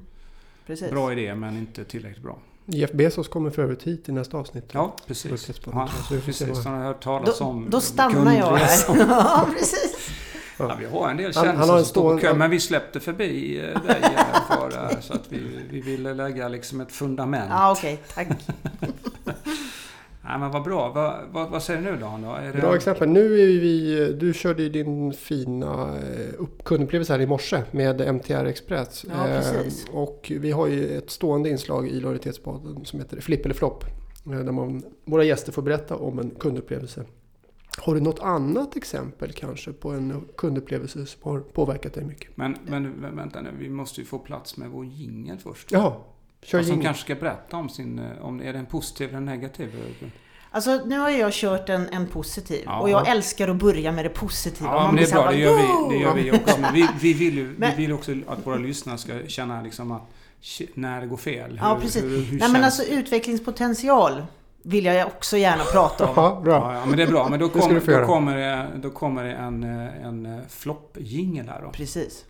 precis. 0.67 0.91
Bra 0.91 1.13
idé 1.13 1.35
men 1.35 1.59
inte 1.59 1.85
tillräckligt 1.85 2.23
bra. 2.23 2.39
Jeff 2.67 2.93
Bezos 2.93 3.29
kommer 3.29 3.51
för 3.51 3.63
övrigt 3.63 3.83
hit 3.83 4.09
i 4.09 4.13
nästa 4.13 4.37
avsnitt. 4.37 4.71
Ja, 4.73 4.97
precis. 5.07 5.31
Budgetspodden, 5.31 5.79
Han, 5.79 5.89
så 5.89 6.15
vi 6.15 6.21
får 6.21 6.33
se 6.33 6.47
precis, 6.47 6.65
han 6.65 6.75
har 6.75 6.85
hört 6.85 7.03
talas 7.03 7.39
Då, 7.39 7.45
om 7.45 7.71
då 7.71 7.81
stannar 7.81 8.35
jag 8.35 8.57
här. 8.57 8.97
ja, 9.09 9.49
precis. 9.59 10.11
Ja, 10.59 10.77
vi 10.81 10.87
har 10.87 11.11
en 11.11 11.17
del 11.17 11.27
en 11.27 11.67
som 11.67 11.85
står 11.85 12.15
på 12.15 12.19
kö, 12.21 12.35
men 12.35 12.51
vi 12.51 12.61
släppte 12.61 13.01
förbi 13.01 13.59
eh, 13.59 13.83
dig 13.83 14.03
eh, 14.03 14.47
för 14.49 14.93
eh, 14.93 15.01
så 15.01 15.13
att 15.13 15.33
vi, 15.33 15.67
vi 15.71 15.81
ville 15.81 16.15
lägga 16.15 16.49
liksom 16.49 16.81
ett 16.81 16.93
fundament. 16.93 17.51
Ja, 17.51 17.73
okej, 17.73 18.01
tack. 18.15 18.29
Nej, 20.25 20.39
men 20.39 20.51
vad 20.51 20.63
bra. 20.63 20.93
Vad, 20.93 21.21
vad, 21.33 21.51
vad 21.51 21.63
säger 21.63 21.83
du 21.83 21.91
nu 21.91 21.97
Dan? 21.97 22.23
Då? 22.23 22.31
Är 22.31 22.53
det, 22.53 22.59
Bra 22.61 22.75
exempel. 22.77 23.09
Nu 23.09 23.21
är 23.41 23.47
vi, 23.47 24.13
du 24.21 24.33
körde 24.35 24.63
ju 24.63 24.69
din 24.69 25.13
fina 25.13 25.97
eh, 25.99 26.35
upp- 26.39 26.65
kundupplevelse 26.65 27.13
här 27.13 27.21
i 27.21 27.27
morse 27.27 27.63
med 27.71 28.01
MTR 28.15 28.45
Express. 28.45 29.05
Ja, 29.09 29.25
precis. 29.27 29.89
Eh, 29.89 29.95
och 29.95 30.33
vi 30.41 30.51
har 30.51 30.67
ju 30.67 30.99
ett 30.99 31.11
stående 31.11 31.49
inslag 31.51 31.89
i 31.89 32.01
Lojalitetspodden 32.01 32.85
som 32.85 32.99
heter 33.01 33.21
Flipp 33.21 33.45
eller 33.45 33.55
flopp. 33.55 33.85
eh, 34.27 34.31
Där 34.39 34.53
man, 34.53 34.83
våra 35.05 35.25
gäster 35.25 35.53
får 35.53 35.63
berätta 35.63 35.97
om 35.97 36.19
en 36.19 36.31
kundupplevelse. 36.31 37.05
Har 37.79 37.95
du 37.95 38.01
något 38.01 38.21
annat 38.21 38.77
exempel 38.77 39.33
kanske 39.33 39.73
på 39.73 39.91
en 39.91 40.25
kundupplevelse 40.37 41.07
som 41.07 41.21
har 41.33 41.41
påverkat 41.41 41.95
dig 41.95 42.05
mycket? 42.05 42.37
Men, 42.37 42.57
men 42.67 42.87
vä- 42.87 43.17
vänta 43.17 43.41
nu, 43.41 43.51
vi 43.59 43.69
måste 43.71 44.01
ju 44.01 44.07
få 44.07 44.19
plats 44.19 44.57
med 44.57 44.69
vår 44.71 44.85
jingel 44.85 45.39
först. 45.39 45.73
Jaha, 45.73 45.93
kör 46.43 46.63
som 46.63 46.81
kanske 46.83 47.03
ska 47.03 47.15
berätta 47.15 47.57
om 47.57 47.69
sin... 47.69 47.99
eh, 47.99 48.25
Om, 48.27 48.41
är 48.43 48.53
den 48.53 48.67
positiv 48.67 49.09
eller 49.09 49.21
negativ? 49.21 49.95
Alltså 50.51 50.81
nu 50.87 50.99
har 50.99 51.11
jag 51.11 51.33
kört 51.33 51.69
en, 51.69 51.89
en 51.89 52.07
positiv 52.07 52.63
Ja. 52.67 52.81
och 52.81 52.91
jag 52.91 53.09
älskar 53.09 53.49
att 53.49 53.57
börja 53.57 53.93
med 53.93 54.05
det 54.05 54.09
positiva. 54.09 54.71
Ja, 54.71 54.83
Man 54.83 54.95
men 54.95 55.05
det 55.05 55.11
är 55.11 55.13
bra. 55.15 55.21
Det 55.21 55.27
bara, 55.27 55.35
gör 55.37 55.89
vi, 55.89 55.95
det 55.97 56.03
gör 56.03 56.15
vi 56.15 56.33
också. 56.33 56.61
Men 56.61 56.75
vi, 56.75 56.89
vi, 57.01 57.13
vill 57.13 57.35
ju, 57.39 57.49
vi 57.49 57.55
Men- 57.59 57.77
vill 57.77 57.93
också 57.93 58.13
att 58.27 58.47
våra 58.47 58.57
lyssnare 58.57 58.99
ska 58.99 59.13
känna 59.27 59.63
liksom 59.63 59.93
att 59.93 60.03
när 60.75 61.01
det 61.01 61.07
går 61.07 61.17
fel. 61.17 61.59
Ja, 61.63 61.75
hur, 61.75 61.81
precis. 61.81 62.03
Hur, 62.03 62.09
hur 62.23 62.39
Nej 62.39 62.49
men 62.51 62.65
alltså 62.65 62.83
utvecklingspotential 62.85 64.27
vill 64.63 64.85
jag 64.85 65.07
också 65.07 65.37
gärna 65.37 65.65
prata 65.65 66.07
om. 66.07 66.13
Jaha, 66.17 66.41
bra. 66.41 66.53
Ja, 66.55 66.75
ja, 66.75 66.87
men 66.87 66.97
det 66.97 67.03
är 67.03 67.07
bra. 67.07 67.29
Men 67.29 67.41
då, 67.41 67.49
kom, 67.49 67.81
få 67.81 67.91
då, 67.91 68.07
kommer, 68.07 68.37
det, 68.37 68.67
då 68.77 68.91
kommer 68.91 69.25
det 69.25 69.33
en, 69.33 69.63
eh, 69.65 70.07
en 70.07 70.27
eh, 70.27 70.39
flopp-jingel 70.49 71.49
här 71.49 71.63
då. 71.63 71.71
Precis. 71.71 72.25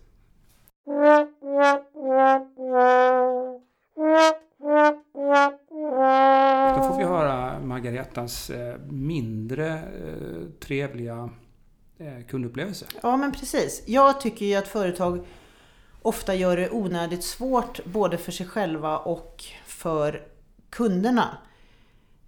Då 6.76 6.82
får 6.82 6.98
vi 6.98 7.04
höra 7.04 7.60
Margaretas 7.60 8.50
eh, 8.50 8.76
mindre 8.90 9.68
eh, 9.72 10.48
trevliga 10.60 11.30
eh, 11.98 12.26
kundupplevelse. 12.28 12.86
Ja 13.02 13.16
men 13.16 13.32
precis. 13.32 13.82
Jag 13.86 14.20
tycker 14.20 14.46
ju 14.46 14.54
att 14.54 14.68
företag 14.68 15.26
ofta 16.02 16.34
gör 16.34 16.56
det 16.56 16.70
onödigt 16.70 17.24
svårt 17.24 17.84
både 17.84 18.18
för 18.18 18.32
sig 18.32 18.46
själva 18.46 18.98
och 18.98 19.44
för 19.66 20.22
kunderna. 20.70 21.36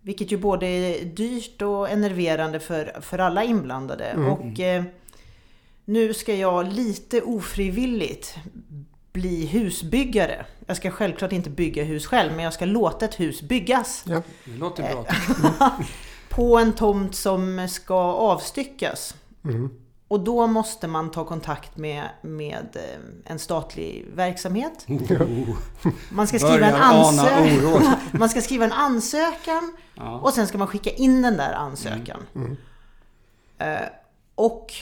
Vilket 0.00 0.32
ju 0.32 0.36
både 0.36 0.66
är 0.66 1.04
dyrt 1.04 1.62
och 1.62 1.90
enerverande 1.90 2.60
för, 2.60 3.00
för 3.00 3.18
alla 3.18 3.44
inblandade. 3.44 4.04
Mm. 4.04 4.30
Och 4.30 4.60
eh, 4.60 4.84
nu 5.84 6.14
ska 6.14 6.34
jag 6.34 6.72
lite 6.72 7.22
ofrivilligt 7.22 8.36
bli 9.14 9.46
husbyggare. 9.46 10.46
Jag 10.66 10.76
ska 10.76 10.90
självklart 10.90 11.32
inte 11.32 11.50
bygga 11.50 11.84
hus 11.84 12.06
själv, 12.06 12.32
men 12.32 12.44
jag 12.44 12.52
ska 12.54 12.64
låta 12.64 13.04
ett 13.04 13.20
hus 13.20 13.42
byggas. 13.42 14.04
Ja. 14.06 14.22
Det 14.44 14.56
låter 14.56 14.82
bra. 14.92 15.04
På 16.28 16.58
en 16.58 16.72
tomt 16.72 17.14
som 17.14 17.68
ska 17.70 17.94
avstyckas. 18.04 19.14
Mm. 19.44 19.70
Och 20.08 20.20
då 20.20 20.46
måste 20.46 20.88
man 20.88 21.10
ta 21.10 21.24
kontakt 21.24 21.76
med, 21.76 22.02
med 22.22 22.68
eh, 22.76 23.32
en 23.32 23.38
statlig 23.38 24.06
verksamhet. 24.14 24.86
Oh, 24.88 25.56
Man 26.10 26.26
ska 26.26 26.38
skriva 26.38 26.54
en, 26.54 26.60
börjar 26.60 26.76
ana 26.84 27.22
ansö- 27.22 27.58
oro. 27.58 27.80
man 28.18 28.28
ska 28.28 28.40
skriva 28.40 28.64
en 28.64 28.72
ansökan 28.72 29.76
Ja. 29.94 30.18
och 30.18 30.32
sen 30.32 30.46
ska 30.46 30.58
man 30.58 30.68
skicka 30.68 30.90
in 30.90 31.22
den 31.22 31.36
där 31.36 31.52
ansökan. 31.52 32.22
Mm. 32.34 32.56
Eh, 33.58 33.88
och 34.34 34.72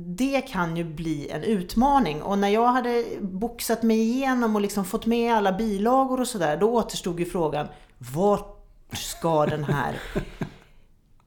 det 0.00 0.40
kan 0.40 0.76
ju 0.76 0.84
bli 0.84 1.28
en 1.30 1.42
utmaning. 1.42 2.22
Och 2.22 2.38
när 2.38 2.48
jag 2.48 2.66
hade 2.66 3.04
boxat 3.20 3.82
mig 3.82 4.00
igenom 4.00 4.54
och 4.54 4.60
liksom 4.60 4.84
fått 4.84 5.06
med 5.06 5.34
alla 5.34 5.52
bilagor 5.52 6.20
och 6.20 6.28
sådär, 6.28 6.56
då 6.56 6.72
återstod 6.72 7.20
ju 7.20 7.26
frågan 7.26 7.66
vart 7.98 8.64
ska 8.92 9.46
den 9.46 9.64
här 9.64 10.00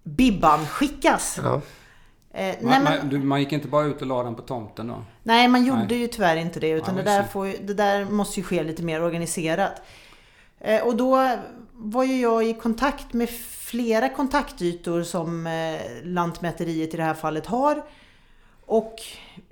bibban 0.03 0.65
skickas? 0.65 1.39
Ja. 1.43 1.53
Eh, 1.53 1.61
nej, 2.33 2.57
Man, 2.61 2.83
men, 2.83 2.83
man, 2.83 3.09
du, 3.09 3.19
man 3.19 3.39
gick 3.39 3.51
inte 3.51 3.67
bara 3.67 3.85
ut 3.85 4.01
och 4.01 4.07
la 4.07 4.23
den 4.23 4.35
på 4.35 4.41
tomten 4.41 4.87
då? 4.87 5.03
Nej, 5.23 5.47
man 5.47 5.65
gjorde 5.65 5.85
Nej. 5.89 5.97
ju 5.97 6.07
tyvärr 6.07 6.35
inte 6.35 6.59
det. 6.59 6.69
Utan 6.69 6.97
Ja, 6.97 7.03
det, 7.03 7.09
där 7.09 7.23
får, 7.23 7.45
det 7.67 7.73
där 7.73 8.05
måste 8.05 8.39
ju 8.39 8.43
ske 8.43 8.63
lite 8.63 8.83
mer 8.83 9.03
organiserat. 9.03 9.81
Eh, 10.59 10.87
och 10.87 10.95
då 10.95 11.37
var 11.73 12.03
ju 12.03 12.21
jag 12.21 12.45
i 12.45 12.53
kontakt 12.53 13.13
med 13.13 13.29
flera 13.49 14.09
kontaktytor 14.09 15.03
som 15.03 15.47
eh, 15.47 15.81
Lantmäteriet 16.03 16.93
i 16.93 16.97
det 16.97 17.03
här 17.03 17.13
fallet 17.13 17.45
har. 17.45 17.83
Och 18.71 19.01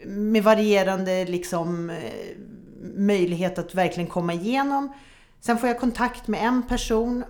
med 0.05 0.43
varierande 0.43 1.25
liksom, 1.25 1.89
eh, 1.89 2.37
möjlighet 2.81 3.59
att 3.59 3.75
verkligen 3.75 4.09
komma 4.09 4.33
igenom. 4.33 4.93
Sen 5.39 5.57
får 5.57 5.69
jag 5.69 5.79
kontakt 5.79 6.27
med 6.27 6.43
en 6.43 6.63
person 6.67 7.23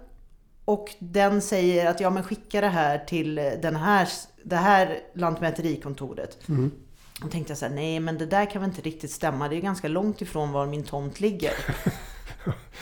och 0.65 0.95
den 0.99 1.41
säger 1.41 1.89
att 1.89 1.99
ja 1.99 2.09
men 2.09 2.23
skicka 2.23 2.61
det 2.61 2.67
här 2.67 2.97
till 2.97 3.35
den 3.35 3.75
här, 3.75 4.09
det 4.43 4.55
här 4.55 4.99
lantmäterikontoret. 5.13 6.49
Mm. 6.49 6.71
Då 7.21 7.27
tänkte 7.27 7.51
jag 7.51 7.57
så 7.57 7.65
här, 7.65 7.73
nej 7.73 7.99
men 7.99 8.17
det 8.17 8.25
där 8.25 8.45
kan 8.45 8.61
väl 8.61 8.69
inte 8.69 8.81
riktigt 8.81 9.11
stämma. 9.11 9.49
Det 9.49 9.55
är 9.55 9.61
ganska 9.61 9.87
långt 9.87 10.21
ifrån 10.21 10.51
var 10.51 10.65
min 10.65 10.83
tomt 10.83 11.19
ligger. 11.19 11.53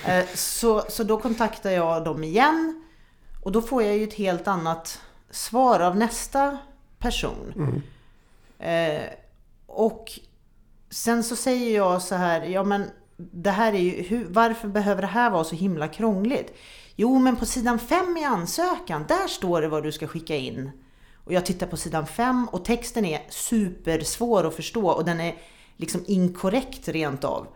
Eh, 0.05 0.25
så, 0.35 0.83
så 0.89 1.03
då 1.03 1.19
kontaktar 1.19 1.71
jag 1.71 2.03
dem 2.03 2.23
igen. 2.23 2.85
Och 3.43 3.51
då 3.51 3.61
får 3.61 3.83
jag 3.83 3.97
ju 3.97 4.03
ett 4.03 4.13
helt 4.13 4.47
annat 4.47 5.01
svar 5.29 5.79
av 5.79 5.97
nästa 5.97 6.57
person. 6.99 7.53
Mm. 7.55 7.81
Eh, 8.59 9.03
och 9.65 10.19
sen 10.89 11.23
så 11.23 11.35
säger 11.35 11.75
jag 11.75 12.01
så 12.01 12.15
här, 12.15 12.41
ja 12.41 12.63
men 12.63 12.85
det 13.17 13.51
här 13.51 13.73
är 13.73 13.79
ju, 13.79 14.01
hur, 14.03 14.25
varför 14.29 14.67
behöver 14.67 15.01
det 15.01 15.07
här 15.07 15.29
vara 15.29 15.43
så 15.43 15.55
himla 15.55 15.87
krångligt? 15.87 16.53
Jo, 16.95 17.19
men 17.19 17.35
på 17.35 17.45
sidan 17.45 17.79
5 17.79 18.17
i 18.17 18.23
ansökan, 18.23 19.05
där 19.07 19.27
står 19.27 19.61
det 19.61 19.67
vad 19.67 19.83
du 19.83 19.91
ska 19.91 20.07
skicka 20.07 20.35
in. 20.35 20.71
Och 21.23 21.33
jag 21.33 21.45
tittar 21.45 21.67
på 21.67 21.77
sidan 21.77 22.07
5 22.07 22.47
och 22.51 22.65
texten 22.65 23.05
är 23.05 23.21
supersvår 23.29 24.47
att 24.47 24.55
förstå 24.55 24.87
och 24.87 25.05
den 25.05 25.19
är 25.19 25.35
liksom 25.77 26.03
inkorrekt 26.07 26.87
rent 26.87 27.23
av. 27.23 27.47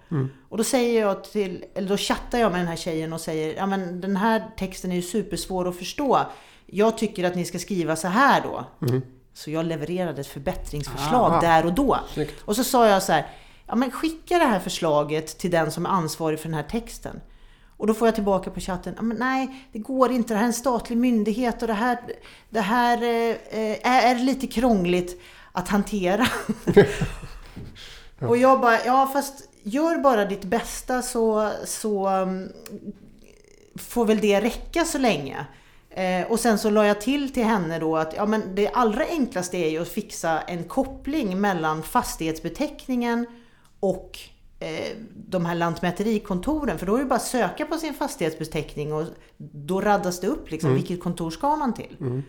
Och 0.50 0.58
då 0.58 0.64
säger 0.64 1.02
jag 1.02 1.24
till, 1.24 1.66
eller 1.76 1.90
då 1.90 1.98
chattar 1.98 2.40
jag 2.40 2.52
med 2.52 2.62
den 2.62 2.68
här 2.68 2.76
tjejen 2.76 3.14
och 3.14 3.22
säger, 3.22 3.56
ja 3.56 3.66
men 3.66 4.02
den 4.02 4.16
här 4.16 4.44
texten 4.58 4.92
är 4.92 4.96
ju 4.96 5.02
supersvår 5.02 5.68
att 5.68 5.78
förstå. 5.78 6.20
Jag 6.66 6.98
tycker 6.98 7.24
att 7.24 7.36
ni 7.36 7.46
ska 7.46 7.60
skriva 7.60 7.96
så 7.96 8.08
här 8.08 8.42
då. 8.42 8.66
Så 9.34 9.52
jag 9.52 9.66
levererade 9.66 10.22
ett 10.22 10.28
förbättringsförslag 10.28 11.34
Ah. 11.34 11.42
där 11.42 11.66
och 11.66 11.74
då. 11.74 12.00
Snyggt. 12.14 12.42
Och 12.46 12.56
så 12.56 12.64
sa 12.64 12.88
jag 12.88 13.04
så 13.04 13.12
här, 13.12 13.28
ja 13.68 13.76
men 13.76 13.92
skicka 13.92 14.40
det 14.40 14.46
här 14.46 14.60
förslaget 14.60 15.38
till 15.38 15.52
den 15.52 15.72
som 15.72 15.86
är 15.86 15.90
ansvarig 15.90 16.40
för 16.40 16.48
den 16.50 16.56
här 16.56 16.64
texten. 16.70 17.22
Och 17.78 17.88
då 17.88 17.94
får 17.94 18.08
jag 18.08 18.16
tillbaka 18.16 18.52
på 18.52 18.60
chatten, 18.60 18.94
ja, 18.98 19.02
men 19.02 19.18
nej 19.18 19.66
det 19.72 19.80
går 19.80 20.12
inte, 20.12 20.34
det 20.34 20.38
här 20.38 20.44
är 20.44 20.48
en 20.48 20.54
statlig 20.54 20.98
myndighet 20.98 21.62
och 21.62 21.68
det 21.68 21.74
här, 21.74 21.98
det 22.50 22.62
här 22.62 23.04
eh, 23.04 23.36
eh, 23.60 24.06
är 24.06 24.16
lite 24.16 24.48
krångligt 24.48 25.22
att 25.52 25.68
hantera. 25.70 26.28
Och 28.20 28.38
jag 28.38 28.62
bara, 28.62 28.86
ja 28.86 29.10
fast 29.14 29.50
gör 29.64 29.98
bara 29.98 30.26
ditt 30.26 30.44
bästa 30.44 31.02
så, 31.02 31.52
så 31.66 32.10
um, 32.10 32.50
får 33.76 34.06
väl 34.06 34.20
det 34.20 34.42
räcka 34.42 34.86
så 34.86 34.98
länge. 34.98 35.46
Eh, 35.94 36.32
och 36.32 36.40
sen 36.40 36.58
så 36.58 36.70
la 36.70 36.86
jag 36.86 37.02
till 37.02 37.34
till 37.34 37.44
henne 37.44 37.80
då 37.80 37.98
att 37.98 38.14
ja, 38.16 38.26
men 38.26 38.56
det 38.56 38.70
allra 38.70 39.06
enklaste 39.06 39.58
är 39.58 39.70
ju 39.70 39.82
att 39.82 39.90
fixa 39.90 40.42
en 40.42 40.64
koppling 40.64 41.42
mellan 41.42 41.84
fastighetsbeteckningen 41.84 43.26
och 43.80 44.20
eh, 44.60 44.98
de 45.16 45.46
här 45.46 45.56
lantmäterikontoren. 45.56 46.78
För 46.78 46.86
då 46.86 46.96
är 46.96 47.00
det 47.00 47.06
bara 47.06 47.16
att 47.16 47.22
söka 47.22 47.66
på 47.66 47.78
sin 47.78 47.94
fastighetsbeteckning 47.94 48.94
och 48.94 49.06
då 49.38 49.82
raddas 49.82 50.20
det 50.20 50.28
upp 50.28 50.52
liksom, 50.52 50.74
vilket 50.74 51.00
kontor 51.00 51.32
ska 51.32 51.56
man 51.56 51.74
till. 51.74 52.24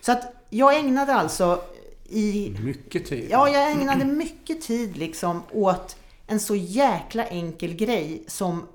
Så 0.00 0.12
att 0.12 0.32
jag 0.50 0.78
ägnade 0.78 1.14
alltså 1.14 1.62
i 2.08 2.56
Mycket 2.60 3.06
tid. 3.06 3.26
Ja, 3.30 3.48
jag 3.48 3.70
ägnade 3.72 4.04
mycket 4.04 4.62
tid 4.62 4.96
liksom 4.96 5.42
åt 5.52 5.96
en 6.26 6.40
så 6.40 6.54
jäkla 6.54 7.24
enkel 7.24 7.74
grej 7.74 8.24
som 8.26 8.66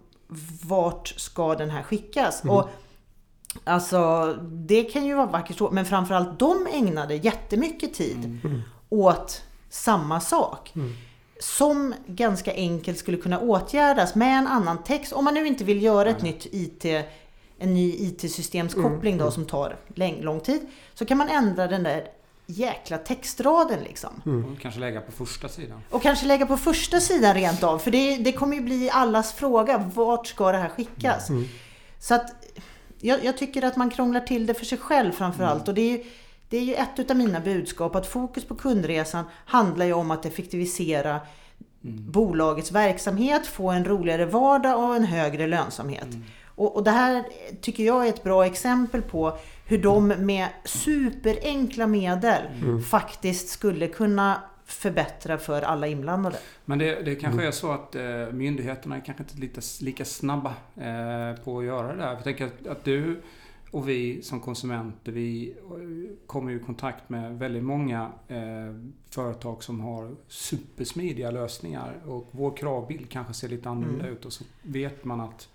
vart 0.64 1.08
ska 1.08 1.56
den 1.56 1.70
här 1.70 1.84
skickas? 1.84 2.42
Och 2.44 2.70
alltså, 3.64 4.34
det 4.44 4.84
kan 4.84 5.06
ju 5.06 5.14
vara 5.16 5.26
vackert 5.26 5.58
så, 5.58 5.72
men 5.72 5.86
framförallt 5.86 6.40
de 6.40 6.68
ägnade 6.74 7.16
jättemycket 7.16 7.94
tid 7.94 8.40
åt 8.90 9.42
samma 9.70 10.20
sak. 10.20 10.74
Som 11.40 11.94
ganska 12.08 12.54
enkelt 12.54 12.98
skulle 12.98 13.18
kunna 13.18 13.40
åtgärdas 13.40 14.16
med 14.16 14.38
en 14.38 14.48
annan 14.48 14.84
text. 14.84 15.14
Om 15.14 15.26
man 15.26 15.34
nu 15.34 15.48
inte 15.48 15.64
vill 15.64 15.84
göra 15.84 16.10
ett 16.10 16.22
nytt 16.22 16.46
IT, 16.52 16.86
en 17.60 17.74
ny 17.74 17.94
IT-systemskoppling 17.94 19.18
då 19.18 19.32
som 19.32 19.46
tar 19.46 19.78
läng- 19.96 20.22
lång 20.24 20.40
tid. 20.40 20.62
Så 20.94 21.06
kan 21.06 21.18
man 21.18 21.30
ändra 21.30 21.68
den 21.68 21.84
där 21.84 22.08
jäkla 22.46 22.98
textraden 22.98 23.80
liksom. 23.84 24.22
Och 24.54 24.62
kanske 24.62 24.80
lägga 24.80 25.02
på 25.02 25.12
första 25.12 25.50
sidan. 25.50 25.82
Och 25.90 26.02
kanske 26.02 26.26
lägga 26.26 26.46
på 26.46 26.58
första 26.58 27.00
sidan 27.00 27.34
rent 27.34 27.64
av. 27.64 27.80
För 27.80 27.92
det, 27.92 28.18
det 28.18 28.32
kommer 28.32 28.56
ju 28.56 28.62
bli 28.62 28.90
allas 28.90 29.34
fråga. 29.34 29.78
Vart 29.96 30.28
ska 30.28 30.52
det 30.52 30.58
här 30.58 30.70
skickas? 30.70 31.28
Så 32.00 32.14
att 32.16 32.45
jag, 33.00 33.26
jag 33.26 33.38
tycker 33.38 33.62
att 33.62 33.76
man 33.76 33.90
krånglar 33.90 34.20
till 34.20 34.46
det 34.46 34.54
för 34.54 34.66
sig 34.66 34.78
själv 34.78 35.12
framförallt. 35.12 35.68
Och 35.68 35.74
det 35.74 35.82
är, 35.82 35.92
ju, 35.92 36.04
det 36.50 36.58
är 36.58 36.62
ju 36.62 36.74
ett 36.74 37.12
av 37.12 37.18
mina 37.18 37.40
budskap. 37.40 37.96
Att 37.96 38.08
fokus 38.08 38.46
på 38.46 38.56
kundresan 38.56 39.26
handlar 39.46 39.86
ju 39.86 39.94
om 39.94 40.12
att 40.12 40.26
effektivisera 40.26 41.20
bolagets 42.12 42.72
verksamhet, 42.72 43.48
få 43.48 43.70
en 43.70 43.86
roligare 43.86 44.26
vardag 44.26 44.84
och 44.84 44.96
en 44.96 45.04
högre 45.04 45.48
lönsamhet. 45.48 46.08
Och, 46.56 46.76
och 46.76 46.84
det 46.84 46.92
här 46.92 47.24
tycker 47.62 47.84
jag 47.84 48.06
är 48.06 48.10
ett 48.10 48.24
bra 48.24 48.46
exempel 48.46 49.02
på 49.02 49.38
hur 49.66 49.78
de 49.78 50.08
med 50.08 50.48
superenkla 50.64 51.88
medel 51.88 52.42
faktiskt 52.90 53.50
skulle 53.50 53.88
kunna 53.88 54.42
förbättra 54.66 55.38
för 55.38 55.62
alla 55.62 55.88
inblandade. 55.88 56.38
Men 56.66 56.80
det, 56.80 57.02
det 57.02 57.16
kanske 57.16 57.48
är 57.48 57.52
så 57.52 57.72
att 57.72 57.96
eh, 57.96 58.04
myndigheterna 58.32 58.96
är 58.96 59.00
kanske 59.06 59.24
inte 59.24 59.38
lite, 59.38 59.62
lika 59.82 60.06
snabba 60.06 60.54
eh, 60.76 61.44
på 61.44 61.60
att 61.60 61.66
göra 61.66 61.88
det 61.96 61.98
där. 62.02 62.14
Jag 62.14 62.24
tänker 62.24 62.46
att, 62.46 62.68
att 62.68 62.84
du 62.84 63.22
och 63.72 63.90
vi 63.90 64.22
som 64.22 64.40
konsumenter, 64.40 65.12
vi 65.12 65.52
eh, 65.52 66.18
kommer 66.28 66.52
ju 66.52 66.58
i 66.58 66.64
kontakt 66.64 67.10
med 67.10 67.40
väldigt 67.40 67.64
många 67.64 68.12
eh, 68.28 68.38
företag 69.10 69.64
som 69.64 69.80
har 69.82 70.16
supersmidiga 70.28 71.32
lösningar. 71.32 71.94
Och 72.06 72.28
vår 72.32 72.58
kravbild 72.58 73.10
kanske 73.10 73.34
ser 73.34 73.50
lite 73.50 73.70
annorlunda 73.70 74.08
ut 74.08 74.26
och 74.26 74.34
så 74.34 74.44
vet 74.62 75.06
man 75.06 75.22
att 75.22 75.50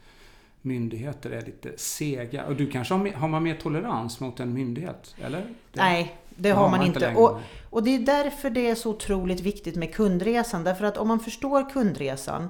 myndigheter 0.63 1.31
är 1.31 1.41
lite 1.47 1.73
sega. 1.77 2.45
Och 2.47 2.57
du 2.57 2.71
kanske 2.71 2.95
har, 2.95 3.09
har 3.13 3.29
man 3.29 3.43
mer 3.43 3.55
tolerans 3.55 4.21
mot 4.21 4.41
en 4.41 4.53
myndighet? 4.55 5.15
Eller? 5.23 5.41
Det- 5.41 5.81
Nej, 5.81 6.17
det 6.41 6.51
har 6.51 6.69
man 6.69 6.83
inte. 6.83 7.15
Och, 7.15 7.41
och 7.71 7.83
det 7.83 7.95
är 7.95 7.99
därför 7.99 8.51
det 8.51 8.71
är 8.71 8.75
så 8.75 8.91
otroligt 8.91 9.41
viktigt 9.41 9.77
med 9.77 9.95
kundresan. 9.95 10.65
Därför 10.65 10.85
att 10.85 10.97
om 10.97 11.09
man 11.09 11.21
förstår 11.21 11.71
kundresan, 11.71 12.49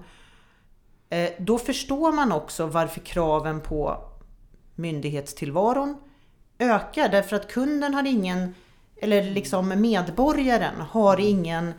eh, 1.11 1.31
då 1.39 1.59
förstår 1.59 2.13
man 2.13 2.33
också 2.33 2.67
varför 2.67 3.01
kraven 3.01 3.61
på 3.61 4.05
myndighetstillvaron 4.75 5.97
ökar. 6.59 7.09
Därför 7.09 7.37
att 7.37 7.53
kunden 7.53 7.95
har 7.95 8.07
ingen, 8.07 8.55
eller 8.97 9.23
liksom 9.23 9.69
medborgaren 9.81 10.81
har 10.81 11.21
ingen, 11.21 11.73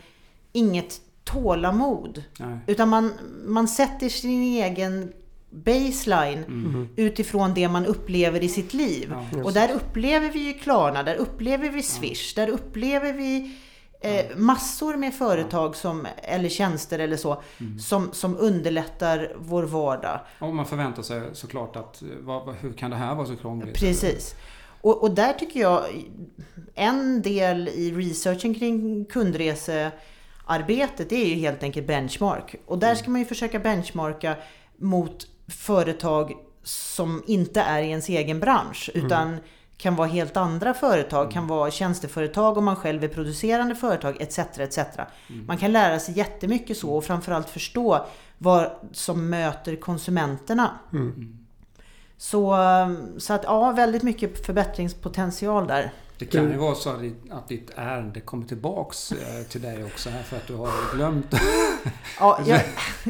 inget 0.51 1.01
tålamod. 1.23 2.23
Nej. 2.39 2.57
Utan 2.67 2.89
man, 2.89 3.13
man 3.45 3.67
sätter 3.67 4.09
sin 4.09 4.41
egen 4.41 5.13
baseline 5.51 6.87
utifrån 6.95 7.53
det 7.53 7.69
man 7.69 7.85
upplever 7.85 8.43
i 8.43 8.49
sitt 8.49 8.73
liv. 8.73 9.13
Ja. 9.33 9.43
Och 9.43 9.53
där 9.53 9.71
upplever 9.71 10.29
vi 10.29 10.39
ju 10.39 10.53
Klarna, 10.53 11.03
där 11.03 11.15
upplever 11.15 11.69
vi 11.69 11.83
Swish, 11.83 12.35
där 12.35 12.47
upplever 12.47 13.13
vi 13.13 13.55
eh, 14.01 14.37
massor 14.37 14.97
med 14.97 15.13
företag 15.13 15.75
som, 15.75 16.07
eller 16.23 16.49
tjänster 16.49 16.99
eller 16.99 17.17
så 17.17 17.41
som, 17.79 18.09
som 18.11 18.37
underlättar 18.37 19.35
vår 19.39 19.63
vardag. 19.63 20.19
Och 20.39 20.55
man 20.55 20.65
förväntar 20.65 21.03
sig 21.03 21.21
såklart 21.33 21.75
att 21.75 22.01
eh, 22.01 22.07
vad, 22.19 22.55
hur 22.55 22.73
kan 22.73 22.91
det 22.91 22.97
här 22.97 23.15
vara 23.15 23.27
så 23.27 23.35
krångligt? 23.35 23.79
Precis. 23.79 24.35
Och, 24.81 25.03
och 25.03 25.11
där 25.11 25.33
tycker 25.33 25.59
jag 25.59 25.83
en 26.75 27.21
del 27.21 27.67
i 27.67 27.91
researchen 27.91 28.55
kring 28.55 29.05
kundresearbetet 29.05 31.11
är 31.11 31.25
ju 31.25 31.35
helt 31.35 31.63
enkelt 31.63 31.87
benchmark. 31.87 32.55
Och 32.65 32.79
där 32.79 32.95
ska 32.95 33.11
man 33.11 33.19
ju 33.19 33.25
försöka 33.25 33.59
benchmarka 33.59 34.35
mot 34.77 35.27
företag 35.51 36.33
som 36.63 37.23
inte 37.27 37.61
är 37.61 37.81
i 37.81 37.89
ens 37.89 38.09
egen 38.09 38.39
bransch 38.39 38.89
utan 38.93 39.37
kan 39.77 39.95
vara 39.95 40.07
helt 40.07 40.37
andra 40.37 40.73
företag, 40.73 41.31
kan 41.31 41.47
vara 41.47 41.71
tjänsteföretag 41.71 42.57
om 42.57 42.65
man 42.65 42.75
själv 42.75 43.03
är 43.03 43.07
producerande 43.07 43.75
företag 43.75 44.21
etc. 44.21 44.39
etc. 44.39 44.79
Man 45.47 45.57
kan 45.57 45.71
lära 45.71 45.99
sig 45.99 46.17
jättemycket 46.17 46.77
så 46.77 46.93
och 46.93 47.03
framförallt 47.03 47.49
förstå 47.49 48.05
vad 48.37 48.71
som 48.91 49.29
möter 49.29 49.75
konsumenterna. 49.75 50.79
Så, 52.17 52.57
så 53.17 53.33
att 53.33 53.43
ja, 53.43 53.71
väldigt 53.71 54.03
mycket 54.03 54.45
förbättringspotential 54.45 55.67
där. 55.67 55.91
Det 56.21 56.27
kan 56.27 56.51
ju 56.51 56.57
vara 56.57 56.75
så 56.75 56.89
att 56.89 57.01
ditt, 57.01 57.31
att 57.31 57.47
ditt 57.47 57.71
ärende 57.75 58.19
kommer 58.19 58.45
tillbaks 58.47 59.11
eh, 59.11 59.43
till 59.49 59.61
dig 59.61 59.83
också 59.83 60.09
här 60.09 60.23
för 60.23 60.37
att 60.37 60.47
du 60.47 60.53
har 60.55 60.95
glömt. 60.95 61.25
Ja, 62.19 62.39
jag, 62.45 62.61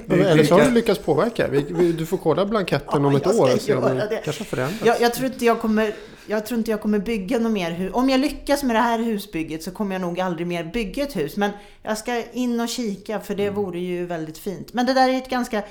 Eller 0.09 0.43
så 0.43 0.55
har 0.59 0.65
du 0.65 0.71
lyckats 0.71 0.99
påverka. 0.99 1.47
Vi, 1.47 1.65
vi, 1.69 1.91
du 1.91 2.05
får 2.05 2.17
kolla 2.17 2.45
blanketten 2.45 3.01
Ja, 3.01 3.07
om 3.07 3.15
ett 3.15 3.27
år 3.27 3.53
och 3.53 3.61
se 3.61 3.75
om 3.75 3.83
det 3.83 4.21
kanske 4.23 4.41
har 4.41 4.45
förändrats. 4.45 4.85
jag, 4.85 5.01
jag, 5.01 5.13
tror 5.13 5.25
inte 5.27 5.45
jag, 5.45 5.61
kommer, 5.61 5.95
jag 6.27 6.45
tror 6.45 6.57
inte 6.57 6.71
jag 6.71 6.81
kommer 6.81 6.99
bygga 6.99 7.39
något 7.39 7.51
mer 7.51 7.71
hus. 7.71 7.91
Om 7.93 8.09
jag 8.09 8.19
lyckas 8.19 8.63
med 8.63 8.75
det 8.75 8.79
här 8.79 8.99
husbygget 8.99 9.63
så 9.63 9.71
kommer 9.71 9.95
jag 9.95 10.01
nog 10.01 10.19
aldrig 10.19 10.47
mer 10.47 10.63
bygga 10.63 11.03
ett 11.03 11.15
hus. 11.15 11.37
Men 11.37 11.51
jag 11.83 11.97
ska 11.97 12.23
in 12.33 12.59
och 12.59 12.69
kika 12.69 13.19
för 13.19 13.35
det 13.35 13.49
vore 13.49 13.79
ju 13.79 14.05
väldigt 14.05 14.37
fint. 14.37 14.73
Men 14.73 14.85
det 14.85 14.93
där 14.93 15.09
är 15.09 15.17
ett 15.17 15.29
ganska... 15.29 15.57
eh, 15.57 15.63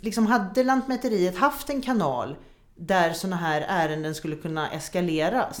Liksom 0.00 0.26
hade 0.26 0.64
Lantmäteriet 0.64 1.36
haft 1.36 1.70
en 1.70 1.82
kanal 1.82 2.36
där 2.76 3.12
sådana 3.12 3.36
här 3.36 3.64
ärenden 3.68 4.14
skulle 4.14 4.36
kunna 4.36 4.70
eskaleras. 4.70 5.60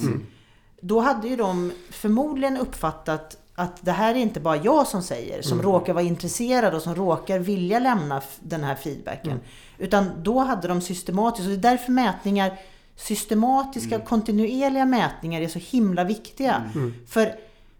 Då 0.80 1.00
hade 1.00 1.28
ju 1.28 1.36
de 1.36 1.72
förmodligen 1.90 2.56
uppfattat 2.56 3.36
att 3.54 3.84
det 3.84 3.92
här 3.92 4.14
är 4.14 4.18
inte 4.18 4.40
bara 4.40 4.56
jag 4.56 4.86
som 4.86 5.02
säger, 5.02 5.42
som 5.42 5.62
råkar 5.62 5.92
vara 5.92 6.04
intresserad 6.04 6.74
och 6.74 6.82
som 6.82 6.94
råkar 6.94 7.38
vilja 7.38 7.78
lämna 7.78 8.22
den 8.40 8.64
här 8.64 8.74
feedbacken. 8.74 9.40
Utan 9.78 10.10
då 10.22 10.38
hade 10.38 10.68
de 10.68 10.80
systematiskt, 10.80 11.46
och 11.46 11.50
det 11.50 11.68
är 11.68 11.70
därför 11.70 11.92
mätningar, 11.92 12.58
systematiska 12.96 13.98
kontinuerliga 13.98 14.84
mätningar 14.84 15.40
är 15.40 15.48
så 15.48 15.58
himla 15.58 16.04
viktiga. 16.04 16.70
För 17.08 17.34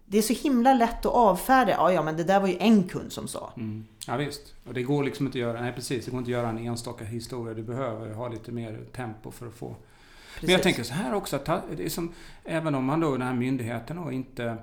det 0.05 0.17
är 0.17 0.21
så 0.21 0.33
himla 0.33 0.73
lätt 0.73 1.05
att 1.05 1.13
avfärda, 1.13 1.71
ja 1.71 1.91
ja 1.91 2.03
men 2.03 2.17
det 2.17 2.23
där 2.23 2.39
var 2.39 2.47
ju 2.47 2.57
en 2.59 2.83
kund 2.83 3.11
som 3.11 3.27
sa. 3.27 3.53
Mm. 3.57 3.85
Ja 4.07 4.17
visst. 4.17 4.53
Och 4.67 4.73
det 4.73 4.83
går 4.83 5.03
liksom 5.03 5.25
inte 5.25 5.37
att 5.37 5.41
göra, 5.41 5.61
nej 5.61 5.73
precis, 5.73 6.05
det 6.05 6.11
går 6.11 6.17
inte 6.17 6.29
att 6.29 6.37
göra 6.37 6.49
en 6.49 6.57
enstaka 6.57 7.05
historia. 7.05 7.53
Du 7.53 7.63
behöver 7.63 8.13
ha 8.13 8.27
lite 8.27 8.51
mer 8.51 8.79
tempo 8.95 9.31
för 9.31 9.47
att 9.47 9.53
få 9.53 9.75
Men 10.41 10.49
jag 10.49 10.63
tänker 10.63 10.83
så 10.83 10.93
här 10.93 11.13
också, 11.13 11.35
att 11.35 11.45
det 11.77 11.85
är 11.85 11.89
som, 11.89 12.13
även 12.43 12.75
om 12.75 12.85
man 12.85 12.99
då, 12.99 13.11
den 13.11 13.21
här 13.27 13.33
myndigheten 13.33 13.97
då 13.97 14.11
inte 14.11 14.57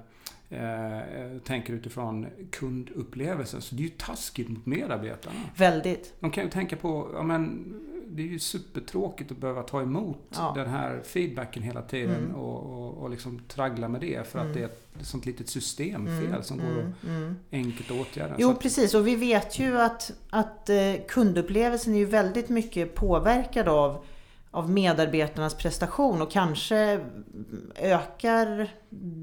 eh, 0.51 1.39
tänker 1.45 1.73
utifrån 1.73 2.27
kundupplevelsen, 2.51 3.61
så 3.63 3.75
det 3.75 3.81
är 3.83 3.85
ju 3.85 3.89
taskigt 3.91 4.49
mot 4.49 4.67
medarbetarna. 4.67 5.37
Väldigt. 5.57 6.15
De 6.21 6.31
kan 6.31 6.45
ju 6.45 6.51
tänka 6.51 6.77
på, 6.77 7.11
ja 7.15 7.23
men 7.23 7.75
det 8.11 8.23
är 8.23 8.27
ju 8.27 8.39
supertråkigt 8.39 9.31
att 9.33 9.39
behöva 9.39 9.63
ta 9.63 9.83
emot 9.83 10.19
Ja. 10.31 10.53
den 10.57 10.69
här 10.69 11.01
feedbacken 11.05 11.63
hela 11.63 11.83
tiden 11.83 12.17
Mm. 12.25 12.35
och, 12.35 12.63
och, 12.87 12.95
och 13.03 13.11
liksom 13.11 13.41
traggla 13.49 13.89
med 13.89 14.01
det 14.01 14.27
för 14.29 14.39
att 14.39 14.45
Mm. 14.45 14.57
det 14.57 14.63
är 14.63 14.67
ett 15.01 15.07
sånt 15.07 15.27
litet 15.27 15.49
systemfel 15.49 16.27
Mm, 16.27 16.43
som 16.43 16.59
går 16.59 16.67
mm, 16.67 16.93
mm. 17.07 17.31
att 17.31 17.37
enkelt 17.55 17.91
åtgärda. 17.91 18.35
Jo, 18.39 18.51
att- 18.51 18.61
precis. 18.61 18.95
Och 18.95 19.07
vi 19.07 19.17
vet 19.17 19.59
ju 19.59 19.81
att, 19.81 20.13
att 20.31 20.69
eh, 20.71 20.77
kundupplevelsen 21.09 21.95
är 21.95 21.99
ju 21.99 22.05
väldigt 22.05 22.49
mycket 22.49 22.95
påverkad 22.95 23.69
av, 23.69 24.05
av 24.59 24.71
medarbetarnas 24.71 25.55
prestation 25.55 26.23
och 26.23 26.31
kanske 26.31 27.01
ökar 27.77 28.71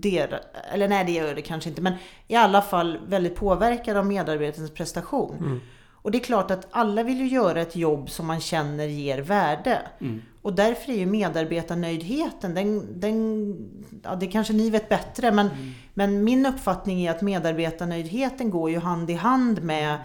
der, 0.01 0.41
eller 0.73 0.87
nej 0.87 1.05
det 1.05 1.11
gör 1.11 1.35
det 1.35 1.41
kanske 1.41 1.69
inte, 1.69 1.81
men 1.81 1.93
i 2.27 2.35
alla 2.35 2.61
fall 2.61 2.99
väldigt 3.07 3.35
påverkad 3.35 3.97
av 3.97 4.05
medarbetarnas 4.05 4.71
prestation. 4.71 5.37
Mm. 5.37 5.59
Och 5.93 6.11
det 6.11 6.17
är 6.17 6.23
klart 6.23 6.51
att 6.51 6.67
alla 6.71 7.03
vill 7.03 7.17
ju 7.17 7.27
göra 7.27 7.61
ett 7.61 7.75
jobb 7.75 8.09
som 8.09 8.27
man 8.27 8.39
känner 8.39 8.85
ger 8.85 9.19
värde. 9.19 9.81
Mm. 10.01 10.21
Och 10.41 10.53
därför 10.53 10.91
är 10.91 10.97
ju 10.97 11.05
medarbetarnöjdheten, 11.05 12.53
den, 12.53 12.99
den, 12.99 13.55
ja, 14.03 14.15
det 14.15 14.27
kanske 14.27 14.53
ni 14.53 14.69
vet 14.69 14.89
bättre, 14.89 15.31
men, 15.31 15.47
Mm. 15.47 15.71
men 15.93 16.23
min 16.23 16.45
uppfattning 16.45 17.05
är 17.05 17.11
att 17.11 17.21
medarbetarnöjdheten 17.21 18.49
går 18.49 18.69
ju 18.69 18.79
hand 18.79 19.09
i 19.09 19.13
hand 19.13 19.63
med, 19.63 19.97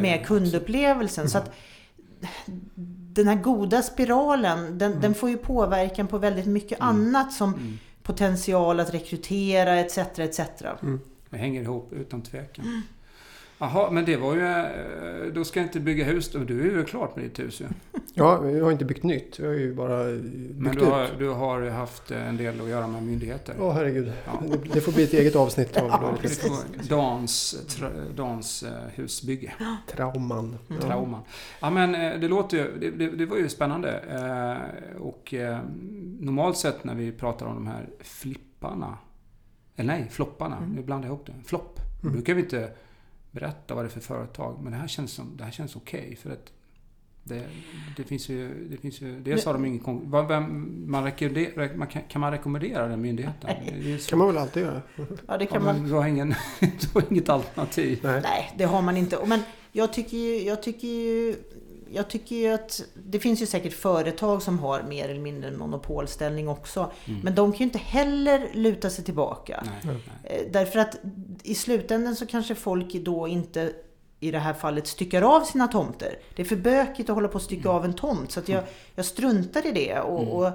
med 0.00 0.26
kundupplevelsen. 0.26 1.30
Så 1.30 1.38
att 1.38 1.50
den 3.18 3.28
här 3.28 3.42
goda 3.42 3.82
spiralen, 3.82 4.78
den, 4.78 5.00
den 5.00 5.14
får 5.14 5.30
ju 5.30 5.36
påverkan 5.36 6.06
på 6.06 6.18
väldigt 6.18 6.46
mycket 6.46 6.80
annat 6.80 7.32
som 7.32 7.54
Mm. 7.54 7.78
potential 8.02 8.80
att 8.80 8.94
rekrytera 8.94 9.76
etc. 9.80 9.98
etc. 9.98 10.40
Det 11.30 11.36
hänger 11.36 11.62
ihop 11.62 11.92
utan 11.92 12.22
tvekan. 12.22 12.82
Jaha, 13.60 13.90
men 13.90 14.04
det 14.04 14.16
var 14.16 14.34
ju... 14.34 14.40
eh, 14.46 15.32
Då 15.32 15.44
ska 15.44 15.60
jag 15.60 15.66
inte 15.66 15.80
bygga 15.80 16.04
hus. 16.04 16.30
då. 16.32 16.38
Du 16.38 16.60
är 16.60 16.64
ju 16.78 16.84
klart 16.84 17.16
med 17.16 17.24
ditt 17.24 17.38
hus 17.38 17.60
ju. 17.60 17.66
Ja, 18.14 18.40
vi 18.40 18.60
har 18.60 18.72
inte 18.72 18.84
byggt 18.84 19.02
nytt. 19.02 19.40
Vi 19.40 19.46
har 19.46 19.54
ju 19.54 19.74
bara 19.74 20.04
Men 20.04 20.22
byggt 20.58 20.74
du 20.78 20.80
ut. 20.82 20.88
har, 20.88 21.06
du 21.18 21.28
har 21.28 21.60
ju 21.60 21.70
haft 21.70 22.10
en 22.10 22.36
del 22.36 22.60
att 22.60 22.68
göra 22.68 22.86
med 22.86 23.02
myndigheter. 23.02 23.54
Åh 23.60 23.72
herregud. 23.74 24.12
Ja. 24.26 24.32
Det, 24.50 24.58
det 24.74 24.80
får 24.80 24.92
bli 24.92 25.04
ett 25.04 25.12
eget 25.12 25.36
avsnitt 25.36 25.76
av 25.76 25.86
Ja, 25.88 26.14
Dans, 26.88 27.56
tra, 27.68 27.88
dans 28.16 28.62
eh, 28.62 28.70
husbygge. 28.94 29.52
trauman. 29.86 30.44
Mm. 30.46 30.58
Ja. 30.68 30.86
Trauman. 30.88 31.20
Ja 31.60 31.70
men 31.70 31.94
eh, 31.94 32.20
det 32.20 32.28
låter 32.28 32.56
ju, 32.56 32.78
det, 32.80 32.90
det, 32.90 33.16
det 33.16 33.26
var 33.26 33.36
ju 33.36 33.48
spännande. 33.48 33.98
Eh, 33.98 35.00
Och 35.02 35.34
eh, 35.34 35.58
normalt 36.20 36.56
sett 36.56 36.84
när 36.84 36.94
vi 36.94 37.12
pratar 37.12 37.46
om 37.46 37.54
de 37.54 37.66
här 37.66 37.88
flipparna, 38.00 38.98
eller 39.76 39.92
nej, 39.98 40.06
flopparna, 40.10 40.56
Mm. 40.56 40.70
nu 40.70 40.82
blandar 40.82 41.08
jag 41.08 41.14
ihop 41.14 41.26
det. 41.26 41.32
Flopp. 41.44 41.80
Mm. 42.02 42.12
brukar 42.12 42.34
vi 42.34 42.40
inte 42.42 42.70
berätta 43.30 43.74
vad 43.74 43.84
det 43.84 43.88
är 43.88 43.90
för 43.90 44.00
företag, 44.00 44.58
men 44.62 44.72
det 44.72 44.78
här 44.78 44.88
känns, 44.88 45.12
som, 45.12 45.36
det 45.36 45.44
här 45.44 45.50
känns 45.50 45.76
okej. 45.76 46.16
för 46.22 46.30
att 46.30 46.52
det, 47.24 47.42
det 47.96 48.04
finns 48.04 48.28
ju, 48.28 48.68
det 48.70 48.76
finns 48.76 49.00
ju, 49.00 49.20
dels 49.20 49.44
har 49.44 49.52
de 49.52 49.64
ingen 49.64 49.78
kon- 49.80 50.10
vad- 50.10 50.28
vem, 50.28 50.84
man 50.90 51.04
rekommenderar, 51.04 51.74
man 51.74 51.88
kan, 51.88 52.02
kan 52.08 52.20
man 52.20 52.32
rekommendera 52.32 52.88
den 52.88 53.00
myndigheten? 53.00 53.50
Det 53.82 54.08
kan 54.10 54.18
man 54.18 54.28
väl 54.28 54.38
alltid 54.38 54.62
göra. 54.62 54.82
Ja, 55.26 55.38
det 55.38 55.44
Ja, 55.44 55.50
kan 55.50 55.64
man 55.64 55.76
men 55.80 55.88
du 55.88 55.92
har, 55.94 56.06
ingen, 56.06 56.28
du 56.60 56.88
har 56.94 57.04
inget 57.10 57.28
alternativ. 57.28 58.00
Nej. 58.02 58.20
Nej, 58.22 58.54
det 58.58 58.64
har 58.64 58.82
man 58.82 58.96
inte. 58.96 59.18
Men 59.26 59.40
jag 59.72 59.92
tycker 59.92 60.16
ju, 60.16 60.42
jag 60.42 60.62
tycker 60.62 60.88
ju, 60.88 61.36
jag 61.92 62.08
tycker 62.10 62.36
ju 62.36 62.48
att 62.48 62.82
det 63.06 63.18
finns 63.20 63.42
ju 63.42 63.46
säkert 63.46 63.72
företag 63.72 64.42
som 64.42 64.58
har 64.58 64.82
mer 64.82 65.08
eller 65.08 65.20
mindre 65.20 65.50
monopolställning 65.50 66.48
också. 66.48 66.90
Mm. 67.04 67.20
Men 67.20 67.34
de 67.34 67.52
kan 67.52 67.58
ju 67.58 67.64
inte 67.64 67.78
heller 67.78 68.50
luta 68.52 68.90
sig 68.90 69.04
tillbaka. 69.04 69.64
Nej, 69.66 69.74
nej. 69.84 70.02
Eh, 70.24 70.52
Därför 70.52 70.78
att 70.78 70.96
i 71.42 71.54
slutändan 71.54 72.16
så 72.16 72.26
kanske 72.26 72.54
folk 72.54 72.92
då 72.94 73.28
inte 73.28 73.72
i 74.20 74.30
det 74.30 74.38
här 74.38 74.54
fallet 74.54 74.86
styckar 74.86 75.22
av 75.22 75.40
sina 75.44 75.68
tomter. 75.68 76.18
Det 76.36 76.42
är 76.42 76.46
för 76.46 76.56
bökigt 76.56 77.10
att 77.10 77.14
hålla 77.14 77.28
på 77.28 77.38
att 77.38 77.44
stycka 77.44 77.68
av 77.68 77.84
en 77.84 77.94
tomt 77.94 78.32
så 78.32 78.40
att 78.40 78.48
jag, 78.48 78.62
jag 78.94 79.04
struntar 79.04 79.66
i 79.66 79.72
det. 79.72 80.00
Och, 80.00 80.20
Mm. 80.22 80.32
och 80.32 80.50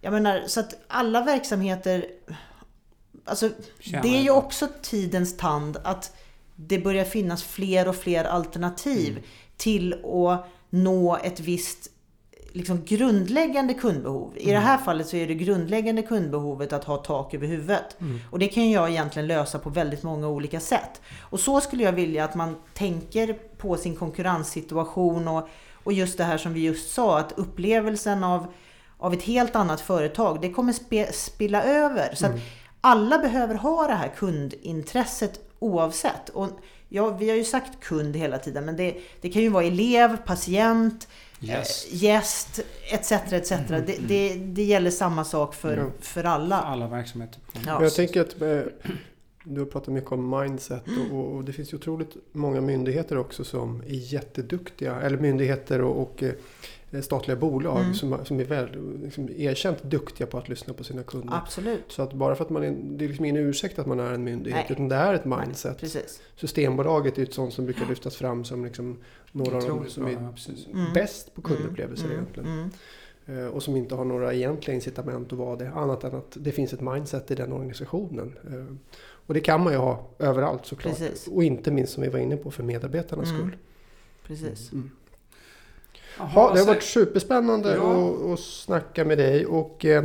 jag 0.00 0.12
menar, 0.12 0.42
så 0.46 0.60
att 0.60 0.74
alla 0.88 1.24
verksamheter... 1.24 2.06
Alltså, 3.24 3.50
det 4.02 4.16
är 4.16 4.22
ju 4.22 4.30
också 4.30 4.68
tidens 4.82 5.36
tand 5.36 5.76
att 5.84 6.16
det 6.56 6.78
börjar 6.78 7.04
finnas 7.04 7.42
fler 7.44 7.88
och 7.88 7.96
fler 7.96 8.24
alternativ 8.24 9.10
Mm. 9.10 9.24
Till 9.64 9.92
att 9.92 10.46
nå 10.70 11.16
ett 11.16 11.40
visst 11.40 11.90
liksom 12.52 12.84
grundläggande 12.84 13.74
kundbehov. 13.74 14.32
I 14.36 14.42
Mm. 14.42 14.54
det 14.54 14.60
här 14.60 14.78
fallet 14.78 15.08
så 15.08 15.16
är 15.16 15.26
det 15.26 15.34
grundläggande 15.34 16.02
kundbehovet 16.02 16.72
att 16.72 16.84
ha 16.84 16.96
tak 16.96 17.34
över 17.34 17.46
huvudet. 17.46 18.00
Mm. 18.00 18.20
Och 18.30 18.38
det 18.38 18.48
kan 18.48 18.70
jag 18.70 18.90
egentligen 18.90 19.26
lösa 19.28 19.58
på 19.58 19.70
väldigt 19.70 20.02
många 20.02 20.28
olika 20.28 20.60
sätt. 20.60 21.00
Och 21.20 21.40
så 21.40 21.60
skulle 21.60 21.82
jag 21.82 21.92
vilja 21.92 22.24
att 22.24 22.34
man 22.34 22.56
tänker 22.74 23.32
på 23.58 23.76
sin 23.76 23.96
konkurrenssituation 23.96 25.28
och, 25.28 25.48
och 25.84 25.92
just 25.92 26.18
det 26.18 26.24
här 26.24 26.38
som 26.38 26.52
vi 26.54 26.60
just 26.60 26.94
sa, 26.94 27.18
att 27.18 27.32
upplevelsen 27.36 28.24
av, 28.24 28.46
av 28.98 29.12
ett 29.12 29.22
helt 29.22 29.56
annat 29.56 29.80
företag, 29.80 30.40
det 30.40 30.50
kommer 30.50 30.72
spe, 30.72 31.12
spilla 31.12 31.62
över. 31.62 32.14
Så 32.14 32.26
att 32.26 32.32
alla 32.80 33.18
behöver 33.18 33.54
ha 33.54 33.86
det 33.86 33.94
här 33.94 34.08
kundintresset 34.16 35.40
oavsett. 35.58 36.28
Och 36.28 36.48
ja, 36.88 37.10
vi 37.10 37.28
har 37.30 37.36
ju 37.36 37.44
sagt 37.44 37.80
kund 37.80 38.16
hela 38.16 38.38
tiden, 38.38 38.64
men 38.64 38.76
det, 38.76 38.96
det 39.20 39.28
kan 39.30 39.42
ju 39.42 39.48
vara 39.48 39.64
elev, 39.64 40.16
patient, 40.16 41.08
Yes. 41.40 41.86
eh, 41.92 41.96
gäst 42.04 42.60
etc. 42.92 43.12
etc. 43.12 43.48
Det, 43.68 43.98
det, 44.08 44.34
det 44.34 44.62
gäller 44.62 44.90
samma 44.90 45.24
sak 45.24 45.54
för, 45.54 45.76
Ja. 45.76 45.86
för 46.00 46.24
alla. 46.24 46.60
Alla 46.60 46.88
verksamheter. 46.88 47.40
Ja. 47.66 47.82
Jag 47.82 47.94
tänker 47.94 48.20
att 48.20 48.42
eh, 48.42 48.60
du 49.44 49.60
har 49.60 49.66
pratat 49.66 49.94
mycket 49.94 50.12
om 50.12 50.40
mindset 50.40 50.82
och, 51.10 51.18
och, 51.18 51.34
och 51.34 51.44
det 51.44 51.52
finns 51.52 51.72
ju 51.72 51.76
otroligt 51.76 52.16
många 52.32 52.60
myndigheter 52.60 53.18
också 53.18 53.44
som 53.44 53.80
är 53.80 54.12
jätteduktiga. 54.12 55.00
Eller 55.00 55.18
myndigheter 55.18 55.80
och, 55.80 56.02
och 56.02 56.22
eh, 56.22 56.32
statliga 57.02 57.36
bolag 57.36 57.80
Mm. 57.80 57.94
som, 57.94 58.24
som 58.24 58.40
är 58.40 58.44
väl, 58.44 58.98
liksom, 59.02 59.28
erkänt 59.36 59.82
duktiga 59.82 60.26
på 60.26 60.38
att 60.38 60.48
lyssna 60.48 60.74
på 60.74 60.84
sina 60.84 61.02
kunder. 61.02 61.34
Absolut. 61.42 61.84
Så 61.88 62.02
att 62.02 62.12
bara 62.12 62.34
för 62.34 62.44
att 62.44 62.50
man 62.50 62.62
är, 62.64 62.70
det 62.82 63.04
är 63.04 63.08
liksom 63.08 63.24
ingen 63.24 63.36
ursäkt 63.36 63.78
att 63.78 63.86
man 63.86 64.00
är 64.00 64.12
en 64.12 64.24
myndighet 64.24 64.64
Nej. 64.68 64.72
utan 64.72 64.88
det 64.88 64.96
är 64.96 65.14
ett 65.14 65.24
mindset. 65.24 65.78
Precis. 65.80 66.22
Systembolaget 66.36 67.18
är 67.18 67.22
ett 67.22 67.34
sånt 67.34 67.52
som 67.54 67.64
brukar 67.64 67.86
lyftas 67.86 68.16
fram 68.16 68.44
som 68.44 68.64
liksom 68.64 68.98
några 69.32 69.56
av 69.56 69.62
de 69.62 69.88
som 69.90 70.02
bra, 70.04 70.12
är 70.12 70.16
ja, 70.22 70.32
precis. 70.34 70.66
Mm. 70.66 70.92
bäst 70.92 71.34
på 71.34 71.42
kundupplevelser 71.42 72.04
Mm, 72.04 72.16
egentligen. 72.16 72.48
mm. 72.48 72.70
Eh, 73.26 73.46
Och 73.46 73.62
som 73.62 73.76
inte 73.76 73.94
har 73.94 74.04
några 74.04 74.34
egentliga 74.34 74.74
incitament 74.74 75.32
att 75.32 75.38
vara 75.38 75.56
det. 75.56 75.70
Annat 75.70 76.04
än 76.04 76.14
att 76.14 76.36
det 76.40 76.52
finns 76.52 76.72
ett 76.72 76.80
mindset 76.80 77.30
i 77.30 77.34
den 77.34 77.52
organisationen. 77.52 78.32
Eh, 78.46 78.76
Och 79.26 79.34
det 79.34 79.40
kan 79.40 79.64
man 79.64 79.72
ju 79.72 79.78
ha 79.78 80.06
överallt 80.18 80.66
såklart. 80.66 80.98
Precis. 80.98 81.26
Och 81.28 81.44
inte 81.44 81.70
minst 81.70 81.92
som 81.92 82.02
vi 82.02 82.08
var 82.08 82.18
inne 82.18 82.36
på 82.36 82.50
för 82.50 82.62
medarbetarnas 82.62 83.30
Mm. 83.30 83.40
skull. 83.40 83.56
Precis. 84.26 84.70
Jaha, 86.18 86.30
Ja, 86.34 86.50
det 86.54 86.60
har 86.60 86.66
varit 86.66 86.82
superspännande 86.82 87.74
Ja. 87.74 87.82
att, 88.08 88.32
att 88.32 88.40
snacka 88.40 89.04
med 89.04 89.18
dig. 89.18 89.46
Och 89.46 89.84
eh, 89.84 90.04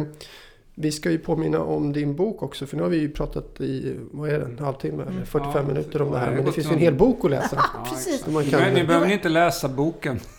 vi 0.75 0.91
ska 0.91 1.11
ju 1.11 1.19
påminna 1.19 1.59
om 1.63 1.93
din 1.93 2.15
bok 2.15 2.43
också. 2.43 2.65
För 2.65 2.77
nu 2.77 2.83
har 2.83 2.89
vi 2.89 2.97
ju 2.97 3.09
pratat 3.11 3.61
i, 3.61 3.95
vad 4.11 4.29
är 4.29 4.39
det, 4.39 4.45
en 4.45 4.59
halvtimme 4.59 5.03
eller 5.03 5.25
45 5.25 5.41
Mm. 5.41 5.55
Ja, 5.67 5.73
minuter 5.73 6.01
om 6.01 6.11
det 6.11 6.17
här. 6.19 6.31
Men 6.31 6.45
det 6.45 6.51
finns 6.51 6.67
ju 6.67 6.73
en 6.73 6.79
hel 6.79 6.93
bok 6.95 7.25
att 7.25 7.31
läsa. 7.31 7.55
Ja, 7.73 7.85
Precis. 7.89 8.27
Man 8.27 8.43
Ni 8.43 8.49
kan- 8.49 8.59
behöver- 8.59 8.79
Ni 8.81 8.87
behöver 8.87 9.11
inte 9.11 9.29
läsa 9.29 9.67
boken. 9.67 10.19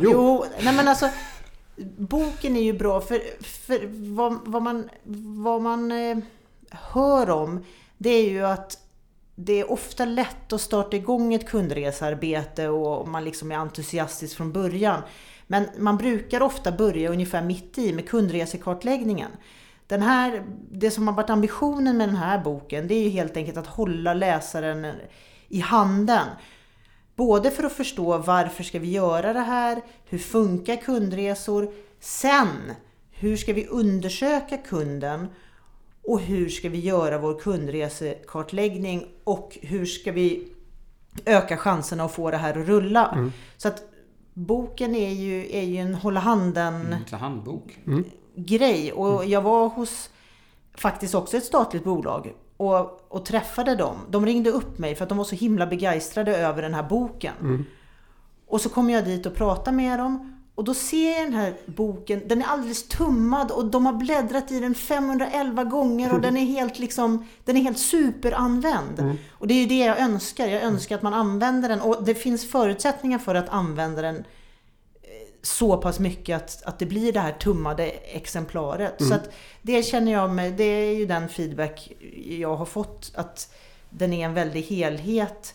Jo. 0.00 0.10
Jo, 0.12 0.44
nej 0.64 0.74
men 0.76 0.88
alltså 0.88 1.08
boken 1.96 2.56
är 2.56 2.62
ju 2.62 2.72
bra 2.72 3.00
för, 3.00 3.20
för 3.42 3.80
vad, 4.14 4.38
vad 4.44 4.62
man, 4.62 4.88
vad 5.44 5.62
man 5.62 5.92
eh, 5.92 6.18
hör 6.70 7.30
om 7.30 7.64
det 7.98 8.10
är 8.10 8.30
ju 8.30 8.44
att 8.46 8.78
det 9.34 9.60
är 9.60 9.72
ofta 9.72 10.04
lätt 10.04 10.52
att 10.52 10.60
starta 10.60 10.96
igång 10.96 11.34
ett 11.34 11.48
kundresearbete 11.48 12.68
och 12.68 13.08
man 13.08 13.24
liksom 13.24 13.52
är 13.52 13.56
entusiastisk 13.56 14.36
från 14.36 14.52
början. 14.52 15.02
Men 15.46 15.68
man 15.78 15.96
brukar 15.96 16.42
ofta 16.42 16.72
börja 16.72 17.10
ungefär 17.10 17.42
mitt 17.42 17.78
i 17.78 17.92
med 17.92 18.08
kundresekartläggningen. 18.08 19.30
Den 19.86 20.02
här, 20.02 20.44
det 20.70 20.90
som 20.90 21.08
har 21.08 21.14
varit 21.14 21.30
ambitionen 21.30 21.96
med 21.96 22.08
den 22.08 22.16
här 22.16 22.38
boken 22.38 22.88
det 22.88 22.94
är 22.94 23.02
ju 23.02 23.08
helt 23.08 23.36
enkelt 23.36 23.56
att 23.56 23.66
hålla 23.66 24.14
läsaren 24.14 24.86
i 25.48 25.60
handen. 25.60 26.26
Både 27.16 27.50
för 27.50 27.64
att 27.64 27.72
förstå 27.72 28.18
varför 28.18 28.64
ska 28.64 28.78
vi 28.78 28.90
göra 28.90 29.32
det 29.32 29.40
här? 29.40 29.82
Hur 30.04 30.18
funkar 30.18 30.76
kundresor? 30.76 31.72
Sen, 32.00 32.72
hur 33.10 33.36
ska 33.36 33.52
vi 33.52 33.66
undersöka 33.66 34.56
kunden? 34.56 35.28
Och 36.04 36.20
hur 36.20 36.48
ska 36.48 36.68
vi 36.68 36.80
göra 36.80 37.18
vår 37.18 37.38
kundresekartläggning? 37.40 39.06
Och 39.24 39.58
hur 39.62 39.86
ska 39.86 40.12
vi 40.12 40.48
öka 41.24 41.56
chanserna 41.56 42.04
att 42.04 42.12
få 42.12 42.30
det 42.30 42.36
här 42.36 42.60
att 42.60 42.66
rulla? 42.68 43.30
Så 43.56 43.68
att 43.68 43.82
boken 44.34 44.94
är 44.94 45.10
ju, 45.12 45.56
är 45.56 45.62
ju 45.62 45.76
en 45.76 45.94
hålla 45.94 46.20
handen 46.20 46.74
Mm, 46.74 47.20
handbok. 47.20 47.78
grej. 48.36 48.92
Och 48.92 49.24
jag 49.24 49.42
var 49.42 49.68
hos 49.68 50.10
faktiskt 50.74 51.14
också 51.14 51.36
ett 51.36 51.44
statligt 51.44 51.84
bolag 51.84 52.32
och, 52.56 53.12
och 53.12 53.24
träffade 53.24 53.74
dem. 53.74 53.96
De 54.10 54.26
ringde 54.26 54.50
upp 54.50 54.78
mig 54.78 54.94
för 54.94 55.02
att 55.02 55.08
de 55.08 55.18
var 55.18 55.24
så 55.24 55.36
himla 55.36 55.66
begeistrade 55.66 56.36
över 56.36 56.62
den 56.62 56.74
här 56.74 56.82
boken. 56.82 57.66
Och 58.46 58.60
så 58.60 58.68
kom 58.68 58.90
jag 58.90 59.04
dit 59.04 59.26
och 59.26 59.34
pratade 59.34 59.76
med 59.76 59.98
dem. 59.98 60.41
Och 60.54 60.64
då 60.64 60.74
ser 60.74 61.18
jag 61.18 61.26
den 61.26 61.34
här 61.34 61.54
boken, 61.66 62.22
den 62.26 62.42
är 62.42 62.46
alldeles 62.46 62.88
tummad 62.88 63.50
och 63.50 63.66
de 63.66 63.86
har 63.86 63.92
bläddrat 63.92 64.50
i 64.50 64.60
den 64.60 64.74
511 64.74 65.64
gånger 65.64 66.12
och 66.12 66.20
den 66.20 66.36
är 66.36 66.44
helt 66.44 66.78
liksom, 66.78 67.26
den 67.44 67.56
är 67.56 67.60
helt 67.60 67.78
superanvänd. 67.78 68.98
Mm. 68.98 69.16
Och 69.30 69.46
det 69.46 69.54
är 69.54 69.60
ju 69.60 69.66
det 69.66 69.78
jag 69.78 70.00
önskar. 70.00 70.46
Jag 70.46 70.62
önskar 70.62 70.96
att 70.96 71.02
man 71.02 71.14
använder 71.14 71.68
den 71.68 71.80
och 71.80 72.04
det 72.04 72.14
finns 72.14 72.50
förutsättningar 72.50 73.18
för 73.18 73.34
att 73.34 73.48
använda 73.48 74.02
den 74.02 74.16
eh, 74.16 74.22
så 75.42 75.76
pass 75.76 75.98
mycket 75.98 76.36
att, 76.36 76.62
att 76.62 76.78
det 76.78 76.86
blir 76.86 77.12
det 77.12 77.20
här 77.20 77.32
tummade 77.32 77.86
exemplaret. 77.90 79.00
Mm. 79.00 79.08
Så 79.10 79.14
att 79.14 79.32
det 79.62 79.82
känner 79.82 80.12
jag 80.12 80.30
med, 80.30 80.52
det 80.52 80.64
är 80.64 80.94
ju 80.94 81.06
den 81.06 81.28
feedback 81.28 81.92
jag 82.24 82.56
har 82.56 82.66
fått 82.66 83.12
att 83.14 83.54
den 83.90 84.12
är 84.12 84.24
en 84.24 84.34
väldig 84.34 84.62
helhet 84.62 85.54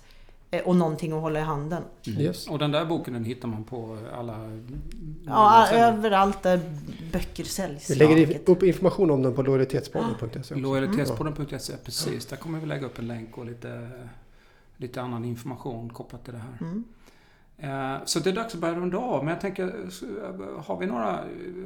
och 0.66 0.76
någonting 0.76 1.12
att 1.14 1.22
hålla 1.22 1.40
i 1.40 1.44
handen. 1.44 1.84
Yes. 2.06 2.48
Och 2.48 2.60
den 2.60 2.72
där 2.72 2.86
boken 2.86 3.14
den 3.14 3.26
hittar 3.26 3.48
man 3.48 3.64
på 3.64 3.98
alla... 4.14 4.38
Ja, 5.26 5.68
överallt 5.72 6.44
där 6.44 6.60
böcker 7.14 7.44
säljs. 7.44 7.90
Vi 7.90 7.96
lägger 7.96 8.40
upp 8.50 8.64
information 8.64 9.12
om 9.12 9.22
den 9.24 9.34
på 9.34 9.42
lojalitetspodden.se. 9.42 10.56
Lojalitetspodden.se, 10.56 11.74
precis. 11.84 12.26
Där 12.26 12.38
kommer 12.38 12.60
vi 12.60 12.66
lägga 12.66 12.86
upp 12.86 13.00
en 13.00 13.08
länk 13.08 13.38
och 13.38 13.46
lite, 13.46 13.90
lite 14.78 15.02
annan 15.02 15.26
information 15.26 15.90
kopplat 15.90 16.24
till 16.24 16.34
det 16.34 16.40
här. 16.40 16.58
Mm. 16.62 16.84
Eh, 17.58 18.02
Så 18.06 18.20
det 18.20 18.30
är 18.30 18.34
dags 18.34 18.54
att 18.54 18.62
börja 18.62 18.76
runda 18.76 18.98
av. 18.98 19.24
Men 19.24 19.34
jag 19.34 19.42
tänker, 19.42 19.64
eh, 19.64 20.64
har 20.66 20.78
vi 20.80 20.86
några, 20.86 21.20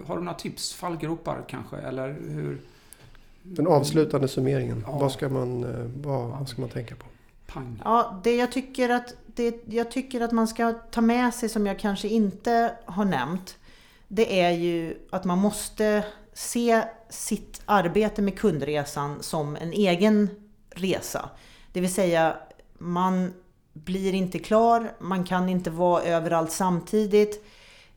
har 0.06 0.18
du 0.18 0.24
några 0.24 0.38
tips? 0.38 0.74
Fallgropar 0.74 1.44
kanske? 1.48 1.78
Eller 1.78 2.08
hur? 2.30 2.62
Den 3.44 3.68
avslutande 3.68 4.28
summeringen. 4.28 4.84
Ja. 4.88 4.98
Vad, 4.98 5.12
ska 5.12 5.30
man, 5.30 5.64
eh, 5.64 5.86
vad, 6.04 6.30
vad 6.30 6.50
ska 6.50 6.62
man 6.62 6.70
tänka 6.70 6.96
på? 6.96 7.06
Pang. 7.54 7.82
Ja, 7.84 8.22
det 8.24 8.36
jag 8.36 8.52
tycker 8.52 8.90
att 8.90 9.14
det 9.26 9.64
jag 9.66 9.92
tycker 9.92 10.22
att 10.22 10.32
man 10.32 10.48
ska 10.48 10.74
ta 10.74 11.02
med 11.02 11.34
sig 11.34 11.50
som 11.50 11.68
jag 11.68 11.80
kanske 11.80 12.08
inte 12.08 12.76
har 12.86 13.06
nämnt. 13.06 13.58
Det 14.08 14.42
är 14.42 14.52
ju 14.52 14.98
att 15.12 15.24
man 15.24 15.38
måste 15.38 16.04
se 16.34 16.84
sitt 17.10 17.62
arbete 17.66 18.22
med 18.22 18.40
kundresan 18.40 19.24
som 19.24 19.56
en 19.56 19.74
egen 19.74 20.30
resa. 20.70 21.30
Det 21.74 21.82
vill 21.82 21.94
säga, 21.94 22.38
man 22.78 23.34
blir 23.74 24.14
inte 24.14 24.40
klar, 24.40 24.94
man 25.00 25.24
kan 25.24 25.50
inte 25.50 25.70
vara 25.70 26.04
överallt 26.04 26.52
samtidigt. 26.52 27.46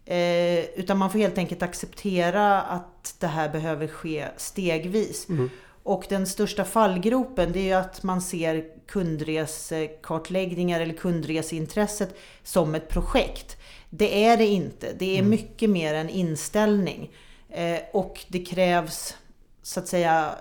Eh, 0.05 0.65
utan 0.65 0.99
man 0.99 1.11
får 1.11 1.19
helt 1.19 1.39
enkelt 1.39 1.63
acceptera 1.63 2.63
att 2.63 3.17
det 3.19 3.27
här 3.27 3.49
behöver 3.49 3.87
ske 3.87 4.29
stegvis. 4.37 5.29
Mm. 5.29 5.51
Och 5.85 6.05
den 6.09 6.27
största 6.27 6.65
fallgropen 6.65 7.53
det 7.53 7.59
är 7.59 7.65
ju 7.65 7.73
att 7.73 8.03
man 8.03 8.23
ser 8.23 8.65
kundresekartläggningar 8.87 10.81
eller 10.81 10.95
kundreseintresset 10.95 12.17
som 12.43 12.75
ett 12.75 12.89
projekt. 12.89 13.57
Det 13.91 14.25
är 14.25 14.37
det 14.37 14.47
inte. 14.47 14.93
Det 14.99 15.19
är 15.19 15.23
mycket 15.23 15.71
mer 15.71 15.95
en 15.95 16.09
inställning. 16.09 17.11
Eh, 17.51 17.79
och 17.93 18.25
det 18.29 18.45
krävs 18.45 19.17
så 19.63 19.81
att 19.81 19.89
säga, 19.89 20.35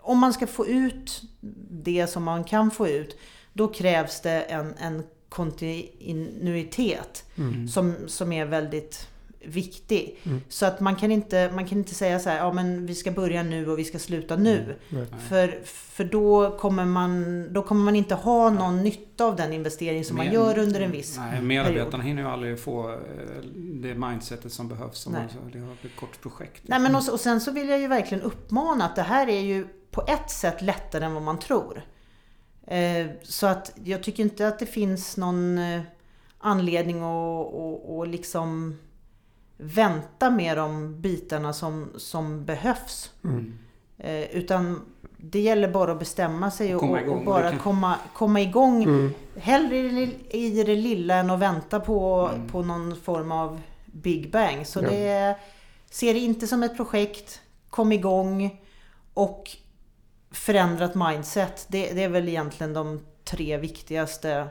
om 0.00 0.18
man 0.18 0.32
ska 0.32 0.46
få 0.46 0.66
ut 0.66 1.22
det 1.70 2.06
som 2.06 2.24
man 2.24 2.44
kan 2.44 2.70
få 2.70 2.88
ut, 2.88 3.18
då 3.52 3.68
krävs 3.68 4.20
det 4.20 4.40
en, 4.40 4.74
en 4.78 5.02
kontinuitet 5.28 7.24
Mm. 7.36 7.68
som, 7.68 7.94
som 8.06 8.32
är 8.32 8.44
väldigt 8.44 9.08
viktig. 9.44 10.18
Mm. 10.22 10.40
Så 10.48 10.66
att 10.66 10.80
man 10.80 10.96
kan, 10.96 11.12
inte, 11.12 11.50
man 11.54 11.66
kan 11.66 11.78
inte 11.78 11.94
säga 11.94 12.18
så 12.18 12.30
här, 12.30 12.36
ja 12.36 12.52
men 12.52 12.86
vi 12.86 12.94
ska 12.94 13.10
börja 13.10 13.42
nu 13.42 13.70
och 13.70 13.78
vi 13.78 13.84
ska 13.84 13.98
sluta 13.98 14.36
nu. 14.36 14.76
Nej. 14.88 15.06
För, 15.28 15.60
för 15.64 16.04
då, 16.04 16.58
kommer 16.58 16.84
man, 16.84 17.46
då 17.52 17.62
kommer 17.62 17.84
man 17.84 17.96
inte 17.96 18.14
ha 18.14 18.50
någon 18.50 18.82
nytta 18.82 19.24
av 19.24 19.36
den 19.36 19.52
investering 19.52 20.04
som 20.04 20.16
man 20.16 20.26
Men- 20.26 20.34
gör 20.34 20.58
under 20.58 20.80
en 20.80 20.90
viss 20.90 21.16
Nej, 21.18 21.42
medarbetarna 21.42 22.02
hinner 22.02 22.22
ju 22.22 22.28
aldrig 22.28 22.60
få 22.60 22.90
eh, 22.90 22.96
det 23.54 23.94
mindsetet 23.94 24.52
som 24.52 24.68
behövs 24.68 25.06
om 25.06 25.12
man, 25.12 25.22
det 25.52 25.58
har 25.58 25.72
ett 25.72 25.96
kort 25.96 26.22
projekt. 26.22 26.62
Nej, 26.66 26.80
men 26.80 26.94
och, 26.94 27.12
och 27.12 27.20
sen 27.20 27.40
så 27.40 27.50
vill 27.50 27.68
jag 27.68 27.80
ju 27.80 27.88
verkligen 27.88 28.22
uppmana 28.22 28.84
att 28.84 28.96
det 28.96 29.02
här 29.02 29.28
är 29.28 29.40
ju 29.40 29.66
på 29.90 30.02
ett 30.08 30.30
sätt 30.30 30.62
lättare 30.62 31.04
än 31.04 31.14
vad 31.14 31.22
man 31.22 31.38
tror. 31.38 31.82
Eh, 32.66 33.06
så 33.22 33.46
att 33.46 33.72
jag 33.84 34.02
tycker 34.02 34.22
inte 34.22 34.48
att 34.48 34.58
det 34.58 34.66
finns 34.66 35.16
någon 35.16 35.58
eh, 35.58 35.80
anledning 36.38 36.96
att, 37.02 37.54
att, 37.54 37.90
att 37.90 38.08
liksom 38.08 38.78
vänta 39.58 40.30
med 40.30 40.56
de 40.56 41.00
bitarna 41.00 41.52
som, 41.52 41.92
som 41.96 42.44
behövs. 42.44 43.12
Mm. 43.24 43.58
Eh, 43.98 44.22
utan 44.36 44.80
det 45.16 45.40
gäller 45.40 45.68
bara 45.68 45.92
att 45.92 45.98
bestämma 45.98 46.50
sig 46.50 46.74
och, 46.74 46.80
Komma 46.80 47.00
och, 47.00 47.24
bara 47.24 47.50
kan- 47.50 47.58
komma, 47.58 47.94
komma 48.14 48.40
igång. 48.40 48.82
Mm. 48.82 49.14
Hellre 49.36 49.76
i 49.78 49.88
det, 50.30 50.36
i 50.38 50.62
det 50.64 50.74
lilla 50.76 51.14
än 51.14 51.30
att 51.30 51.38
vänta 51.38 51.80
på, 51.80 52.30
Mm. 52.34 52.48
på 52.48 52.62
någon 52.62 52.96
form 52.96 53.32
av 53.32 53.60
Big 53.86 54.30
Bang. 54.32 54.66
Så 54.66 54.80
Ja. 54.82 54.90
det 54.90 55.36
ser 55.90 56.14
det 56.14 56.20
inte 56.20 56.46
som 56.46 56.62
ett 56.62 56.76
projekt. 56.76 57.40
Kom 57.70 57.92
igång 57.92 58.60
och 59.14 59.50
förändrat 60.30 60.94
mindset. 60.94 61.66
Det, 61.68 61.92
det 61.92 62.02
är 62.04 62.08
väl 62.08 62.28
egentligen 62.28 62.72
de 62.72 63.00
tre 63.24 63.56
viktigaste 63.56 64.48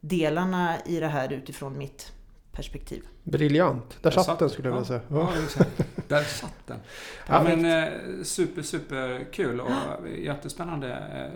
delarna 0.00 0.74
i 0.86 1.00
det 1.00 1.06
här 1.08 1.32
utifrån 1.32 1.78
mitt 1.78 2.12
perspektiv. 2.58 3.02
Briljant. 3.22 3.90
Där 3.90 4.10
Där 4.10 4.10
satt 4.10 4.26
satt 4.26 4.38
den 4.38 4.50
skulle 4.50 4.68
jag 4.68 4.74
vilja 4.74 4.86
säga. 4.86 5.00
Ja, 5.08 5.32
Ja. 5.34 5.42
exakt. 5.44 5.80
Där 6.08 6.22
satt 6.24 6.66
den. 6.66 6.78
Ja, 7.26 7.42
men 7.42 7.64
eh, 7.64 7.88
super, 8.22 8.62
super 8.62 9.32
kul 9.32 9.60
och 9.60 9.70
jättespännande 10.18 10.88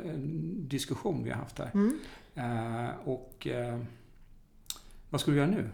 eh, 0.04 0.12
diskussion 0.56 1.24
vi 1.24 1.30
har 1.30 1.36
haft 1.36 1.58
här. 1.58 1.70
Mm. 1.74 1.98
Eh, 2.34 2.90
och 3.04 3.46
vad 5.10 5.20
ska 5.20 5.30
vi 5.30 5.36
göra 5.36 5.50
nu? 5.50 5.68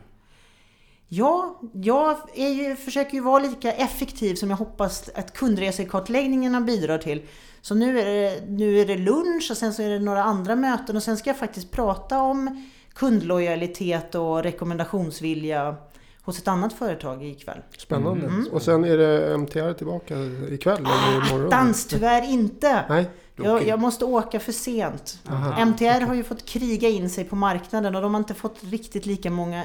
Ja, 1.08 1.60
jag 1.72 2.16
är 2.34 2.48
ju, 2.48 2.76
försöker 2.76 3.14
ju 3.14 3.20
vara 3.20 3.42
lika 3.42 3.72
effektiv 3.72 4.34
som 4.34 4.50
jag 4.50 4.56
hoppas 4.56 5.08
att 5.14 5.32
kundresekartläggningarna 5.32 6.60
bidrar 6.60 6.98
till. 6.98 7.22
Så 7.60 7.74
nu 7.74 8.00
är, 8.00 8.04
det, 8.04 8.46
nu 8.48 8.80
är 8.80 8.86
det 8.86 8.96
lunch 8.96 9.48
och 9.50 9.56
sen 9.56 9.74
så 9.74 9.82
är 9.82 9.88
det 9.90 9.98
några 9.98 10.22
andra 10.22 10.56
möten 10.56 10.96
och 10.96 11.02
sen 11.02 11.16
ska 11.16 11.30
jag 11.30 11.36
faktiskt 11.38 11.70
prata 11.70 12.20
om 12.20 12.64
kundlojalitet 12.98 14.14
och 14.14 14.42
rekommendationsvilja 14.42 15.76
hos 16.22 16.38
ett 16.38 16.48
annat 16.48 16.72
företag 16.72 17.24
ikväll. 17.24 17.58
Spännande. 17.78 18.26
Mm. 18.26 18.46
Och 18.52 18.62
sen 18.62 18.84
är 18.84 18.96
det 18.98 19.34
MTR 19.38 19.72
tillbaka 19.72 20.14
ikväll 20.50 20.80
eller 20.80 21.28
imorgon? 21.30 21.50
Dans 21.50 21.86
tyvärr 21.86 22.30
inte! 22.30 22.84
Nej. 22.88 23.10
Jag, 23.36 23.66
jag 23.66 23.80
måste 23.80 24.04
åka 24.04 24.40
för 24.40 24.52
sent. 24.52 25.18
Aha. 25.28 25.64
MTR 25.64 26.00
har 26.00 26.14
ju 26.14 26.24
fått 26.24 26.44
kriga 26.46 26.88
in 26.88 27.10
sig 27.10 27.24
på 27.24 27.36
marknaden 27.36 27.96
och 27.96 28.02
de 28.02 28.14
har 28.14 28.18
inte 28.18 28.34
fått 28.34 28.56
riktigt 28.60 29.06
lika 29.06 29.30
många 29.30 29.58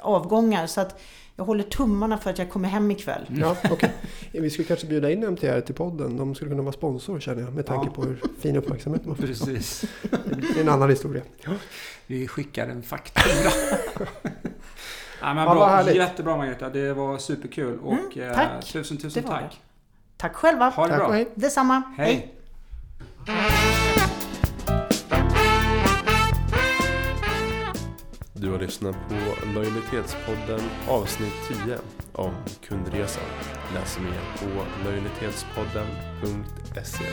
avgångar. 0.00 0.66
Så 0.66 0.80
att 0.80 1.00
jag 1.36 1.44
håller 1.44 1.64
tummarna 1.64 2.18
för 2.18 2.30
att 2.30 2.38
jag 2.38 2.50
kommer 2.50 2.68
hem 2.68 2.90
ikväll. 2.90 3.26
Ja, 3.40 3.56
okej. 3.70 3.92
Vi 4.32 4.50
skulle 4.50 4.68
kanske 4.68 4.86
bjuda 4.86 5.10
in 5.10 5.24
MTR 5.24 5.60
till 5.60 5.74
podden. 5.74 6.16
De 6.16 6.34
skulle 6.34 6.50
kunna 6.50 6.62
vara 6.62 6.72
sponsor 6.72 7.20
känner 7.20 7.42
jag 7.42 7.54
med 7.54 7.66
tanke 7.66 7.86
Ja. 7.86 7.92
på 7.94 8.02
hur 8.02 8.22
fin 8.40 8.56
uppmärksamhet 8.56 9.06
man 9.06 9.16
får. 9.16 9.26
Precis. 9.26 9.84
Det 10.10 10.58
är 10.58 10.60
en 10.60 10.68
annan 10.68 10.90
historia. 10.90 11.22
Vi 12.10 12.28
skickar 12.28 12.68
en 12.68 12.82
faktura. 12.82 13.24
ja, 15.20 15.34
men 15.34 15.44
bra. 15.46 15.90
Jättebra 15.92 16.36
Margareta. 16.36 16.70
Det 16.70 16.92
var 16.92 17.18
superkul. 17.18 17.78
Och 17.78 17.92
Mm, 18.16 18.28
eh, 18.30 18.34
tack. 18.34 18.64
tusen, 18.72 18.96
tusen 18.96 19.22
Det 19.22 19.28
var 19.28 19.38
tack. 19.38 19.60
Tack 20.16 20.34
själva! 20.34 20.68
Ha 20.68 20.82
det 20.84 20.88
Tack 20.88 20.98
bra. 20.98 21.06
och 21.08 21.14
hej. 21.14 21.28
Detsamma! 21.34 21.82
Hej. 21.96 22.34
Du 28.32 28.50
har 28.50 28.58
lyssnat 28.58 28.96
på 29.08 29.14
Lojalitetspodden 29.54 30.60
avsnitt 30.88 31.34
10 31.66 31.78
om 32.12 32.34
kundresan. 32.68 33.24
Läs 33.74 33.98
mer 33.98 34.20
på 34.38 34.46
lojalitetspodden.se 34.84 37.04